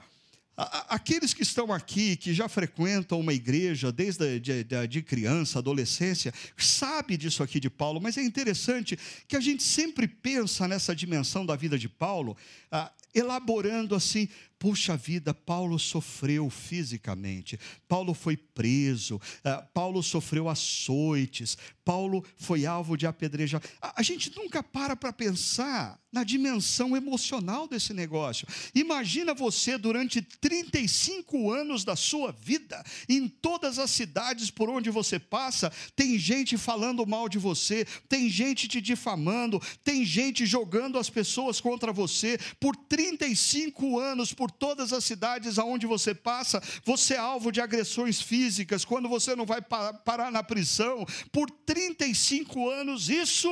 Aqueles 0.88 1.34
que 1.34 1.42
estão 1.42 1.70
aqui, 1.70 2.16
que 2.16 2.32
já 2.32 2.48
frequentam 2.48 3.20
uma 3.20 3.34
igreja 3.34 3.92
desde 3.92 4.40
de, 4.40 4.64
de, 4.64 4.86
de, 4.88 5.02
criança, 5.02 5.58
adolescência, 5.58 6.32
sabe 6.56 7.18
disso 7.18 7.42
aqui 7.42 7.60
de 7.60 7.68
Paulo, 7.68 8.00
mas 8.00 8.16
é 8.16 8.22
interessante 8.22 8.98
que 9.28 9.36
a 9.36 9.40
gente 9.40 9.62
sempre 9.62 10.08
pensa 10.08 10.66
nessa 10.66 10.96
dimensão 10.96 11.44
da 11.44 11.54
vida 11.54 11.78
de 11.78 11.90
Paulo, 11.90 12.34
ah, 12.72 12.90
elaborando 13.14 13.94
assim, 13.94 14.30
Puxa 14.58 14.96
vida, 14.96 15.34
Paulo 15.34 15.78
sofreu 15.78 16.48
fisicamente, 16.48 17.58
Paulo 17.86 18.14
foi 18.14 18.36
preso, 18.36 19.16
uh, 19.16 19.66
Paulo 19.74 20.02
sofreu 20.02 20.48
açoites, 20.48 21.58
Paulo 21.84 22.24
foi 22.36 22.66
alvo 22.66 22.96
de 22.96 23.06
apedrejar. 23.06 23.62
A, 23.80 24.00
a 24.00 24.02
gente 24.02 24.34
nunca 24.34 24.62
para 24.62 24.96
para 24.96 25.12
pensar 25.12 26.00
na 26.16 26.24
dimensão 26.24 26.96
emocional 26.96 27.68
desse 27.68 27.92
negócio. 27.92 28.48
Imagina 28.74 29.34
você 29.34 29.76
durante 29.76 30.22
35 30.22 31.52
anos 31.52 31.84
da 31.84 31.94
sua 31.94 32.32
vida, 32.32 32.82
em 33.06 33.28
todas 33.28 33.78
as 33.78 33.90
cidades 33.90 34.50
por 34.50 34.70
onde 34.70 34.88
você 34.88 35.18
passa, 35.18 35.70
tem 35.94 36.18
gente 36.18 36.56
falando 36.56 37.06
mal 37.06 37.28
de 37.28 37.38
você, 37.38 37.86
tem 38.08 38.30
gente 38.30 38.66
te 38.66 38.80
difamando, 38.80 39.60
tem 39.84 40.06
gente 40.06 40.46
jogando 40.46 40.98
as 40.98 41.10
pessoas 41.10 41.60
contra 41.60 41.92
você 41.92 42.38
por 42.58 42.74
35 42.74 44.00
anos, 44.00 44.32
por 44.32 44.45
por 44.46 44.50
todas 44.52 44.92
as 44.92 45.04
cidades 45.04 45.58
aonde 45.58 45.86
você 45.86 46.14
passa, 46.14 46.62
você 46.84 47.14
é 47.14 47.18
alvo 47.18 47.50
de 47.50 47.60
agressões 47.60 48.22
físicas, 48.22 48.84
quando 48.84 49.08
você 49.08 49.34
não 49.34 49.44
vai 49.44 49.60
parar 49.60 50.30
na 50.30 50.40
prisão 50.40 51.04
por 51.32 51.50
35 51.50 52.70
anos, 52.70 53.08
isso. 53.08 53.48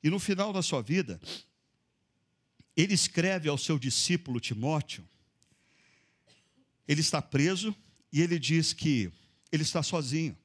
E 0.00 0.08
no 0.08 0.20
final 0.20 0.52
da 0.52 0.62
sua 0.62 0.80
vida, 0.80 1.20
ele 2.76 2.94
escreve 2.94 3.48
ao 3.48 3.58
seu 3.58 3.76
discípulo 3.76 4.38
Timóteo, 4.38 5.04
ele 6.86 7.00
está 7.00 7.20
preso 7.20 7.74
e 8.12 8.20
ele 8.20 8.38
diz 8.38 8.72
que 8.72 9.10
ele 9.50 9.64
está 9.64 9.82
sozinho. 9.82 10.38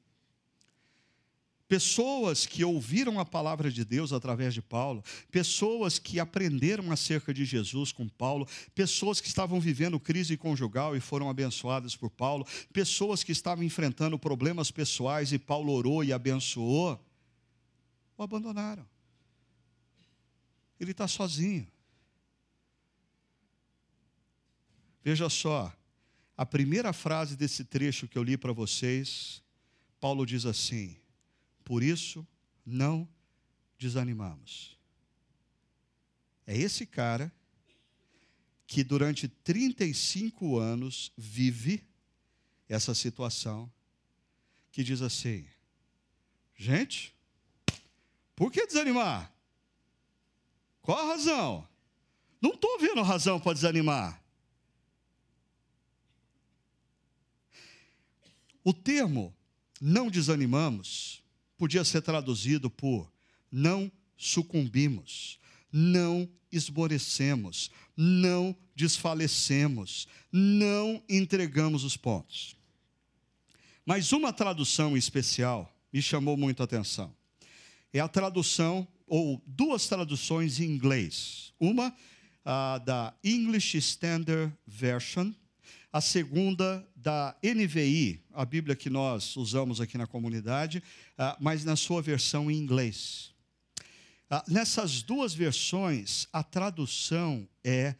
Pessoas 1.68 2.46
que 2.46 2.64
ouviram 2.64 3.18
a 3.18 3.24
palavra 3.24 3.72
de 3.72 3.84
Deus 3.84 4.12
através 4.12 4.54
de 4.54 4.62
Paulo, 4.62 5.02
pessoas 5.32 5.98
que 5.98 6.20
aprenderam 6.20 6.92
acerca 6.92 7.34
de 7.34 7.44
Jesus 7.44 7.90
com 7.90 8.08
Paulo, 8.08 8.46
pessoas 8.72 9.20
que 9.20 9.26
estavam 9.26 9.58
vivendo 9.58 9.98
crise 9.98 10.36
conjugal 10.36 10.96
e 10.96 11.00
foram 11.00 11.28
abençoadas 11.28 11.96
por 11.96 12.08
Paulo, 12.08 12.46
pessoas 12.72 13.24
que 13.24 13.32
estavam 13.32 13.64
enfrentando 13.64 14.16
problemas 14.16 14.70
pessoais 14.70 15.32
e 15.32 15.38
Paulo 15.38 15.72
orou 15.72 16.04
e 16.04 16.12
abençoou, 16.12 17.04
o 18.16 18.22
abandonaram. 18.22 18.86
Ele 20.78 20.92
está 20.92 21.08
sozinho. 21.08 21.66
Veja 25.02 25.28
só, 25.28 25.72
a 26.36 26.46
primeira 26.46 26.92
frase 26.92 27.36
desse 27.36 27.64
trecho 27.64 28.06
que 28.06 28.16
eu 28.16 28.22
li 28.22 28.36
para 28.36 28.52
vocês, 28.52 29.42
Paulo 30.00 30.24
diz 30.26 30.44
assim: 30.44 30.96
Por 31.66 31.82
isso 31.82 32.24
não 32.64 33.08
desanimamos. 33.76 34.78
É 36.46 36.56
esse 36.56 36.86
cara 36.86 37.32
que 38.68 38.84
durante 38.84 39.26
35 39.26 40.58
anos 40.58 41.12
vive 41.16 41.84
essa 42.68 42.94
situação, 42.94 43.68
que 44.70 44.84
diz 44.84 45.02
assim: 45.02 45.44
gente, 46.54 47.12
por 48.36 48.52
que 48.52 48.64
desanimar? 48.64 49.34
Qual 50.80 50.96
a 50.96 51.14
razão? 51.14 51.68
Não 52.40 52.52
estou 52.52 52.78
vendo 52.78 53.02
razão 53.02 53.40
para 53.40 53.54
desanimar. 53.54 54.22
O 58.62 58.72
termo 58.72 59.34
não 59.80 60.08
desanimamos 60.08 61.25
podia 61.56 61.84
ser 61.84 62.02
traduzido 62.02 62.70
por 62.70 63.10
não 63.50 63.90
sucumbimos, 64.16 65.38
não 65.72 66.28
esmorecemos, 66.50 67.70
não 67.96 68.56
desfalecemos, 68.74 70.06
não 70.30 71.02
entregamos 71.08 71.84
os 71.84 71.96
pontos. 71.96 72.56
Mas 73.84 74.12
uma 74.12 74.32
tradução 74.32 74.96
especial 74.96 75.72
me 75.92 76.02
chamou 76.02 76.36
muito 76.36 76.60
a 76.60 76.64
atenção. 76.64 77.14
É 77.92 78.00
a 78.00 78.08
tradução, 78.08 78.86
ou 79.06 79.42
duas 79.46 79.86
traduções 79.86 80.60
em 80.60 80.64
inglês. 80.64 81.52
Uma 81.58 81.94
da 82.84 83.14
English 83.24 83.78
Standard 83.78 84.52
Version, 84.66 85.32
a 85.96 86.00
segunda 86.02 86.86
da 86.94 87.34
NVI, 87.42 88.22
a 88.34 88.44
Bíblia 88.44 88.76
que 88.76 88.90
nós 88.90 89.34
usamos 89.34 89.80
aqui 89.80 89.96
na 89.96 90.06
comunidade, 90.06 90.82
ah, 91.16 91.34
mas 91.40 91.64
na 91.64 91.74
sua 91.74 92.02
versão 92.02 92.50
em 92.50 92.58
inglês. 92.58 93.34
Ah, 94.28 94.44
nessas 94.46 95.00
duas 95.00 95.32
versões, 95.32 96.28
a 96.30 96.42
tradução 96.42 97.48
é 97.64 97.94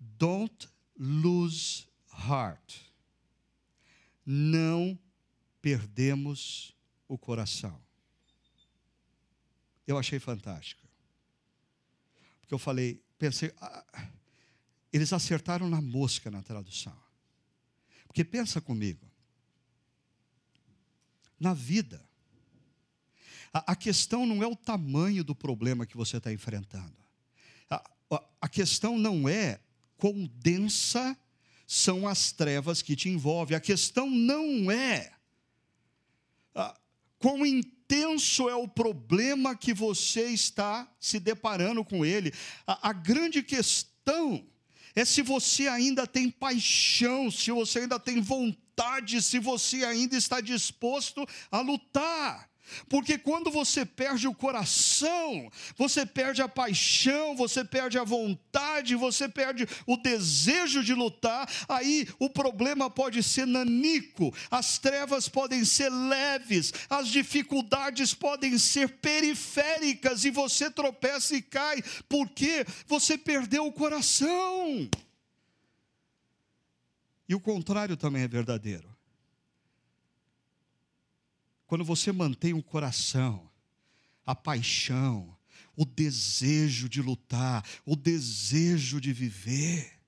Don't 0.00 0.66
lose 0.98 1.84
heart. 2.26 2.76
Não 4.24 4.98
perdemos 5.60 6.74
o 7.06 7.18
coração. 7.18 7.78
Eu 9.86 9.98
achei 9.98 10.18
fantástico. 10.18 10.88
Porque 12.40 12.54
eu 12.54 12.58
falei, 12.58 13.04
pensei, 13.18 13.52
ah, 13.60 13.84
eles 14.94 15.12
acertaram 15.12 15.68
na 15.68 15.80
mosca 15.80 16.30
na 16.30 16.40
tradução. 16.40 16.96
Porque 18.06 18.24
pensa 18.24 18.60
comigo. 18.60 19.04
Na 21.38 21.52
vida, 21.52 22.00
a, 23.52 23.72
a, 23.72 23.76
questão 23.76 24.24
não 24.24 24.40
é 24.40 24.46
o 24.46 24.54
tamanho 24.54 25.24
do 25.24 25.34
problema 25.34 25.84
que 25.84 25.96
você 25.96 26.18
está 26.18 26.32
enfrentando. 26.32 26.94
A, 27.68 27.90
a, 28.08 28.24
a 28.42 28.48
questão 28.48 28.96
não 28.96 29.28
é 29.28 29.58
quão 29.96 30.30
densa 30.36 31.18
são 31.66 32.06
as 32.06 32.30
trevas 32.30 32.80
que 32.80 32.94
te 32.94 33.08
envolvem. 33.08 33.56
A 33.56 33.60
questão 33.60 34.08
não 34.08 34.70
é 34.70 35.12
quão 37.18 37.44
intenso 37.44 38.48
é 38.48 38.54
o 38.54 38.68
problema 38.68 39.56
que 39.56 39.74
você 39.74 40.28
está 40.28 40.88
se 41.00 41.18
deparando 41.18 41.84
com 41.84 42.06
ele. 42.06 42.32
A, 42.64 42.90
a 42.90 42.92
grande 42.92 43.42
questão 43.42 44.46
é 44.94 45.04
se 45.04 45.22
você 45.22 45.66
ainda 45.68 46.06
tem 46.06 46.30
paixão, 46.30 47.30
se 47.30 47.50
você 47.50 47.80
ainda 47.80 47.98
tem 47.98 48.20
vontade, 48.20 49.20
se 49.20 49.38
você 49.38 49.84
ainda 49.84 50.16
está 50.16 50.40
disposto 50.40 51.26
a 51.50 51.60
lutar. 51.60 52.48
Porque 52.88 53.18
quando 53.18 53.50
você 53.50 53.84
perde 53.84 54.26
o 54.26 54.34
coração, 54.34 55.50
você 55.76 56.06
perde 56.06 56.42
a 56.42 56.48
paixão, 56.48 57.36
você 57.36 57.64
perde 57.64 57.98
a 57.98 58.04
vontade, 58.04 58.94
você 58.94 59.28
perde 59.28 59.66
o 59.86 59.96
desejo 59.96 60.82
de 60.82 60.94
lutar, 60.94 61.48
aí 61.68 62.08
o 62.18 62.28
problema 62.28 62.88
pode 62.90 63.22
ser 63.22 63.46
nanico, 63.46 64.34
as 64.50 64.78
trevas 64.78 65.28
podem 65.28 65.64
ser 65.64 65.90
leves, 65.90 66.72
as 66.88 67.08
dificuldades 67.08 68.14
podem 68.14 68.58
ser 68.58 68.88
periféricas 68.88 70.24
e 70.24 70.30
você 70.30 70.70
tropeça 70.70 71.36
e 71.36 71.42
cai, 71.42 71.82
porque 72.08 72.66
você 72.86 73.18
perdeu 73.18 73.66
o 73.66 73.72
coração. 73.72 74.88
E 77.28 77.34
o 77.34 77.40
contrário 77.40 77.96
também 77.96 78.22
é 78.22 78.28
verdadeiro. 78.28 78.93
Quando 81.66 81.84
você 81.84 82.12
mantém 82.12 82.52
o 82.52 82.62
coração, 82.62 83.50
a 84.24 84.34
paixão, 84.34 85.36
o 85.76 85.84
desejo 85.84 86.88
de 86.88 87.00
lutar, 87.02 87.64
o 87.84 87.96
desejo 87.96 89.00
de 89.00 89.12
viver, 89.12 90.00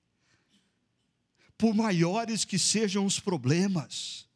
por 1.57 1.73
maiores 1.73 2.45
que 2.45 2.59
sejam 2.59 3.05
os 3.05 3.19
problemas, 3.19 4.27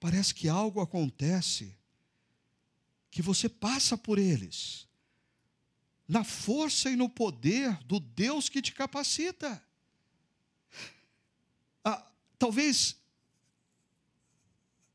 parece 0.00 0.34
que 0.34 0.48
algo 0.48 0.80
acontece, 0.80 1.76
que 3.10 3.22
você 3.22 3.48
passa 3.48 3.96
por 3.96 4.18
eles, 4.18 4.86
na 6.08 6.22
força 6.22 6.90
e 6.90 6.96
no 6.96 7.08
poder 7.08 7.76
do 7.84 7.98
Deus 7.98 8.48
que 8.48 8.60
te 8.60 8.72
capacita. 8.72 9.62
Ah, 11.84 12.04
talvez 12.38 12.96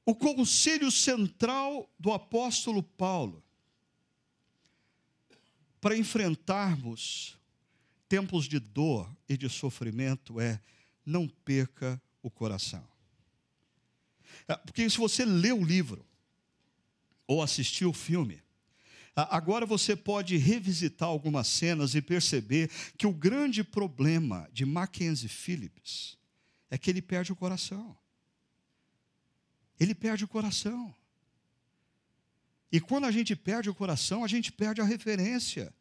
o 0.06 0.16
conselho 0.16 0.91
central 0.91 1.89
do 1.99 2.12
apóstolo 2.12 2.82
Paulo 2.82 3.43
para 5.80 5.97
enfrentarmos 5.97 7.38
tempos 8.08 8.45
de 8.45 8.60
dor 8.60 9.10
e 9.28 9.38
de 9.38 9.49
sofrimento 9.49 10.39
é 10.39 10.62
não 11.06 11.28
perca 11.28 12.02
o 12.22 12.30
coração. 12.30 12.86
É, 14.47 14.56
porque 14.58 14.89
se 14.89 14.97
você 14.97 15.24
lê 15.26 15.52
o 15.52 15.64
livro 15.64 16.06
ou 17.26 17.41
assistiu 17.41 17.89
o 17.89 17.93
filme, 17.93 18.41
agora 19.16 19.66
você 19.66 19.95
pode 19.95 20.36
revisitar 20.38 21.08
algumas 21.08 21.47
cenas 21.47 21.95
e 21.95 22.02
perceber 22.02 22.70
que 22.97 23.08
o 23.08 23.14
grande 23.14 23.64
problema 23.64 24.49
de 24.52 24.66
Mackenzie 24.66 25.30
Phillips 25.30 26.18
é 26.70 26.78
que 26.78 26.89
ele 26.89 27.02
perde 27.02 27.32
o 27.32 27.36
coração 27.36 27.97
ele 29.82 29.96
perde 29.96 30.24
o 30.24 30.28
coração. 30.28 30.94
E 32.72 32.80
quando 32.80 33.06
a 33.06 33.12
gente 33.12 33.36
perde 33.36 33.68
o 33.68 33.74
coração, 33.74 34.24
a 34.24 34.28
gente 34.28 34.52
perde 34.52 34.80
a 34.80 34.84
referência. 34.84 35.74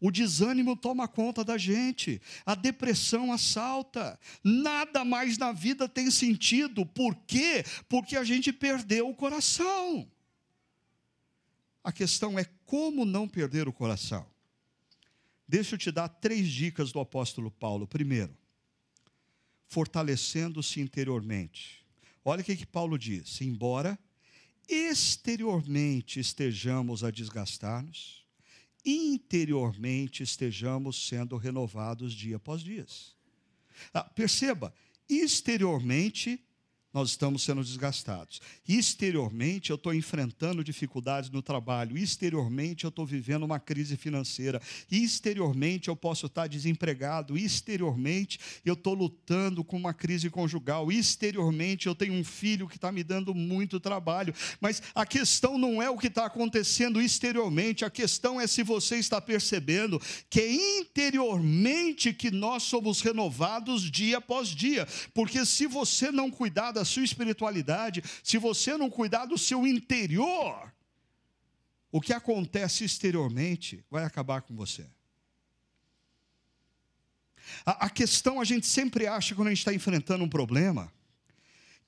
O 0.00 0.10
desânimo 0.10 0.74
toma 0.74 1.06
conta 1.06 1.44
da 1.44 1.58
gente, 1.58 2.22
a 2.46 2.54
depressão 2.54 3.30
assalta, 3.30 4.18
nada 4.42 5.04
mais 5.04 5.36
na 5.36 5.52
vida 5.52 5.86
tem 5.86 6.10
sentido. 6.10 6.86
Por 6.86 7.14
quê? 7.26 7.64
Porque 7.86 8.16
a 8.16 8.24
gente 8.24 8.50
perdeu 8.50 9.10
o 9.10 9.14
coração. 9.14 10.10
A 11.84 11.92
questão 11.92 12.38
é 12.38 12.44
como 12.64 13.04
não 13.04 13.28
perder 13.28 13.68
o 13.68 13.72
coração. 13.72 14.26
Deixa 15.46 15.74
eu 15.74 15.78
te 15.78 15.90
dar 15.90 16.08
três 16.08 16.48
dicas 16.48 16.92
do 16.92 17.00
apóstolo 17.00 17.50
Paulo. 17.50 17.86
Primeiro, 17.86 18.34
fortalecendo-se 19.66 20.80
interiormente. 20.80 21.77
Olha 22.28 22.42
o 22.42 22.44
que, 22.44 22.56
que 22.56 22.66
Paulo 22.66 22.98
diz: 22.98 23.40
embora 23.40 23.98
exteriormente 24.68 26.20
estejamos 26.20 27.02
a 27.02 27.10
desgastar-nos, 27.10 28.22
interiormente 28.84 30.22
estejamos 30.22 31.08
sendo 31.08 31.38
renovados 31.38 32.12
dia 32.12 32.36
após 32.36 32.60
dia. 32.60 32.84
Ah, 33.94 34.04
perceba, 34.04 34.74
exteriormente 35.08 36.38
nós 36.92 37.10
estamos 37.10 37.42
sendo 37.42 37.62
desgastados. 37.62 38.40
Exteriormente, 38.66 39.70
eu 39.70 39.76
estou 39.76 39.92
enfrentando 39.92 40.64
dificuldades 40.64 41.28
no 41.28 41.42
trabalho. 41.42 41.98
Exteriormente, 41.98 42.84
eu 42.84 42.88
estou 42.88 43.04
vivendo 43.04 43.42
uma 43.42 43.60
crise 43.60 43.96
financeira. 43.96 44.60
Exteriormente, 44.90 45.88
eu 45.88 45.96
posso 45.96 46.26
estar 46.26 46.46
desempregado. 46.46 47.36
Exteriormente, 47.36 48.40
eu 48.64 48.72
estou 48.72 48.94
lutando 48.94 49.62
com 49.62 49.76
uma 49.76 49.92
crise 49.92 50.30
conjugal. 50.30 50.90
Exteriormente, 50.90 51.86
eu 51.86 51.94
tenho 51.94 52.14
um 52.14 52.24
filho 52.24 52.66
que 52.66 52.76
está 52.76 52.90
me 52.90 53.04
dando 53.04 53.34
muito 53.34 53.78
trabalho. 53.78 54.34
Mas 54.58 54.82
a 54.94 55.04
questão 55.04 55.58
não 55.58 55.82
é 55.82 55.90
o 55.90 55.98
que 55.98 56.06
está 56.06 56.24
acontecendo 56.24 57.02
exteriormente. 57.02 57.84
A 57.84 57.90
questão 57.90 58.40
é 58.40 58.46
se 58.46 58.62
você 58.62 58.96
está 58.96 59.20
percebendo 59.20 60.00
que 60.30 60.40
é 60.40 60.80
interiormente 60.80 62.14
que 62.14 62.30
nós 62.30 62.62
somos 62.62 63.02
renovados 63.02 63.82
dia 63.90 64.18
após 64.18 64.48
dia. 64.48 64.88
Porque 65.12 65.44
se 65.44 65.66
você 65.66 66.10
não 66.10 66.30
cuidar 66.30 66.77
da 66.78 66.84
sua 66.84 67.04
espiritualidade, 67.04 68.02
se 68.22 68.38
você 68.38 68.76
não 68.76 68.88
cuidar 68.88 69.26
do 69.26 69.36
seu 69.36 69.66
interior, 69.66 70.72
o 71.90 72.00
que 72.00 72.12
acontece 72.12 72.84
exteriormente 72.84 73.84
vai 73.90 74.04
acabar 74.04 74.42
com 74.42 74.54
você. 74.54 74.86
A, 77.64 77.86
a 77.86 77.90
questão 77.90 78.40
a 78.40 78.44
gente 78.44 78.66
sempre 78.66 79.06
acha 79.06 79.34
quando 79.34 79.48
a 79.48 79.50
gente 79.50 79.60
está 79.60 79.72
enfrentando 79.72 80.22
um 80.24 80.28
problema 80.28 80.92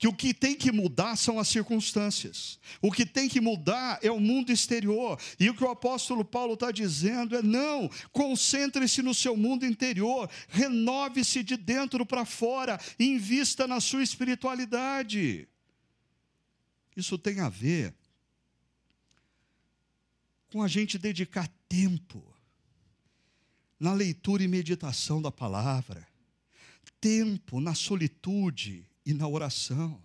que 0.01 0.07
o 0.07 0.13
que 0.13 0.33
tem 0.33 0.55
que 0.55 0.71
mudar 0.71 1.15
são 1.15 1.37
as 1.37 1.47
circunstâncias, 1.47 2.59
o 2.81 2.91
que 2.91 3.05
tem 3.05 3.29
que 3.29 3.39
mudar 3.39 3.99
é 4.01 4.09
o 4.09 4.19
mundo 4.19 4.51
exterior, 4.51 5.19
e 5.39 5.47
o 5.47 5.53
que 5.53 5.63
o 5.63 5.69
apóstolo 5.69 6.25
Paulo 6.25 6.55
está 6.55 6.71
dizendo 6.71 7.35
é: 7.35 7.43
não, 7.43 7.87
concentre-se 8.11 9.03
no 9.03 9.13
seu 9.13 9.37
mundo 9.37 9.63
interior, 9.63 10.27
renove-se 10.47 11.43
de 11.43 11.55
dentro 11.55 12.03
para 12.03 12.25
fora, 12.25 12.81
invista 12.99 13.67
na 13.67 13.79
sua 13.79 14.01
espiritualidade. 14.01 15.47
Isso 16.97 17.15
tem 17.15 17.39
a 17.39 17.47
ver 17.47 17.93
com 20.51 20.63
a 20.63 20.67
gente 20.67 20.97
dedicar 20.97 21.47
tempo 21.69 22.25
na 23.79 23.93
leitura 23.93 24.41
e 24.41 24.47
meditação 24.47 25.21
da 25.21 25.31
palavra, 25.31 26.07
tempo 26.99 27.61
na 27.61 27.75
solitude 27.75 28.89
e 29.05 29.13
na 29.13 29.27
oração. 29.27 30.01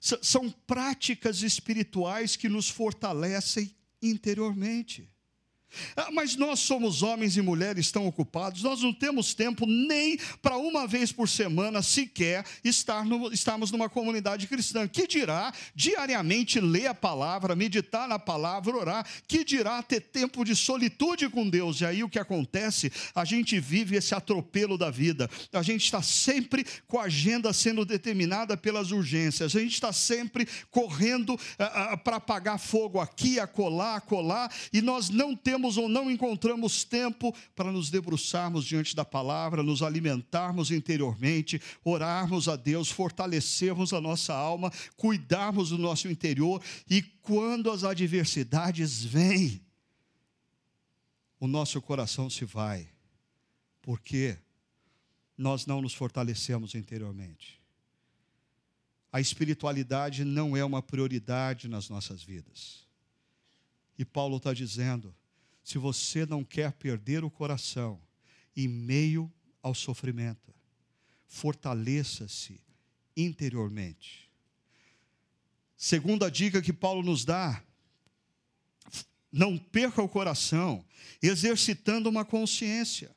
São 0.00 0.50
práticas 0.50 1.42
espirituais 1.42 2.34
que 2.34 2.48
nos 2.48 2.68
fortalecem 2.68 3.74
interiormente. 4.00 5.08
Ah, 5.96 6.10
mas 6.12 6.36
nós 6.36 6.60
somos 6.60 7.02
homens 7.02 7.36
e 7.36 7.42
mulheres 7.42 7.90
tão 7.90 8.06
ocupados, 8.06 8.62
nós 8.62 8.82
não 8.82 8.92
temos 8.92 9.34
tempo 9.34 9.66
nem 9.66 10.18
para 10.42 10.56
uma 10.56 10.86
vez 10.86 11.12
por 11.12 11.28
semana 11.28 11.82
sequer 11.82 12.44
estar 12.64 13.04
no, 13.04 13.32
estarmos 13.32 13.70
numa 13.70 13.88
comunidade 13.88 14.46
cristã. 14.46 14.88
Que 14.88 15.06
dirá 15.06 15.52
diariamente 15.74 16.60
ler 16.60 16.88
a 16.88 16.94
palavra, 16.94 17.56
meditar 17.56 18.08
na 18.08 18.18
palavra, 18.18 18.76
orar? 18.76 19.06
Que 19.26 19.44
dirá 19.44 19.82
ter 19.82 20.00
tempo 20.00 20.44
de 20.44 20.56
solitude 20.56 21.28
com 21.28 21.48
Deus? 21.48 21.80
E 21.80 21.86
aí 21.86 22.02
o 22.02 22.08
que 22.08 22.18
acontece? 22.18 22.92
A 23.14 23.24
gente 23.24 23.58
vive 23.60 23.96
esse 23.96 24.14
atropelo 24.14 24.76
da 24.76 24.90
vida. 24.90 25.30
A 25.52 25.62
gente 25.62 25.84
está 25.84 26.02
sempre 26.02 26.66
com 26.88 26.98
a 26.98 27.04
agenda 27.04 27.52
sendo 27.52 27.84
determinada 27.84 28.56
pelas 28.56 28.90
urgências. 28.90 29.54
A 29.54 29.60
gente 29.60 29.74
está 29.74 29.92
sempre 29.92 30.46
correndo 30.70 31.38
ah, 31.58 31.92
ah, 31.92 31.96
para 31.96 32.16
apagar 32.16 32.58
fogo 32.58 33.00
aqui, 33.00 33.38
acolá, 33.38 33.96
acolá, 33.96 34.50
e 34.72 34.80
nós 34.80 35.08
não 35.08 35.34
temos 35.36 35.59
temos 35.60 35.76
ou 35.76 35.90
não 35.90 36.10
encontramos 36.10 36.84
tempo 36.84 37.34
para 37.54 37.70
nos 37.70 37.90
debruçarmos 37.90 38.64
diante 38.64 38.96
da 38.96 39.04
palavra, 39.04 39.62
nos 39.62 39.82
alimentarmos 39.82 40.70
interiormente, 40.70 41.60
orarmos 41.84 42.48
a 42.48 42.56
Deus, 42.56 42.90
fortalecermos 42.90 43.92
a 43.92 44.00
nossa 44.00 44.32
alma, 44.32 44.72
cuidarmos 44.96 45.68
do 45.68 45.76
nosso 45.76 46.08
interior 46.08 46.62
e 46.88 47.02
quando 47.02 47.70
as 47.70 47.84
adversidades 47.84 49.04
vêm, 49.04 49.60
o 51.38 51.46
nosso 51.46 51.80
coração 51.82 52.30
se 52.30 52.46
vai, 52.46 52.88
porque 53.82 54.38
nós 55.36 55.66
não 55.66 55.82
nos 55.82 55.92
fortalecemos 55.92 56.74
interiormente. 56.74 57.60
A 59.12 59.20
espiritualidade 59.20 60.24
não 60.24 60.56
é 60.56 60.64
uma 60.64 60.80
prioridade 60.80 61.68
nas 61.68 61.88
nossas 61.88 62.22
vidas. 62.22 62.86
E 63.98 64.04
Paulo 64.04 64.38
está 64.38 64.54
dizendo: 64.54 65.14
se 65.62 65.78
você 65.78 66.26
não 66.26 66.44
quer 66.44 66.72
perder 66.72 67.24
o 67.24 67.30
coração 67.30 68.00
em 68.56 68.68
meio 68.68 69.32
ao 69.62 69.74
sofrimento, 69.74 70.54
fortaleça-se 71.26 72.60
interiormente. 73.16 74.30
Segunda 75.76 76.30
dica 76.30 76.60
que 76.60 76.72
Paulo 76.72 77.02
nos 77.02 77.24
dá: 77.24 77.62
não 79.32 79.56
perca 79.56 80.02
o 80.02 80.08
coração, 80.08 80.84
exercitando 81.22 82.08
uma 82.08 82.24
consciência. 82.24 83.14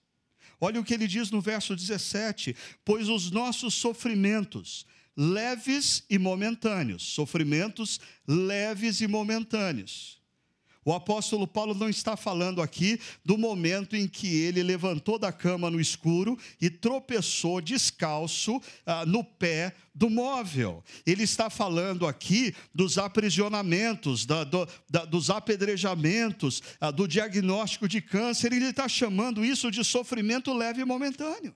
Olha 0.62 0.80
o 0.80 0.84
que 0.84 0.94
ele 0.94 1.08
diz 1.08 1.30
no 1.30 1.42
verso 1.42 1.76
17: 1.76 2.56
Pois 2.86 3.10
os 3.10 3.32
nossos 3.32 3.74
sofrimentos, 3.74 4.86
leves 5.16 6.06
e 6.10 6.18
momentâneos, 6.18 7.04
sofrimentos 7.04 8.00
leves 8.28 9.02
e 9.02 9.08
momentâneos, 9.08 10.22
o 10.86 10.94
apóstolo 10.94 11.48
Paulo 11.48 11.74
não 11.74 11.90
está 11.90 12.18
falando 12.18 12.62
aqui 12.62 13.00
do 13.24 13.38
momento 13.38 13.96
em 13.96 14.08
que 14.08 14.42
ele 14.42 14.62
levantou 14.62 15.18
da 15.18 15.32
cama 15.32 15.70
no 15.70 15.80
escuro 15.80 16.38
e 16.60 16.70
tropeçou 16.70 17.62
descalço 17.62 18.62
ah, 18.86 19.06
no 19.06 19.24
pé 19.24 19.74
do 19.96 20.10
móvel. 20.10 20.84
Ele 21.06 21.24
está 21.24 21.50
falando 21.50 22.06
aqui 22.06 22.54
dos 22.74 22.98
aprisionamentos, 22.98 24.26
da, 24.26 24.44
do, 24.44 24.68
da, 24.90 25.06
dos 25.06 25.30
apedrejamentos, 25.30 26.62
ah, 26.82 26.92
do 26.92 27.08
diagnóstico 27.08 27.88
de 27.88 28.02
câncer. 28.02 28.52
Ele 28.52 28.66
está 28.66 28.88
chamando 28.88 29.46
isso 29.46 29.72
de 29.72 29.84
sofrimento 29.84 30.54
leve 30.54 30.82
e 30.82 30.86
momentâneo. 30.86 31.56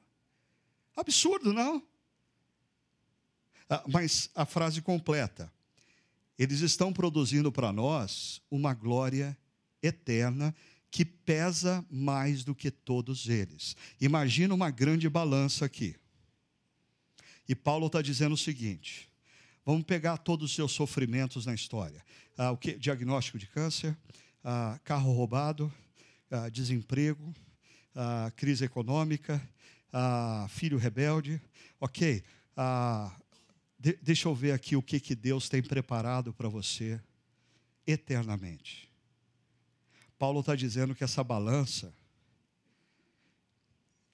Absurdo, 0.96 1.52
não? 1.52 1.84
Ah, 3.70 3.84
mas 3.88 4.30
a 4.34 4.46
frase 4.46 4.82
completa 4.82 5.52
eles 6.38 6.62
estão 6.62 6.94
produzindo 6.94 7.52
para 7.52 7.74
nós 7.74 8.42
uma 8.52 8.74
glória 8.74 9.38
eterna 9.82 10.54
que 10.90 11.04
pesa 11.04 11.86
mais 11.90 12.44
do 12.44 12.56
que 12.56 12.72
todos 12.72 13.28
eles. 13.28 13.76
Imagina 14.00 14.54
uma 14.54 14.70
grande 14.70 15.10
balança 15.10 15.66
aqui. 15.66 15.96
E 17.48 17.56
Paulo 17.56 17.88
está 17.88 18.02
dizendo 18.02 18.34
o 18.34 18.38
seguinte: 18.38 19.10
vamos 19.66 19.84
pegar 19.84 20.18
todos 20.18 20.50
os 20.50 20.56
seus 20.56 20.72
sofrimentos 20.72 21.46
na 21.46 21.54
história. 21.54 22.04
Ah, 22.38 22.52
o 22.52 22.58
que? 22.58 22.74
Diagnóstico 22.74 23.38
de 23.38 23.48
câncer, 23.48 23.98
ah, 24.44 24.80
carro 24.84 25.12
roubado, 25.12 25.72
ah, 26.30 26.50
desemprego, 26.50 27.34
ah, 27.96 28.32
crise 28.36 28.66
econômica, 28.66 29.42
ah, 29.92 30.46
filho 30.50 30.78
rebelde. 30.78 31.42
Ok, 31.80 32.24
ah, 32.56 33.16
de, 33.80 33.94
deixa 34.02 34.28
eu 34.28 34.34
ver 34.34 34.52
aqui 34.52 34.76
o 34.76 34.82
que, 34.82 35.00
que 35.00 35.16
Deus 35.16 35.48
tem 35.48 35.62
preparado 35.62 36.34
para 36.34 36.50
você 36.50 37.00
eternamente. 37.86 38.90
Paulo 40.18 40.40
está 40.40 40.56
dizendo 40.56 40.96
que 40.96 41.04
essa 41.04 41.24
balança, 41.24 41.94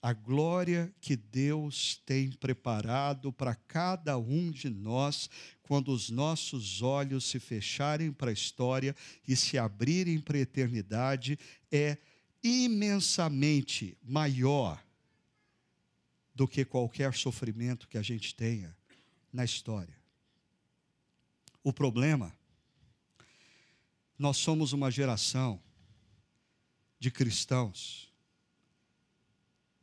a 0.02 0.12
glória 0.12 0.94
que 1.00 1.16
Deus 1.16 2.02
tem 2.06 2.30
preparado 2.30 3.32
para 3.32 3.56
cada 3.56 4.18
um 4.18 4.52
de 4.52 4.70
nós, 4.70 5.30
quando 5.62 5.94
os 5.94 6.10
nossos 6.10 6.82
olhos 6.82 7.24
se 7.24 7.40
fecharem 7.40 8.12
para 8.12 8.30
a 8.30 8.34
história 8.34 8.94
e 9.26 9.34
se 9.34 9.58
abrirem 9.58 10.20
para 10.20 10.38
a 10.38 10.42
eternidade, 10.42 11.40
é 11.72 11.98
imensamente 12.44 13.98
maior 14.04 14.84
do 16.36 16.46
que 16.46 16.66
qualquer 16.66 17.14
sofrimento 17.14 17.88
que 17.88 17.98
a 17.98 18.02
gente 18.02 18.36
tenha 18.36 18.76
na 19.34 19.44
história. 19.44 19.96
O 21.64 21.74
problema, 21.74 22.32
nós 24.18 24.38
somos 24.38 24.72
uma 24.72 24.92
geração 24.92 25.60
de 27.00 27.10
cristãos 27.10 28.14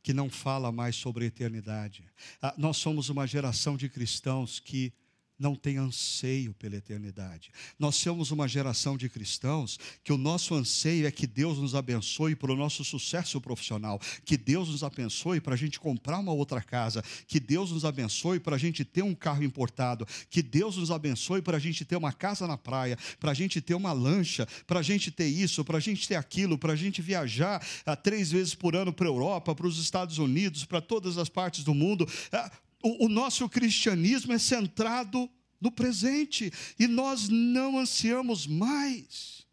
que 0.01 0.13
não 0.13 0.29
fala 0.29 0.71
mais 0.71 0.95
sobre 0.95 1.25
a 1.25 1.27
eternidade. 1.27 2.11
Ah, 2.41 2.55
nós 2.57 2.77
somos 2.77 3.09
uma 3.09 3.27
geração 3.27 3.77
de 3.77 3.87
cristãos 3.87 4.59
que 4.59 4.93
não 5.41 5.55
tem 5.55 5.77
anseio 5.77 6.53
pela 6.53 6.75
eternidade. 6.75 7.49
Nós 7.79 7.95
somos 7.95 8.29
uma 8.29 8.47
geração 8.47 8.95
de 8.95 9.09
cristãos 9.09 9.79
que 10.03 10.13
o 10.13 10.17
nosso 10.17 10.53
anseio 10.53 11.07
é 11.07 11.11
que 11.11 11.25
Deus 11.25 11.57
nos 11.57 11.73
abençoe 11.73 12.35
para 12.35 12.53
o 12.53 12.55
nosso 12.55 12.83
sucesso 12.83 13.41
profissional, 13.41 13.99
que 14.23 14.37
Deus 14.37 14.69
nos 14.69 14.83
abençoe 14.83 15.41
para 15.41 15.55
a 15.55 15.57
gente 15.57 15.79
comprar 15.79 16.19
uma 16.19 16.31
outra 16.31 16.61
casa, 16.61 17.03
que 17.25 17.39
Deus 17.39 17.71
nos 17.71 17.83
abençoe 17.83 18.39
para 18.39 18.55
a 18.55 18.59
gente 18.59 18.85
ter 18.85 19.03
um 19.03 19.15
carro 19.15 19.43
importado, 19.43 20.07
que 20.29 20.43
Deus 20.43 20.77
nos 20.77 20.91
abençoe 20.91 21.41
para 21.41 21.57
a 21.57 21.59
gente 21.59 21.83
ter 21.83 21.95
uma 21.95 22.13
casa 22.13 22.45
na 22.45 22.57
praia, 22.57 22.95
para 23.19 23.31
a 23.31 23.33
gente 23.33 23.59
ter 23.59 23.73
uma 23.73 23.91
lancha, 23.91 24.47
para 24.67 24.79
a 24.79 24.83
gente 24.83 25.09
ter 25.09 25.25
isso, 25.27 25.65
para 25.65 25.77
a 25.77 25.81
gente 25.81 26.07
ter 26.07 26.15
aquilo, 26.15 26.55
para 26.55 26.73
a 26.73 26.75
gente 26.75 27.01
viajar 27.01 27.65
ah, 27.83 27.95
três 27.95 28.31
vezes 28.31 28.53
por 28.53 28.75
ano 28.75 28.93
para 28.93 29.07
a 29.07 29.09
Europa, 29.09 29.55
para 29.55 29.65
os 29.65 29.79
Estados 29.79 30.19
Unidos, 30.19 30.65
para 30.65 30.79
todas 30.79 31.17
as 31.17 31.29
partes 31.29 31.63
do 31.63 31.73
mundo. 31.73 32.07
Ah, 32.31 32.51
o, 32.83 33.09
nosso 33.09 33.47
cristianismo 33.47 34.33
é 34.33 34.39
centrado 34.39 35.29
no 35.59 35.71
presente 35.71 36.51
e 36.79 36.87
nós 36.87 37.29
não 37.29 37.77
ansiamos 37.77 38.47
mais 38.47 39.45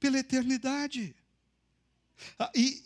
pela 0.00 0.18
eternidade. 0.18 1.14
Ah, 2.38 2.50
e, 2.54 2.82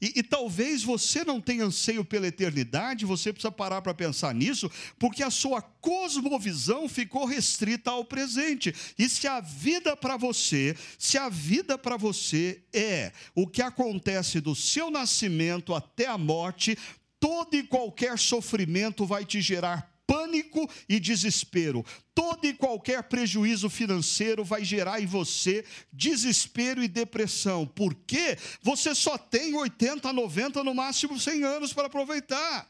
e, 0.00 0.14
e, 0.16 0.22
talvez 0.22 0.82
você 0.82 1.24
não 1.24 1.40
tenha 1.40 1.64
anseio 1.64 2.04
pela 2.04 2.26
eternidade, 2.26 3.06
você 3.06 3.32
precisa 3.32 3.52
parar 3.52 3.82
para 3.82 3.94
pensar 3.94 4.34
nisso, 4.34 4.70
porque 4.98 5.22
a 5.22 5.30
sua 5.30 5.62
cosmovisão 5.62 6.88
ficou 6.88 7.24
restrita 7.24 7.92
ao 7.92 8.04
presente. 8.04 8.74
E 8.98 9.08
se 9.08 9.28
a 9.28 9.40
vida 9.40 9.96
para 9.96 10.16
você, 10.16 10.76
se 10.98 11.16
a 11.16 11.28
vida 11.28 11.78
para 11.78 11.96
você 11.96 12.62
é 12.72 13.12
o 13.34 13.46
que 13.46 13.62
acontece 13.62 14.40
do 14.40 14.56
seu 14.56 14.90
nascimento 14.90 15.72
até 15.72 16.06
a 16.06 16.18
morte, 16.18 16.76
todo 17.22 17.54
e 17.54 17.62
qualquer 17.62 18.18
sofrimento 18.18 19.06
vai 19.06 19.24
te 19.24 19.40
gerar 19.40 19.88
pânico 20.04 20.68
e 20.88 20.98
desespero. 20.98 21.86
Todo 22.12 22.44
e 22.44 22.52
qualquer 22.52 23.04
prejuízo 23.04 23.70
financeiro 23.70 24.44
vai 24.44 24.64
gerar 24.64 25.00
em 25.00 25.06
você 25.06 25.64
desespero 25.92 26.82
e 26.82 26.88
depressão. 26.88 27.64
Porque 27.64 28.36
você 28.60 28.92
só 28.92 29.16
tem 29.16 29.54
80, 29.54 30.12
90, 30.12 30.64
no 30.64 30.74
máximo 30.74 31.16
100 31.16 31.44
anos 31.44 31.72
para 31.72 31.86
aproveitar. 31.86 32.68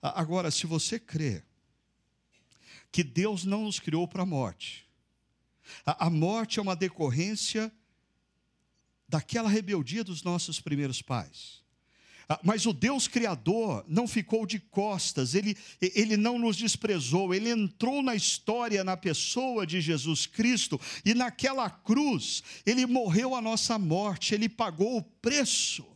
Agora, 0.00 0.50
se 0.50 0.66
você 0.66 0.98
crê 0.98 1.42
que 2.90 3.04
Deus 3.04 3.44
não 3.44 3.64
nos 3.64 3.78
criou 3.78 4.08
para 4.08 4.22
a 4.22 4.26
morte, 4.26 4.88
a 5.84 6.08
morte 6.08 6.58
é 6.58 6.62
uma 6.62 6.74
decorrência 6.74 7.70
daquela 9.06 9.50
rebeldia 9.50 10.02
dos 10.02 10.22
nossos 10.22 10.60
primeiros 10.60 11.02
pais. 11.02 11.65
Ah, 12.28 12.40
mas 12.42 12.66
o 12.66 12.72
Deus 12.72 13.06
Criador 13.06 13.84
não 13.86 14.08
ficou 14.08 14.46
de 14.46 14.58
costas, 14.58 15.34
ele, 15.34 15.56
ele 15.80 16.16
não 16.16 16.38
nos 16.38 16.56
desprezou, 16.56 17.32
ele 17.32 17.50
entrou 17.50 18.02
na 18.02 18.16
história, 18.16 18.82
na 18.82 18.96
pessoa 18.96 19.64
de 19.64 19.80
Jesus 19.80 20.26
Cristo, 20.26 20.80
e 21.04 21.14
naquela 21.14 21.70
cruz, 21.70 22.42
ele 22.64 22.84
morreu 22.84 23.34
a 23.34 23.40
nossa 23.40 23.78
morte, 23.78 24.34
ele 24.34 24.48
pagou 24.48 24.98
o 24.98 25.02
preço 25.02 25.95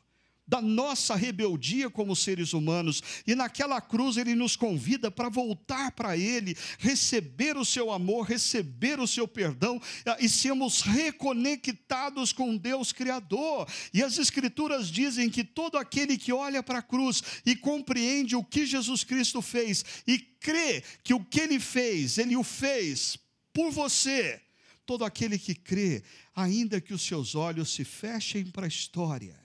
da 0.51 0.61
nossa 0.61 1.15
rebeldia 1.15 1.89
como 1.89 2.17
seres 2.17 2.53
humanos. 2.53 3.01
E 3.25 3.37
naquela 3.37 3.81
cruz 3.81 4.17
ele 4.17 4.35
nos 4.35 4.57
convida 4.57 5.09
para 5.09 5.29
voltar 5.29 5.93
para 5.93 6.17
Ele, 6.17 6.57
receber 6.81 7.57
o 7.57 7.65
seu 7.65 7.93
amor, 7.93 8.27
receber 8.27 8.99
o 8.99 9.07
seu 9.07 9.29
perdão 9.29 9.81
ah, 10.05 10.17
e 10.19 10.29
sermos 10.29 10.81
reconectados 10.81 12.33
com 12.33 12.57
Deus 12.57 12.93
Criador. 12.93 13.69
E 13.95 14.03
as 14.03 14.19
Escrituras 14.19 14.91
dizem 14.91 15.31
que 15.31 15.45
todo 15.45 15.79
aquele 15.79 16.19
que 16.19 16.33
olha 16.33 16.65
para 16.65 16.81
a 16.81 16.83
cruz 16.83 17.23
e 17.47 17.55
compreende 17.55 18.35
o 18.35 18.43
que 18.43 18.67
Jesus 18.67 19.05
Cristo 19.05 19.41
fez 19.41 19.85
e 20.05 20.19
crê 20.19 20.83
que 21.05 21.15
o 21.15 21.25
que 21.25 21.41
ele 21.41 21.61
fez, 21.61 22.19
ele 22.19 22.37
o 22.37 22.43
fez 22.43 23.17
por 23.53 23.71
você. 23.71 24.41
Todo 24.85 25.05
aquele 25.05 25.39
que 25.39 25.55
crê, 25.55 26.03
ainda 26.35 26.81
que 26.81 26.93
os 26.93 27.03
seus 27.03 27.37
olhos 27.37 27.73
se 27.73 27.85
fechem 27.85 28.45
para 28.47 28.65
a 28.65 28.69
história, 28.69 29.40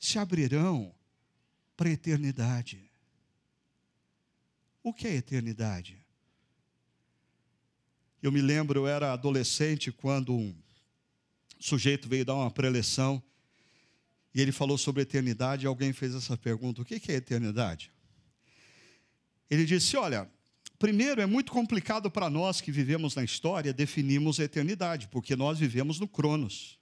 se 0.00 0.18
abrirão 0.18 0.94
para 1.76 1.90
a 1.90 1.92
eternidade. 1.92 2.90
O 4.82 4.94
que 4.94 5.06
é 5.06 5.14
eternidade? 5.14 6.02
Eu 8.22 8.32
me 8.32 8.40
lembro, 8.40 8.80
eu 8.80 8.86
era 8.88 9.12
adolescente 9.12 9.92
quando 9.92 10.34
um 10.34 10.54
sujeito 11.58 12.08
veio 12.08 12.24
dar 12.24 12.34
uma 12.34 12.50
preleção 12.50 13.22
e 14.34 14.40
ele 14.40 14.52
falou 14.52 14.78
sobre 14.78 15.02
eternidade 15.02 15.64
e 15.64 15.68
alguém 15.68 15.92
fez 15.92 16.14
essa 16.14 16.36
pergunta: 16.36 16.80
o 16.80 16.84
que 16.84 17.12
é 17.12 17.16
eternidade? 17.16 17.92
Ele 19.50 19.66
disse: 19.66 19.96
Olha, 19.98 20.30
primeiro 20.78 21.20
é 21.20 21.26
muito 21.26 21.52
complicado 21.52 22.10
para 22.10 22.30
nós 22.30 22.62
que 22.62 22.72
vivemos 22.72 23.14
na 23.14 23.22
história 23.22 23.72
definirmos 23.72 24.40
a 24.40 24.44
eternidade, 24.44 25.08
porque 25.08 25.36
nós 25.36 25.58
vivemos 25.58 26.00
no 26.00 26.08
Cronos 26.08 26.79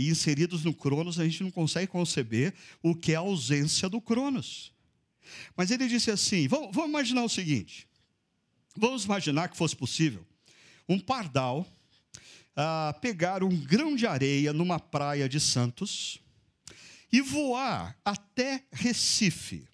e 0.00 0.10
inseridos 0.10 0.64
no 0.64 0.74
Cronos, 0.74 1.18
a 1.18 1.24
gente 1.24 1.42
não 1.42 1.50
consegue 1.50 1.86
conceber 1.86 2.54
o 2.82 2.94
que 2.94 3.12
é 3.12 3.16
a 3.16 3.20
ausência 3.20 3.88
do 3.88 4.00
Cronos. 4.00 4.72
Mas 5.56 5.70
ele 5.70 5.86
disse 5.86 6.10
assim: 6.10 6.48
vamos, 6.48 6.74
vamos 6.74 6.90
imaginar 6.90 7.24
o 7.24 7.28
seguinte: 7.28 7.86
vamos 8.76 9.04
imaginar 9.04 9.48
que 9.48 9.56
fosse 9.56 9.76
possível 9.76 10.26
um 10.88 10.98
pardal 10.98 11.66
ah, 12.56 12.96
pegar 13.00 13.44
um 13.44 13.56
grão 13.56 13.94
de 13.94 14.06
areia 14.06 14.52
numa 14.52 14.80
praia 14.80 15.28
de 15.28 15.38
Santos 15.38 16.18
e 17.12 17.20
voar 17.20 17.96
até 18.04 18.64
Recife 18.72 19.68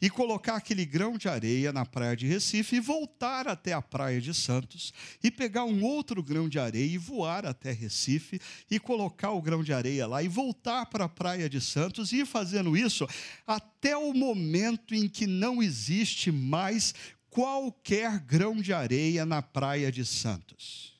e 0.00 0.08
colocar 0.08 0.56
aquele 0.56 0.84
grão 0.84 1.18
de 1.18 1.28
areia 1.28 1.72
na 1.72 1.84
praia 1.84 2.16
de 2.16 2.26
Recife 2.26 2.76
e 2.76 2.80
voltar 2.80 3.48
até 3.48 3.72
a 3.72 3.82
praia 3.82 4.20
de 4.20 4.32
Santos 4.32 4.92
e 5.22 5.30
pegar 5.30 5.64
um 5.64 5.82
outro 5.84 6.22
grão 6.22 6.48
de 6.48 6.58
areia 6.58 6.94
e 6.94 6.98
voar 6.98 7.44
até 7.44 7.72
Recife 7.72 8.40
e 8.70 8.78
colocar 8.78 9.32
o 9.32 9.42
grão 9.42 9.62
de 9.62 9.72
areia 9.72 10.06
lá 10.06 10.22
e 10.22 10.28
voltar 10.28 10.86
para 10.86 11.04
a 11.04 11.08
praia 11.08 11.48
de 11.48 11.60
Santos 11.60 12.12
e 12.12 12.20
ir 12.20 12.26
fazendo 12.26 12.76
isso 12.76 13.06
até 13.46 13.96
o 13.96 14.12
momento 14.14 14.94
em 14.94 15.08
que 15.08 15.26
não 15.26 15.62
existe 15.62 16.30
mais 16.30 16.94
qualquer 17.28 18.20
grão 18.20 18.56
de 18.56 18.72
areia 18.72 19.26
na 19.26 19.42
praia 19.42 19.90
de 19.90 20.04
Santos. 20.04 20.96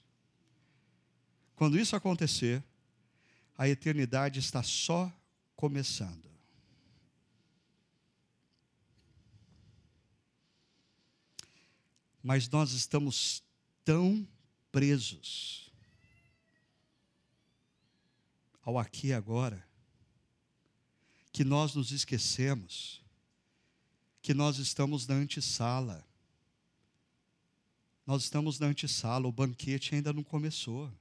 Quando 1.54 1.78
isso 1.78 1.96
acontecer, 1.96 2.62
a 3.56 3.68
eternidade 3.68 4.38
está 4.38 4.62
só 4.62 5.12
começando. 5.56 6.27
Mas 12.28 12.46
nós 12.50 12.72
estamos 12.72 13.42
tão 13.82 14.28
presos 14.70 15.72
ao 18.60 18.78
aqui 18.78 19.06
e 19.06 19.12
agora, 19.14 19.66
que 21.32 21.42
nós 21.42 21.74
nos 21.74 21.90
esquecemos 21.90 23.02
que 24.20 24.34
nós 24.34 24.58
estamos 24.58 25.06
na 25.06 25.14
antessala. 25.14 26.06
Nós 28.06 28.24
estamos 28.24 28.58
na 28.58 28.66
antessala, 28.66 29.26
o 29.26 29.32
banquete 29.32 29.94
ainda 29.94 30.12
não 30.12 30.22
começou. 30.22 30.92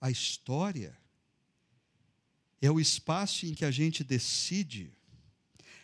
A 0.00 0.10
história 0.10 0.98
é 2.58 2.70
o 2.70 2.80
espaço 2.80 3.44
em 3.44 3.52
que 3.52 3.66
a 3.66 3.70
gente 3.70 4.02
decide 4.02 4.90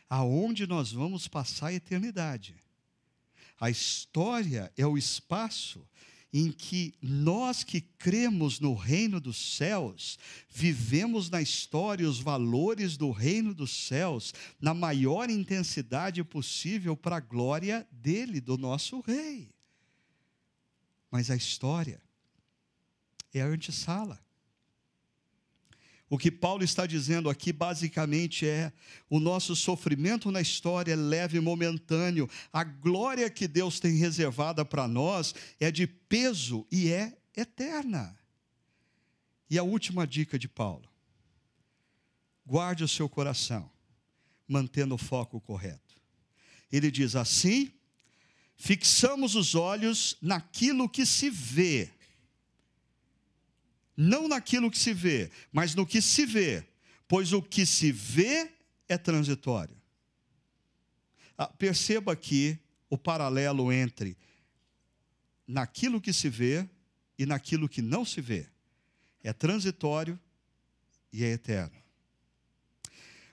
aonde 0.09 0.67
nós 0.67 0.91
vamos 0.91 1.29
passar 1.29 1.67
a 1.67 1.75
eternidade. 1.75 2.65
A 3.59 3.71
história 3.71 4.73
é 4.77 4.87
o 4.87 4.99
espaço 4.99 5.87
em 6.33 6.53
que 6.53 6.95
nós 7.01 7.65
que 7.65 7.81
cremos 7.81 8.61
no 8.61 8.75
reino 8.75 9.19
dos 9.19 9.57
céus, 9.57 10.19
vivemos 10.51 11.31
na 11.31 11.41
história 11.41 12.07
os 12.07 12.21
valores 12.21 12.97
do 12.97 13.11
reino 13.11 13.55
dos 13.55 13.71
céus 13.71 14.35
na 14.61 14.75
maior 14.75 15.31
intensidade 15.31 16.23
possível 16.23 16.95
para 16.95 17.17
a 17.17 17.21
glória 17.21 17.89
dele, 17.91 18.41
do 18.41 18.59
nosso 18.59 19.01
rei. 19.01 19.51
Mas 21.11 21.31
a 21.31 21.37
história 21.37 22.03
é 23.33 23.41
a 23.41 23.47
antessala. 23.47 24.26
O 26.09 26.17
que 26.17 26.31
Paulo 26.31 26.63
está 26.63 26.87
dizendo 26.87 27.29
aqui 27.29 27.53
basicamente 27.53 28.47
é: 28.47 28.73
o 29.11 29.19
nosso 29.19 29.57
sofrimento 29.57 30.31
na 30.31 30.41
história 30.41 30.93
é 30.93 30.97
leve 30.97 31.39
e 31.39 31.41
momentâneo, 31.41 32.31
a 32.53 32.63
glória 32.63 33.29
que 33.29 33.49
Deus 33.49 33.81
tem 33.81 33.97
reservada 33.97 34.65
para 34.65 34.87
nós 34.87 35.35
é 35.59 35.71
de 35.71 35.87
peso 35.87 36.67
e 36.71 36.93
é 36.93 37.17
eterna. 37.37 38.17
E 39.51 39.59
a 39.59 39.65
última 39.65 40.07
dica 40.07 40.39
de 40.39 40.47
Paulo: 40.47 40.89
guarde 42.47 42.85
o 42.85 42.89
seu 42.89 43.09
coração, 43.09 43.69
mantendo 44.47 44.95
o 44.95 44.99
foco 44.99 45.41
correto. 45.41 45.97
Ele 46.71 46.89
diz 46.89 47.17
assim: 47.17 47.73
fixamos 48.57 49.35
os 49.35 49.57
olhos 49.57 50.17
naquilo 50.23 50.89
que 50.89 51.05
se 51.05 51.29
vê 51.31 51.91
não 53.97 54.29
naquilo 54.29 54.71
que 54.71 54.79
se 54.79 54.93
vê, 54.93 55.31
mas 55.51 55.75
no 55.75 55.87
que 55.87 56.03
se 56.03 56.27
vê, 56.27 56.67
pois 57.09 57.33
o 57.33 57.41
que 57.41 57.65
se 57.65 57.91
vê 57.91 58.53
é 58.89 58.99
transitório. 58.99 59.77
Ah, 61.39 61.49
perceba 61.49 62.13
aqui 62.13 62.59
o 62.91 62.99
paralelo 62.99 63.73
entre 63.73 64.17
naquilo 65.47 66.01
que 66.01 66.13
se 66.13 66.29
vê 66.29 66.69
e 67.19 67.25
naquilo 67.25 67.69
que 67.69 67.81
não 67.81 68.05
se 68.05 68.21
vê. 68.21 68.47
É 69.23 69.33
transitório 69.33 70.19
e 71.13 71.25
é 71.25 71.29
eterno. 71.33 71.77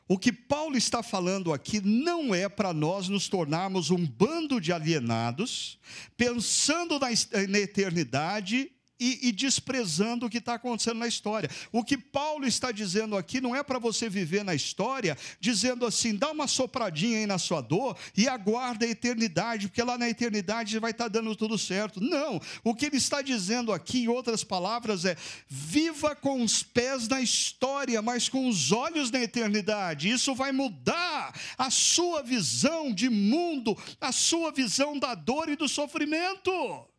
O 0.08 0.18
que 0.18 0.34
Paulo 0.34 0.76
está 0.76 1.02
falando 1.02 1.54
aqui 1.54 1.80
não 1.82 2.36
é 2.36 2.50
para 2.50 2.74
nós 2.74 3.08
nos 3.08 3.30
tornarmos 3.30 3.90
um 3.90 4.06
bando 4.06 4.60
de 4.60 4.72
alienados, 4.74 5.80
pensando 6.18 7.00
na, 7.00 7.08
na 7.48 7.60
eternidade 7.60 8.72
e, 9.00 9.30
e 9.30 9.32
desprezando 9.32 10.26
o 10.26 10.30
que 10.30 10.38
está 10.38 10.54
acontecendo 10.54 11.00
na 11.00 11.08
história. 11.08 11.50
O 11.72 11.84
que 11.84 11.98
Paulo 11.98 12.46
está 12.46 12.72
dizendo 12.72 13.18
aqui 13.18 13.42
não 13.42 13.56
é 13.56 13.64
para 13.64 13.80
você 13.80 14.10
viver 14.10 14.44
na 14.44 14.56
história, 14.56 15.18
dizendo 15.40 15.86
assim, 15.86 16.16
dá 16.16 16.32
uma 16.32 16.48
sopradinha 16.48 17.20
aí 17.20 17.26
na 17.26 17.38
sua 17.38 17.62
dor 17.62 17.98
e 18.16 18.28
aguarda 18.28 18.86
a 18.86 18.90
eternidade, 18.90 19.68
porque 19.68 19.84
lá 19.84 19.98
na 19.98 20.10
eternidade 20.10 20.78
vai 20.80 20.92
estar 20.92 21.06
tá 21.06 21.10
dando 21.10 21.36
tudo 21.36 21.58
certo. 21.58 22.00
Não, 22.00 22.40
o 22.64 22.76
que 22.76 22.86
ele 22.86 22.98
está 22.98 23.22
dizendo 23.22 23.72
aqui, 23.72 24.04
em 24.04 24.08
outras 24.08 24.44
palavras, 24.44 25.06
é: 25.06 25.18
viva 25.48 26.16
com 26.16 26.42
os 26.42 26.64
pés 26.64 27.08
na 27.08 27.22
história, 27.22 28.02
mas 28.02 28.30
com 28.30 28.48
os 28.48 28.72
olhos 28.72 29.12
na 29.12 29.22
eternidade. 29.22 30.10
Isso 30.10 30.34
vai 30.36 30.52
mudar 30.52 31.34
a 31.58 31.70
sua 31.70 32.22
visão 32.22 32.94
de 32.94 33.10
mundo, 33.10 33.78
a 34.00 34.12
sua 34.12 34.52
visão 34.52 34.98
da 34.98 35.16
dor 35.16 35.50
e 35.50 35.56
do 35.56 35.68
sofrimento 35.68 36.93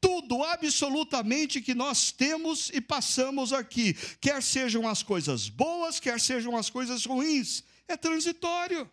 tudo, 0.00 0.42
absolutamente, 0.44 1.60
que 1.60 1.74
nós 1.74 2.12
temos 2.12 2.70
e 2.72 2.80
passamos 2.80 3.52
aqui, 3.52 3.94
quer 4.20 4.42
sejam 4.42 4.88
as 4.88 5.02
coisas 5.02 5.48
boas, 5.48 6.00
quer 6.00 6.20
sejam 6.20 6.56
as 6.56 6.68
coisas 6.70 7.04
ruins, 7.04 7.64
é 7.88 7.96
transitório. 7.96 8.90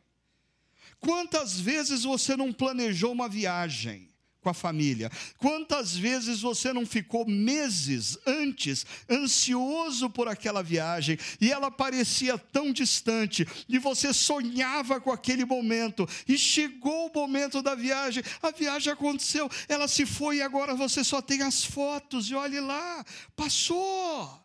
Quantas 1.00 1.60
vezes 1.60 2.04
você 2.04 2.38
não 2.38 2.54
planejou 2.54 3.12
uma 3.12 3.28
viagem? 3.28 4.13
Com 4.44 4.50
a 4.50 4.54
família. 4.54 5.10
Quantas 5.38 5.96
vezes 5.96 6.42
você 6.42 6.74
não 6.74 6.86
ficou 6.86 7.26
meses 7.26 8.18
antes 8.28 8.86
ansioso 9.10 10.10
por 10.10 10.28
aquela 10.28 10.62
viagem 10.62 11.18
e 11.40 11.52
ela 11.52 11.72
parecia 11.72 12.38
tão 12.38 12.74
distante 12.74 13.48
e 13.70 13.80
você 13.80 14.14
sonhava 14.14 15.00
com 15.00 15.12
aquele 15.12 15.46
momento 15.46 16.08
e 16.28 16.38
chegou 16.38 17.08
o 17.08 17.14
momento 17.14 17.62
da 17.62 17.74
viagem, 17.74 18.22
a 18.42 18.52
viagem 18.52 18.92
aconteceu, 18.92 19.50
ela 19.70 19.88
se 19.88 20.06
foi 20.06 20.38
e 20.38 20.42
agora 20.42 20.76
você 20.76 21.04
só 21.04 21.22
tem 21.22 21.42
as 21.42 21.64
fotos 21.64 22.30
e 22.30 22.36
olhe 22.36 22.60
lá, 22.60 23.04
passou. 23.36 24.44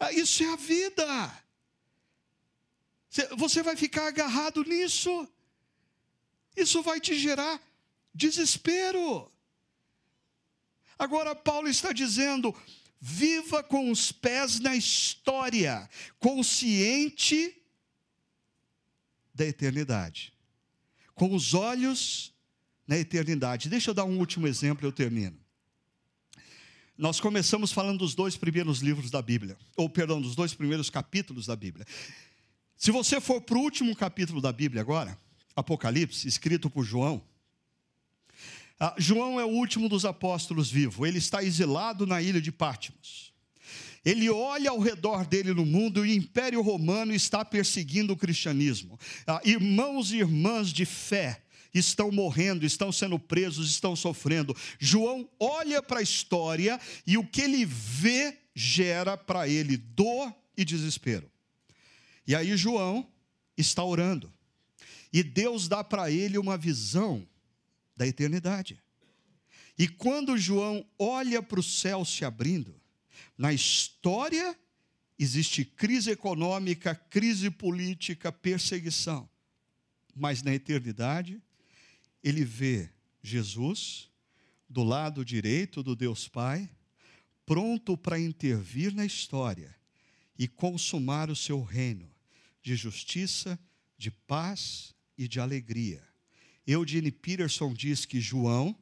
Ah, 0.00 0.12
isso 0.12 0.42
é 0.42 0.52
a 0.52 0.56
vida. 0.56 1.42
Você 3.36 3.62
vai 3.62 3.76
ficar 3.76 4.08
agarrado 4.08 4.62
nisso. 4.64 5.28
Isso 6.56 6.82
vai 6.82 7.00
te 7.00 7.16
gerar 7.16 7.60
desespero. 8.18 9.30
Agora, 10.98 11.34
Paulo 11.34 11.68
está 11.68 11.92
dizendo: 11.92 12.54
viva 13.00 13.62
com 13.62 13.90
os 13.90 14.10
pés 14.10 14.58
na 14.58 14.74
história, 14.74 15.88
consciente 16.18 17.54
da 19.32 19.46
eternidade, 19.46 20.32
com 21.14 21.32
os 21.34 21.54
olhos 21.54 22.34
na 22.86 22.98
eternidade. 22.98 23.68
Deixa 23.68 23.90
eu 23.90 23.94
dar 23.94 24.04
um 24.04 24.18
último 24.18 24.48
exemplo 24.48 24.84
e 24.84 24.88
eu 24.88 24.92
termino. 24.92 25.38
Nós 26.96 27.20
começamos 27.20 27.70
falando 27.70 27.98
dos 27.98 28.16
dois 28.16 28.36
primeiros 28.36 28.80
livros 28.80 29.08
da 29.08 29.22
Bíblia, 29.22 29.56
ou 29.76 29.88
perdão, 29.88 30.20
dos 30.20 30.34
dois 30.34 30.52
primeiros 30.52 30.90
capítulos 30.90 31.46
da 31.46 31.54
Bíblia. 31.54 31.86
Se 32.76 32.90
você 32.90 33.20
for 33.20 33.40
para 33.40 33.56
o 33.56 33.60
último 33.60 33.94
capítulo 33.94 34.40
da 34.40 34.52
Bíblia 34.52 34.82
agora, 34.82 35.16
Apocalipse, 35.54 36.26
escrito 36.26 36.68
por 36.68 36.84
João, 36.84 37.22
ah, 38.80 38.94
João 38.96 39.40
é 39.40 39.44
o 39.44 39.48
último 39.48 39.88
dos 39.88 40.04
apóstolos 40.04 40.70
vivo, 40.70 41.06
ele 41.06 41.18
está 41.18 41.42
exilado 41.42 42.06
na 42.06 42.22
ilha 42.22 42.40
de 42.40 42.52
Pátimos. 42.52 43.32
Ele 44.04 44.30
olha 44.30 44.70
ao 44.70 44.78
redor 44.78 45.26
dele 45.26 45.52
no 45.52 45.66
mundo 45.66 46.06
e 46.06 46.10
o 46.10 46.14
Império 46.14 46.62
Romano 46.62 47.12
está 47.12 47.44
perseguindo 47.44 48.12
o 48.12 48.16
cristianismo. 48.16 48.98
Ah, 49.26 49.40
irmãos 49.44 50.12
e 50.12 50.18
irmãs 50.18 50.72
de 50.72 50.86
fé 50.86 51.42
estão 51.74 52.10
morrendo, 52.10 52.64
estão 52.64 52.90
sendo 52.90 53.18
presos, 53.18 53.68
estão 53.68 53.94
sofrendo. 53.94 54.56
João 54.78 55.28
olha 55.38 55.82
para 55.82 55.98
a 55.98 56.02
história 56.02 56.80
e 57.06 57.18
o 57.18 57.24
que 57.24 57.42
ele 57.42 57.64
vê 57.66 58.38
gera 58.54 59.16
para 59.16 59.46
ele 59.48 59.76
dor 59.76 60.34
e 60.56 60.64
desespero. 60.64 61.30
E 62.26 62.34
aí 62.34 62.56
João 62.56 63.06
está 63.56 63.84
orando. 63.84 64.32
E 65.12 65.22
Deus 65.22 65.68
dá 65.68 65.82
para 65.82 66.10
ele 66.10 66.38
uma 66.38 66.56
visão 66.56 67.27
da 67.98 68.06
eternidade. 68.06 68.80
E 69.76 69.88
quando 69.88 70.38
João 70.38 70.86
olha 70.96 71.42
para 71.42 71.58
o 71.58 71.62
céu 71.62 72.04
se 72.04 72.24
abrindo, 72.24 72.80
na 73.36 73.52
história 73.52 74.56
existe 75.18 75.64
crise 75.64 76.12
econômica, 76.12 76.94
crise 76.94 77.50
política, 77.50 78.30
perseguição. 78.30 79.28
Mas 80.14 80.42
na 80.42 80.54
eternidade, 80.54 81.42
ele 82.22 82.44
vê 82.44 82.88
Jesus 83.20 84.08
do 84.70 84.84
lado 84.84 85.24
direito 85.24 85.82
do 85.82 85.96
Deus 85.96 86.28
Pai, 86.28 86.70
pronto 87.44 87.96
para 87.96 88.18
intervir 88.18 88.94
na 88.94 89.04
história 89.04 89.74
e 90.38 90.46
consumar 90.46 91.30
o 91.30 91.36
seu 91.36 91.62
reino 91.62 92.08
de 92.62 92.76
justiça, 92.76 93.58
de 93.96 94.10
paz 94.10 94.94
e 95.16 95.26
de 95.26 95.40
alegria. 95.40 96.07
Eugene 96.68 97.10
Peterson 97.10 97.72
diz 97.72 98.04
que 98.04 98.20
João 98.20 98.76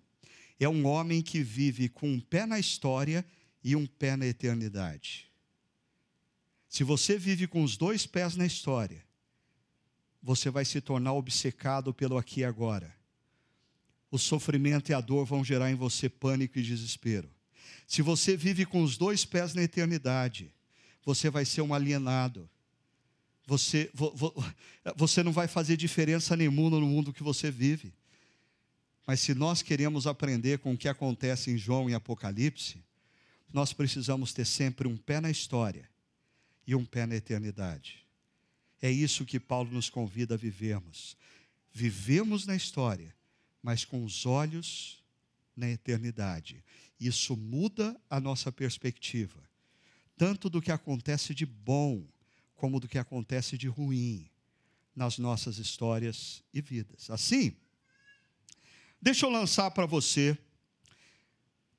é 0.59 0.69
um 0.69 0.85
homem 0.87 1.23
que 1.23 1.41
vive 1.41 1.89
com 1.89 2.11
um 2.11 2.19
pé 2.19 2.45
na 2.45 2.59
história 2.59 3.25
e 3.63 3.77
um 3.77 3.87
pé 3.87 4.17
na 4.17 4.27
eternidade. 4.27 5.31
Se 6.69 6.83
você 6.83 7.17
vive 7.17 7.47
com 7.47 7.63
os 7.63 7.77
dois 7.77 8.05
pés 8.05 8.35
na 8.35 8.45
história, 8.45 9.05
você 10.21 10.51
vai 10.51 10.65
se 10.65 10.81
tornar 10.81 11.13
obcecado 11.13 11.95
pelo 11.95 12.19
aqui 12.19 12.41
e 12.41 12.45
agora. 12.45 12.93
O 14.11 14.19
sofrimento 14.19 14.91
e 14.91 14.95
a 14.95 15.01
dor 15.01 15.25
vão 15.25 15.45
gerar 15.45 15.71
em 15.71 15.77
você 15.77 16.09
pânico 16.09 16.59
e 16.59 16.63
desespero. 16.63 17.31
Se 17.87 18.03
você 18.03 18.37
vive 18.37 18.67
com 18.67 18.83
os 18.83 18.97
dois 18.97 19.25
pés 19.25 19.55
na 19.55 19.63
eternidade, 19.63 20.53
você 21.05 21.31
vai 21.31 21.45
ser 21.45 21.63
um 21.63 21.73
alienado 21.73 22.51
você, 23.47 23.91
você 24.97 25.23
não 25.23 25.33
vai 25.33 25.47
fazer 25.47 25.77
diferença 25.77 26.37
nenhuma 26.37 26.81
no 26.81 26.87
mundo 26.87 27.13
que 27.13 27.23
você 27.23 27.51
vive. 27.51 27.93
Mas 29.07 29.21
se 29.21 29.35
nós 29.35 29.63
queremos 29.63 30.07
aprender 30.07 30.59
com 30.59 30.73
o 30.73 30.77
que 30.77 30.89
acontece 30.89 31.51
em 31.51 31.57
João 31.57 31.89
e 31.89 31.95
Apocalipse, 31.95 32.83
nós 33.53 33.73
precisamos 33.73 34.33
ter 34.33 34.45
sempre 34.45 34.89
um 34.89 34.97
pé 34.97 35.21
na 35.21 35.31
história 35.31 35.89
e 36.67 36.75
um 36.75 36.85
pé 36.85 37.07
na 37.07 37.15
eternidade. 37.15 38.05
É 38.83 38.91
isso 38.91 39.25
que 39.25 39.39
Paulo 39.39 39.71
nos 39.71 39.89
convida 39.89 40.35
a 40.35 40.37
vivermos. 40.37 41.17
Vivemos 41.73 42.47
na 42.47 42.57
história, 42.57 43.15
mas 43.63 43.85
com 43.85 44.05
os 44.05 44.27
olhos 44.27 45.03
na 45.57 45.71
eternidade. 45.71 46.63
Isso 46.99 47.37
muda 47.37 47.99
a 48.11 48.19
nossa 48.19 48.51
perspectiva, 48.51 49.41
tanto 50.17 50.51
do 50.51 50.61
que 50.61 50.73
acontece 50.73 51.35
de 51.35 51.47
bom 51.47 52.05
como 52.57 52.81
do 52.81 52.89
que 52.89 52.99
acontece 52.99 53.57
de 53.57 53.69
ruim 53.69 54.29
nas 54.95 55.19
nossas 55.19 55.59
histórias 55.59 56.43
e 56.53 56.61
vidas. 56.61 57.11
Assim, 57.11 57.55
deixa 59.01 59.27
eu 59.27 59.31
lançar 59.31 59.71
para 59.71 59.85
você 59.85 60.37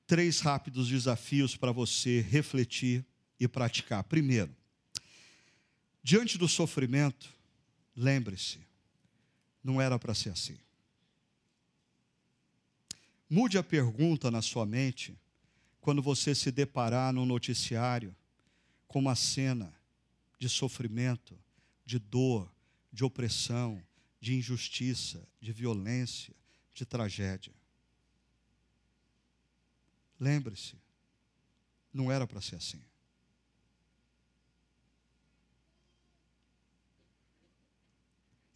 três 0.06 0.40
rápidos 0.40 0.88
desafios 0.88 1.58
para 1.58 1.72
você 1.72 2.22
refletir 2.22 3.04
e 3.40 3.48
praticar. 3.48 4.04
Primeiro, 4.04 4.56
diante 6.02 6.38
do 6.38 6.48
sofrimento, 6.48 7.34
lembre-se, 7.96 8.60
não 9.64 9.82
era 9.82 9.98
para 10.00 10.14
ser 10.14 10.30
assim. 10.30 10.58
Mude 13.30 13.58
a 13.58 13.64
pergunta 13.64 14.32
na 14.32 14.42
sua 14.42 14.66
mente 14.66 15.18
quando 15.82 16.02
você 16.02 16.34
se 16.34 16.52
deparar 16.52 17.12
no 17.12 17.26
noticiário 17.26 18.16
com 18.88 19.00
uma 19.00 19.16
cena 19.16 19.77
de 20.38 20.48
sofrimento, 20.50 21.38
de 21.86 22.00
dor, 22.00 22.52
de 22.92 23.04
opressão, 23.04 23.84
de 24.20 24.36
injustiça, 24.36 25.28
de 25.40 25.52
violência, 25.52 26.36
de 26.74 26.86
tragédia. 26.86 27.54
Lembre-se, 30.20 30.76
não 31.94 32.12
era 32.12 32.28
para 32.28 32.42
ser 32.42 32.56
assim. 32.56 32.82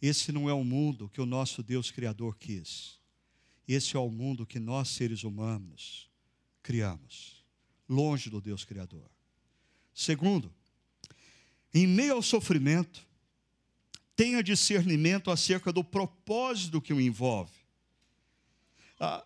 Esse 0.00 0.32
não 0.32 0.50
é 0.50 0.52
o 0.52 0.64
mundo 0.64 1.08
que 1.08 1.20
o 1.20 1.26
nosso 1.26 1.62
Deus 1.62 1.92
Criador 1.92 2.36
quis. 2.36 3.00
Esse 3.68 3.96
é 3.96 4.00
o 4.00 4.10
mundo 4.10 4.44
que 4.44 4.58
nós, 4.58 4.88
seres 4.88 5.22
humanos, 5.22 6.10
criamos, 6.60 7.44
longe 7.88 8.28
do 8.28 8.40
Deus 8.40 8.64
Criador. 8.64 9.08
Segundo, 9.94 10.52
em 11.72 11.86
meio 11.86 12.14
ao 12.14 12.22
sofrimento, 12.22 13.06
tenha 14.14 14.42
discernimento 14.42 15.30
acerca 15.30 15.72
do 15.72 15.82
propósito 15.82 16.80
que 16.80 16.92
o 16.92 17.00
envolve. 17.00 17.52
Ah, 19.00 19.24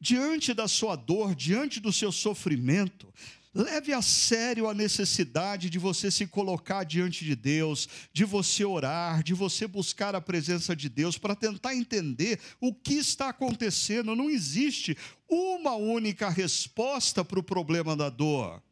diante 0.00 0.54
da 0.54 0.68
sua 0.68 0.96
dor, 0.96 1.34
diante 1.34 1.80
do 1.80 1.92
seu 1.92 2.12
sofrimento, 2.12 3.12
Leve 3.56 3.90
a 3.94 4.02
sério 4.02 4.68
a 4.68 4.74
necessidade 4.74 5.70
de 5.70 5.78
você 5.78 6.10
se 6.10 6.26
colocar 6.26 6.84
diante 6.84 7.24
de 7.24 7.34
Deus, 7.34 7.88
de 8.12 8.22
você 8.22 8.66
orar, 8.66 9.22
de 9.22 9.32
você 9.32 9.66
buscar 9.66 10.14
a 10.14 10.20
presença 10.20 10.76
de 10.76 10.90
Deus 10.90 11.16
para 11.16 11.34
tentar 11.34 11.74
entender 11.74 12.38
o 12.60 12.74
que 12.74 12.92
está 12.92 13.30
acontecendo. 13.30 14.14
Não 14.14 14.28
existe 14.28 14.94
uma 15.26 15.74
única 15.74 16.28
resposta 16.28 17.24
para 17.24 17.38
o 17.38 17.42
problema 17.42 17.96
da 17.96 18.10
dor. 18.10 18.62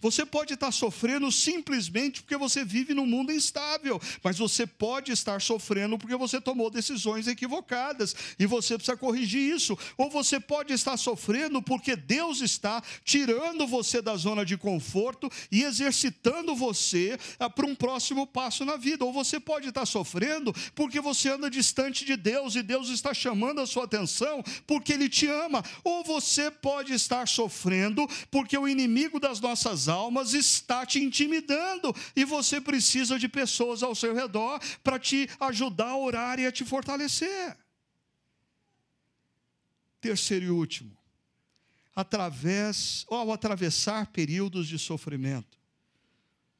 Você 0.00 0.24
pode 0.24 0.54
estar 0.54 0.70
sofrendo 0.70 1.30
simplesmente 1.32 2.22
porque 2.22 2.36
você 2.36 2.64
vive 2.64 2.94
num 2.94 3.04
mundo 3.04 3.32
instável, 3.32 4.00
mas 4.22 4.38
você 4.38 4.64
pode 4.64 5.10
estar 5.10 5.40
sofrendo 5.40 5.98
porque 5.98 6.14
você 6.14 6.40
tomou 6.40 6.70
decisões 6.70 7.26
equivocadas 7.26 8.14
e 8.38 8.46
você 8.46 8.76
precisa 8.76 8.96
corrigir 8.96 9.52
isso. 9.52 9.76
Ou 9.96 10.08
você 10.08 10.38
pode 10.38 10.72
estar 10.72 10.96
sofrendo 10.96 11.60
porque 11.60 11.96
Deus 11.96 12.40
está 12.40 12.80
tirando 13.04 13.66
você 13.66 14.00
da 14.00 14.14
zona 14.14 14.44
de 14.44 14.56
conforto 14.56 15.28
e 15.50 15.64
exercitando 15.64 16.54
você 16.54 17.18
ah, 17.40 17.50
para 17.50 17.66
um 17.66 17.74
próximo 17.74 18.24
passo 18.24 18.64
na 18.64 18.76
vida. 18.76 19.04
Ou 19.04 19.12
você 19.12 19.40
pode 19.40 19.68
estar 19.68 19.84
sofrendo 19.84 20.54
porque 20.76 21.00
você 21.00 21.30
anda 21.30 21.50
distante 21.50 22.04
de 22.04 22.16
Deus 22.16 22.54
e 22.54 22.62
Deus 22.62 22.88
está 22.88 23.12
chamando 23.12 23.60
a 23.60 23.66
sua 23.66 23.82
atenção 23.82 24.44
porque 24.64 24.92
Ele 24.92 25.08
te 25.08 25.26
ama. 25.26 25.60
Ou 25.82 26.04
você 26.04 26.52
pode 26.52 26.92
estar 26.92 27.26
sofrendo 27.26 28.06
porque 28.30 28.56
o 28.56 28.68
inimigo 28.68 29.18
das 29.18 29.40
nossas 29.40 29.87
almas 29.88 30.34
está 30.34 30.84
te 30.84 30.98
intimidando 30.98 31.94
e 32.14 32.24
você 32.24 32.60
precisa 32.60 33.18
de 33.18 33.28
pessoas 33.28 33.82
ao 33.82 33.94
seu 33.94 34.14
redor 34.14 34.60
para 34.82 34.98
te 34.98 35.28
ajudar 35.40 35.90
a 35.90 35.96
orar 35.96 36.38
e 36.38 36.46
a 36.46 36.52
te 36.52 36.64
fortalecer. 36.64 37.56
Terceiro 40.00 40.44
e 40.44 40.50
último, 40.50 40.96
através, 41.94 43.04
ao 43.08 43.32
atravessar 43.32 44.06
períodos 44.08 44.68
de 44.68 44.78
sofrimento, 44.78 45.58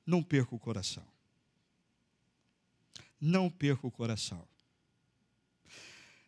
não 0.04 0.22
perca 0.22 0.54
o 0.54 0.58
coração. 0.58 1.04
Não 3.20 3.50
perca 3.50 3.86
o 3.86 3.90
coração. 3.90 4.46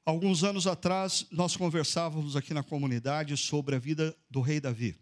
Alguns 0.05 0.43
anos 0.45 0.67
atrás, 0.67 1.27
nós 1.31 1.57
conversávamos 1.57 2.37
aqui 2.37 2.53
na 2.53 2.63
comunidade 2.63 3.37
sobre 3.37 3.77
a 3.77 3.79
vida 3.79 4.17
do 4.29 4.41
rei 4.41 4.61
Davi. 4.61 4.97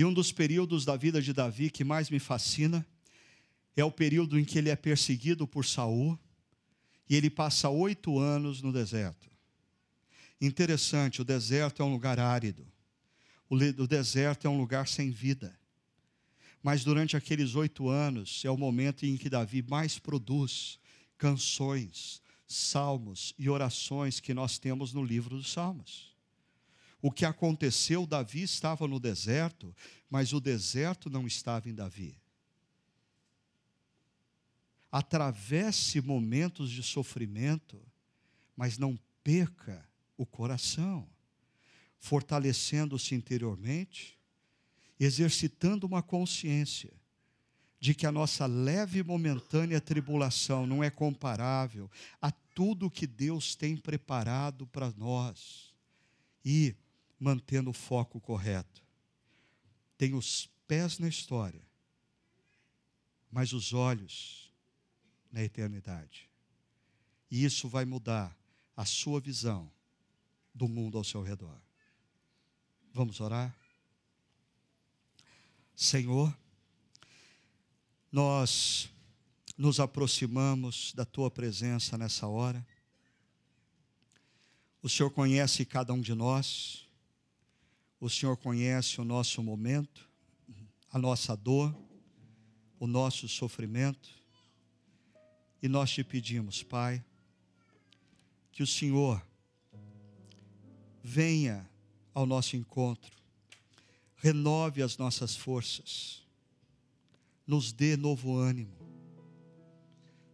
E 0.00 0.04
um 0.06 0.14
dos 0.14 0.32
períodos 0.32 0.86
da 0.86 0.96
vida 0.96 1.20
de 1.20 1.30
Davi 1.30 1.68
que 1.68 1.84
mais 1.84 2.08
me 2.08 2.18
fascina 2.18 2.86
é 3.76 3.84
o 3.84 3.92
período 3.92 4.38
em 4.38 4.46
que 4.46 4.56
ele 4.56 4.70
é 4.70 4.74
perseguido 4.74 5.46
por 5.46 5.66
Saul 5.66 6.18
e 7.06 7.14
ele 7.14 7.28
passa 7.28 7.68
oito 7.68 8.18
anos 8.18 8.62
no 8.62 8.72
deserto. 8.72 9.30
Interessante, 10.40 11.20
o 11.20 11.24
deserto 11.24 11.82
é 11.82 11.84
um 11.84 11.92
lugar 11.92 12.18
árido. 12.18 12.66
O, 13.46 13.58
deserto 13.86 14.46
é 14.46 14.48
um 14.48 14.56
lugar 14.56 14.88
sem 14.88 15.10
vida. 15.10 15.54
Mas 16.62 16.82
durante 16.82 17.14
aqueles 17.14 17.54
oito 17.54 17.90
anos 17.90 18.42
é 18.42 18.50
o 18.50 18.56
momento 18.56 19.04
em 19.04 19.18
que 19.18 19.28
Davi 19.28 19.60
mais 19.60 19.98
produz 19.98 20.78
canções, 21.18 22.22
salmos 22.48 23.34
e 23.38 23.50
orações 23.50 24.18
que 24.18 24.32
nós 24.32 24.58
temos 24.58 24.94
no 24.94 25.04
livro 25.04 25.36
dos 25.36 25.52
Salmos. 25.52 26.09
O 27.02 27.10
que 27.10 27.24
aconteceu, 27.24 28.06
Davi 28.06 28.42
estava 28.42 28.86
no 28.86 29.00
deserto, 29.00 29.74
mas 30.08 30.32
o 30.32 30.40
deserto 30.40 31.08
não 31.08 31.26
estava 31.26 31.68
em 31.68 31.74
Davi. 31.74 32.18
Atravesse 34.92 36.00
momentos 36.00 36.70
de 36.70 36.82
sofrimento, 36.82 37.80
mas 38.56 38.76
não 38.76 38.98
perca 39.22 39.88
o 40.16 40.26
coração, 40.26 41.08
fortalecendo-se 41.98 43.14
interiormente, 43.14 44.18
exercitando 44.98 45.86
uma 45.86 46.02
consciência 46.02 46.92
de 47.80 47.94
que 47.94 48.06
a 48.06 48.12
nossa 48.12 48.44
leve 48.44 48.98
e 48.98 49.02
momentânea 49.02 49.80
tribulação 49.80 50.66
não 50.66 50.84
é 50.84 50.90
comparável 50.90 51.90
a 52.20 52.30
tudo 52.30 52.90
que 52.90 53.06
Deus 53.06 53.54
tem 53.54 53.74
preparado 53.74 54.66
para 54.66 54.92
nós. 54.98 55.72
E 56.44 56.74
mantendo 57.20 57.68
o 57.68 57.74
foco 57.74 58.18
correto. 58.18 58.82
Tem 59.98 60.14
os 60.14 60.48
pés 60.66 60.98
na 60.98 61.06
história, 61.06 61.62
mas 63.30 63.52
os 63.52 63.74
olhos 63.74 64.50
na 65.30 65.42
eternidade. 65.42 66.28
E 67.30 67.44
isso 67.44 67.68
vai 67.68 67.84
mudar 67.84 68.36
a 68.74 68.84
sua 68.86 69.20
visão 69.20 69.70
do 70.54 70.66
mundo 70.66 70.96
ao 70.96 71.04
seu 71.04 71.22
redor. 71.22 71.60
Vamos 72.92 73.20
orar? 73.20 73.54
Senhor, 75.76 76.36
nós 78.10 78.90
nos 79.56 79.78
aproximamos 79.78 80.92
da 80.94 81.04
tua 81.04 81.30
presença 81.30 81.96
nessa 81.96 82.26
hora. 82.26 82.66
O 84.82 84.88
Senhor 84.88 85.10
conhece 85.10 85.64
cada 85.64 85.92
um 85.92 86.00
de 86.00 86.14
nós. 86.14 86.89
O 88.00 88.08
Senhor 88.08 88.34
conhece 88.38 88.98
o 88.98 89.04
nosso 89.04 89.42
momento, 89.42 90.08
a 90.90 90.98
nossa 90.98 91.36
dor, 91.36 91.76
o 92.78 92.86
nosso 92.86 93.28
sofrimento. 93.28 94.08
E 95.62 95.68
nós 95.68 95.90
te 95.90 96.02
pedimos, 96.02 96.62
Pai, 96.62 97.04
que 98.50 98.62
o 98.62 98.66
Senhor 98.66 99.22
venha 101.02 101.68
ao 102.14 102.24
nosso 102.24 102.56
encontro, 102.56 103.14
renove 104.16 104.82
as 104.82 104.96
nossas 104.96 105.36
forças, 105.36 106.26
nos 107.46 107.70
dê 107.70 107.98
novo 107.98 108.36
ânimo. 108.36 108.74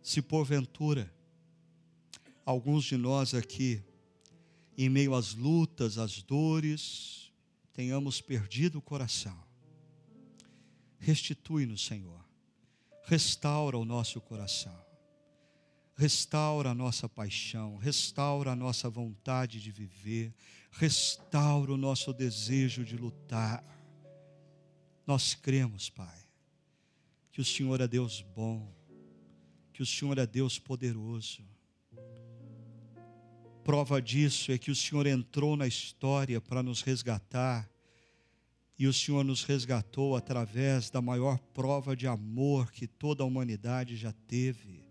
Se 0.02 0.22
porventura 0.22 1.12
alguns 2.44 2.84
de 2.84 2.96
nós 2.96 3.34
aqui, 3.34 3.82
em 4.78 4.88
meio 4.88 5.14
às 5.14 5.34
lutas, 5.34 5.98
às 5.98 6.22
dores, 6.22 7.25
tenhamos 7.76 8.22
perdido 8.22 8.78
o 8.78 8.82
coração. 8.82 9.38
Restitui-nos, 10.98 11.84
Senhor. 11.84 12.24
Restaura 13.04 13.76
o 13.76 13.84
nosso 13.84 14.18
coração. 14.18 14.74
Restaura 15.94 16.70
a 16.70 16.74
nossa 16.74 17.08
paixão, 17.08 17.76
restaura 17.76 18.52
a 18.52 18.56
nossa 18.56 18.88
vontade 18.90 19.62
de 19.62 19.70
viver, 19.70 20.34
restaura 20.70 21.72
o 21.72 21.76
nosso 21.76 22.12
desejo 22.12 22.84
de 22.84 22.96
lutar. 22.96 23.64
Nós 25.06 25.34
cremos, 25.34 25.88
Pai, 25.88 26.18
que 27.30 27.40
o 27.40 27.44
Senhor 27.44 27.80
é 27.80 27.88
Deus 27.88 28.20
bom, 28.20 28.74
que 29.72 29.82
o 29.82 29.86
Senhor 29.86 30.18
é 30.18 30.26
Deus 30.26 30.58
poderoso 30.58 31.42
Prova 33.66 34.00
disso 34.00 34.52
é 34.52 34.58
que 34.58 34.70
o 34.70 34.76
Senhor 34.76 35.08
entrou 35.08 35.56
na 35.56 35.66
história 35.66 36.40
para 36.40 36.62
nos 36.62 36.82
resgatar, 36.82 37.68
e 38.78 38.86
o 38.86 38.92
Senhor 38.92 39.24
nos 39.24 39.42
resgatou 39.42 40.14
através 40.14 40.90
da 40.90 41.00
maior 41.00 41.38
prova 41.54 41.96
de 41.96 42.06
amor 42.06 42.70
que 42.70 42.86
toda 42.86 43.22
a 43.22 43.26
humanidade 43.26 43.96
já 43.96 44.12
teve, 44.12 44.84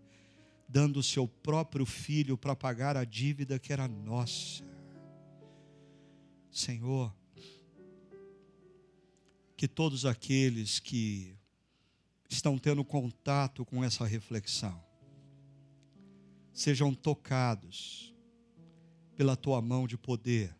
dando 0.68 0.98
o 0.98 1.02
seu 1.02 1.28
próprio 1.28 1.86
filho 1.86 2.36
para 2.36 2.56
pagar 2.56 2.96
a 2.96 3.04
dívida 3.04 3.58
que 3.58 3.72
era 3.72 3.86
nossa. 3.86 4.64
Senhor, 6.50 7.14
que 9.56 9.68
todos 9.68 10.04
aqueles 10.04 10.80
que 10.80 11.36
estão 12.28 12.58
tendo 12.58 12.84
contato 12.84 13.64
com 13.64 13.84
essa 13.84 14.04
reflexão 14.04 14.84
sejam 16.52 16.92
tocados 16.92 18.12
pela 19.14 19.36
tua 19.36 19.62
mão 19.62 19.86
de 19.86 19.96
poder 19.96 20.56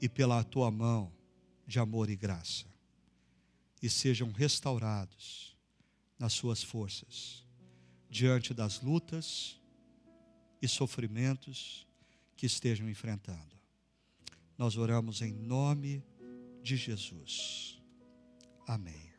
e 0.00 0.08
pela 0.08 0.44
tua 0.44 0.70
mão 0.70 1.21
de 1.66 1.78
amor 1.78 2.10
e 2.10 2.16
graça 2.16 2.66
e 3.82 3.90
sejam 3.90 4.30
restaurados 4.30 5.56
nas 6.18 6.32
suas 6.32 6.62
forças 6.62 7.44
diante 8.08 8.54
das 8.54 8.80
lutas 8.80 9.60
e 10.60 10.68
sofrimentos 10.68 11.86
que 12.36 12.46
estejam 12.46 12.88
enfrentando. 12.88 13.58
Nós 14.56 14.76
oramos 14.76 15.22
em 15.22 15.32
nome 15.32 16.04
de 16.62 16.76
Jesus. 16.76 17.80
Amém. 18.66 19.12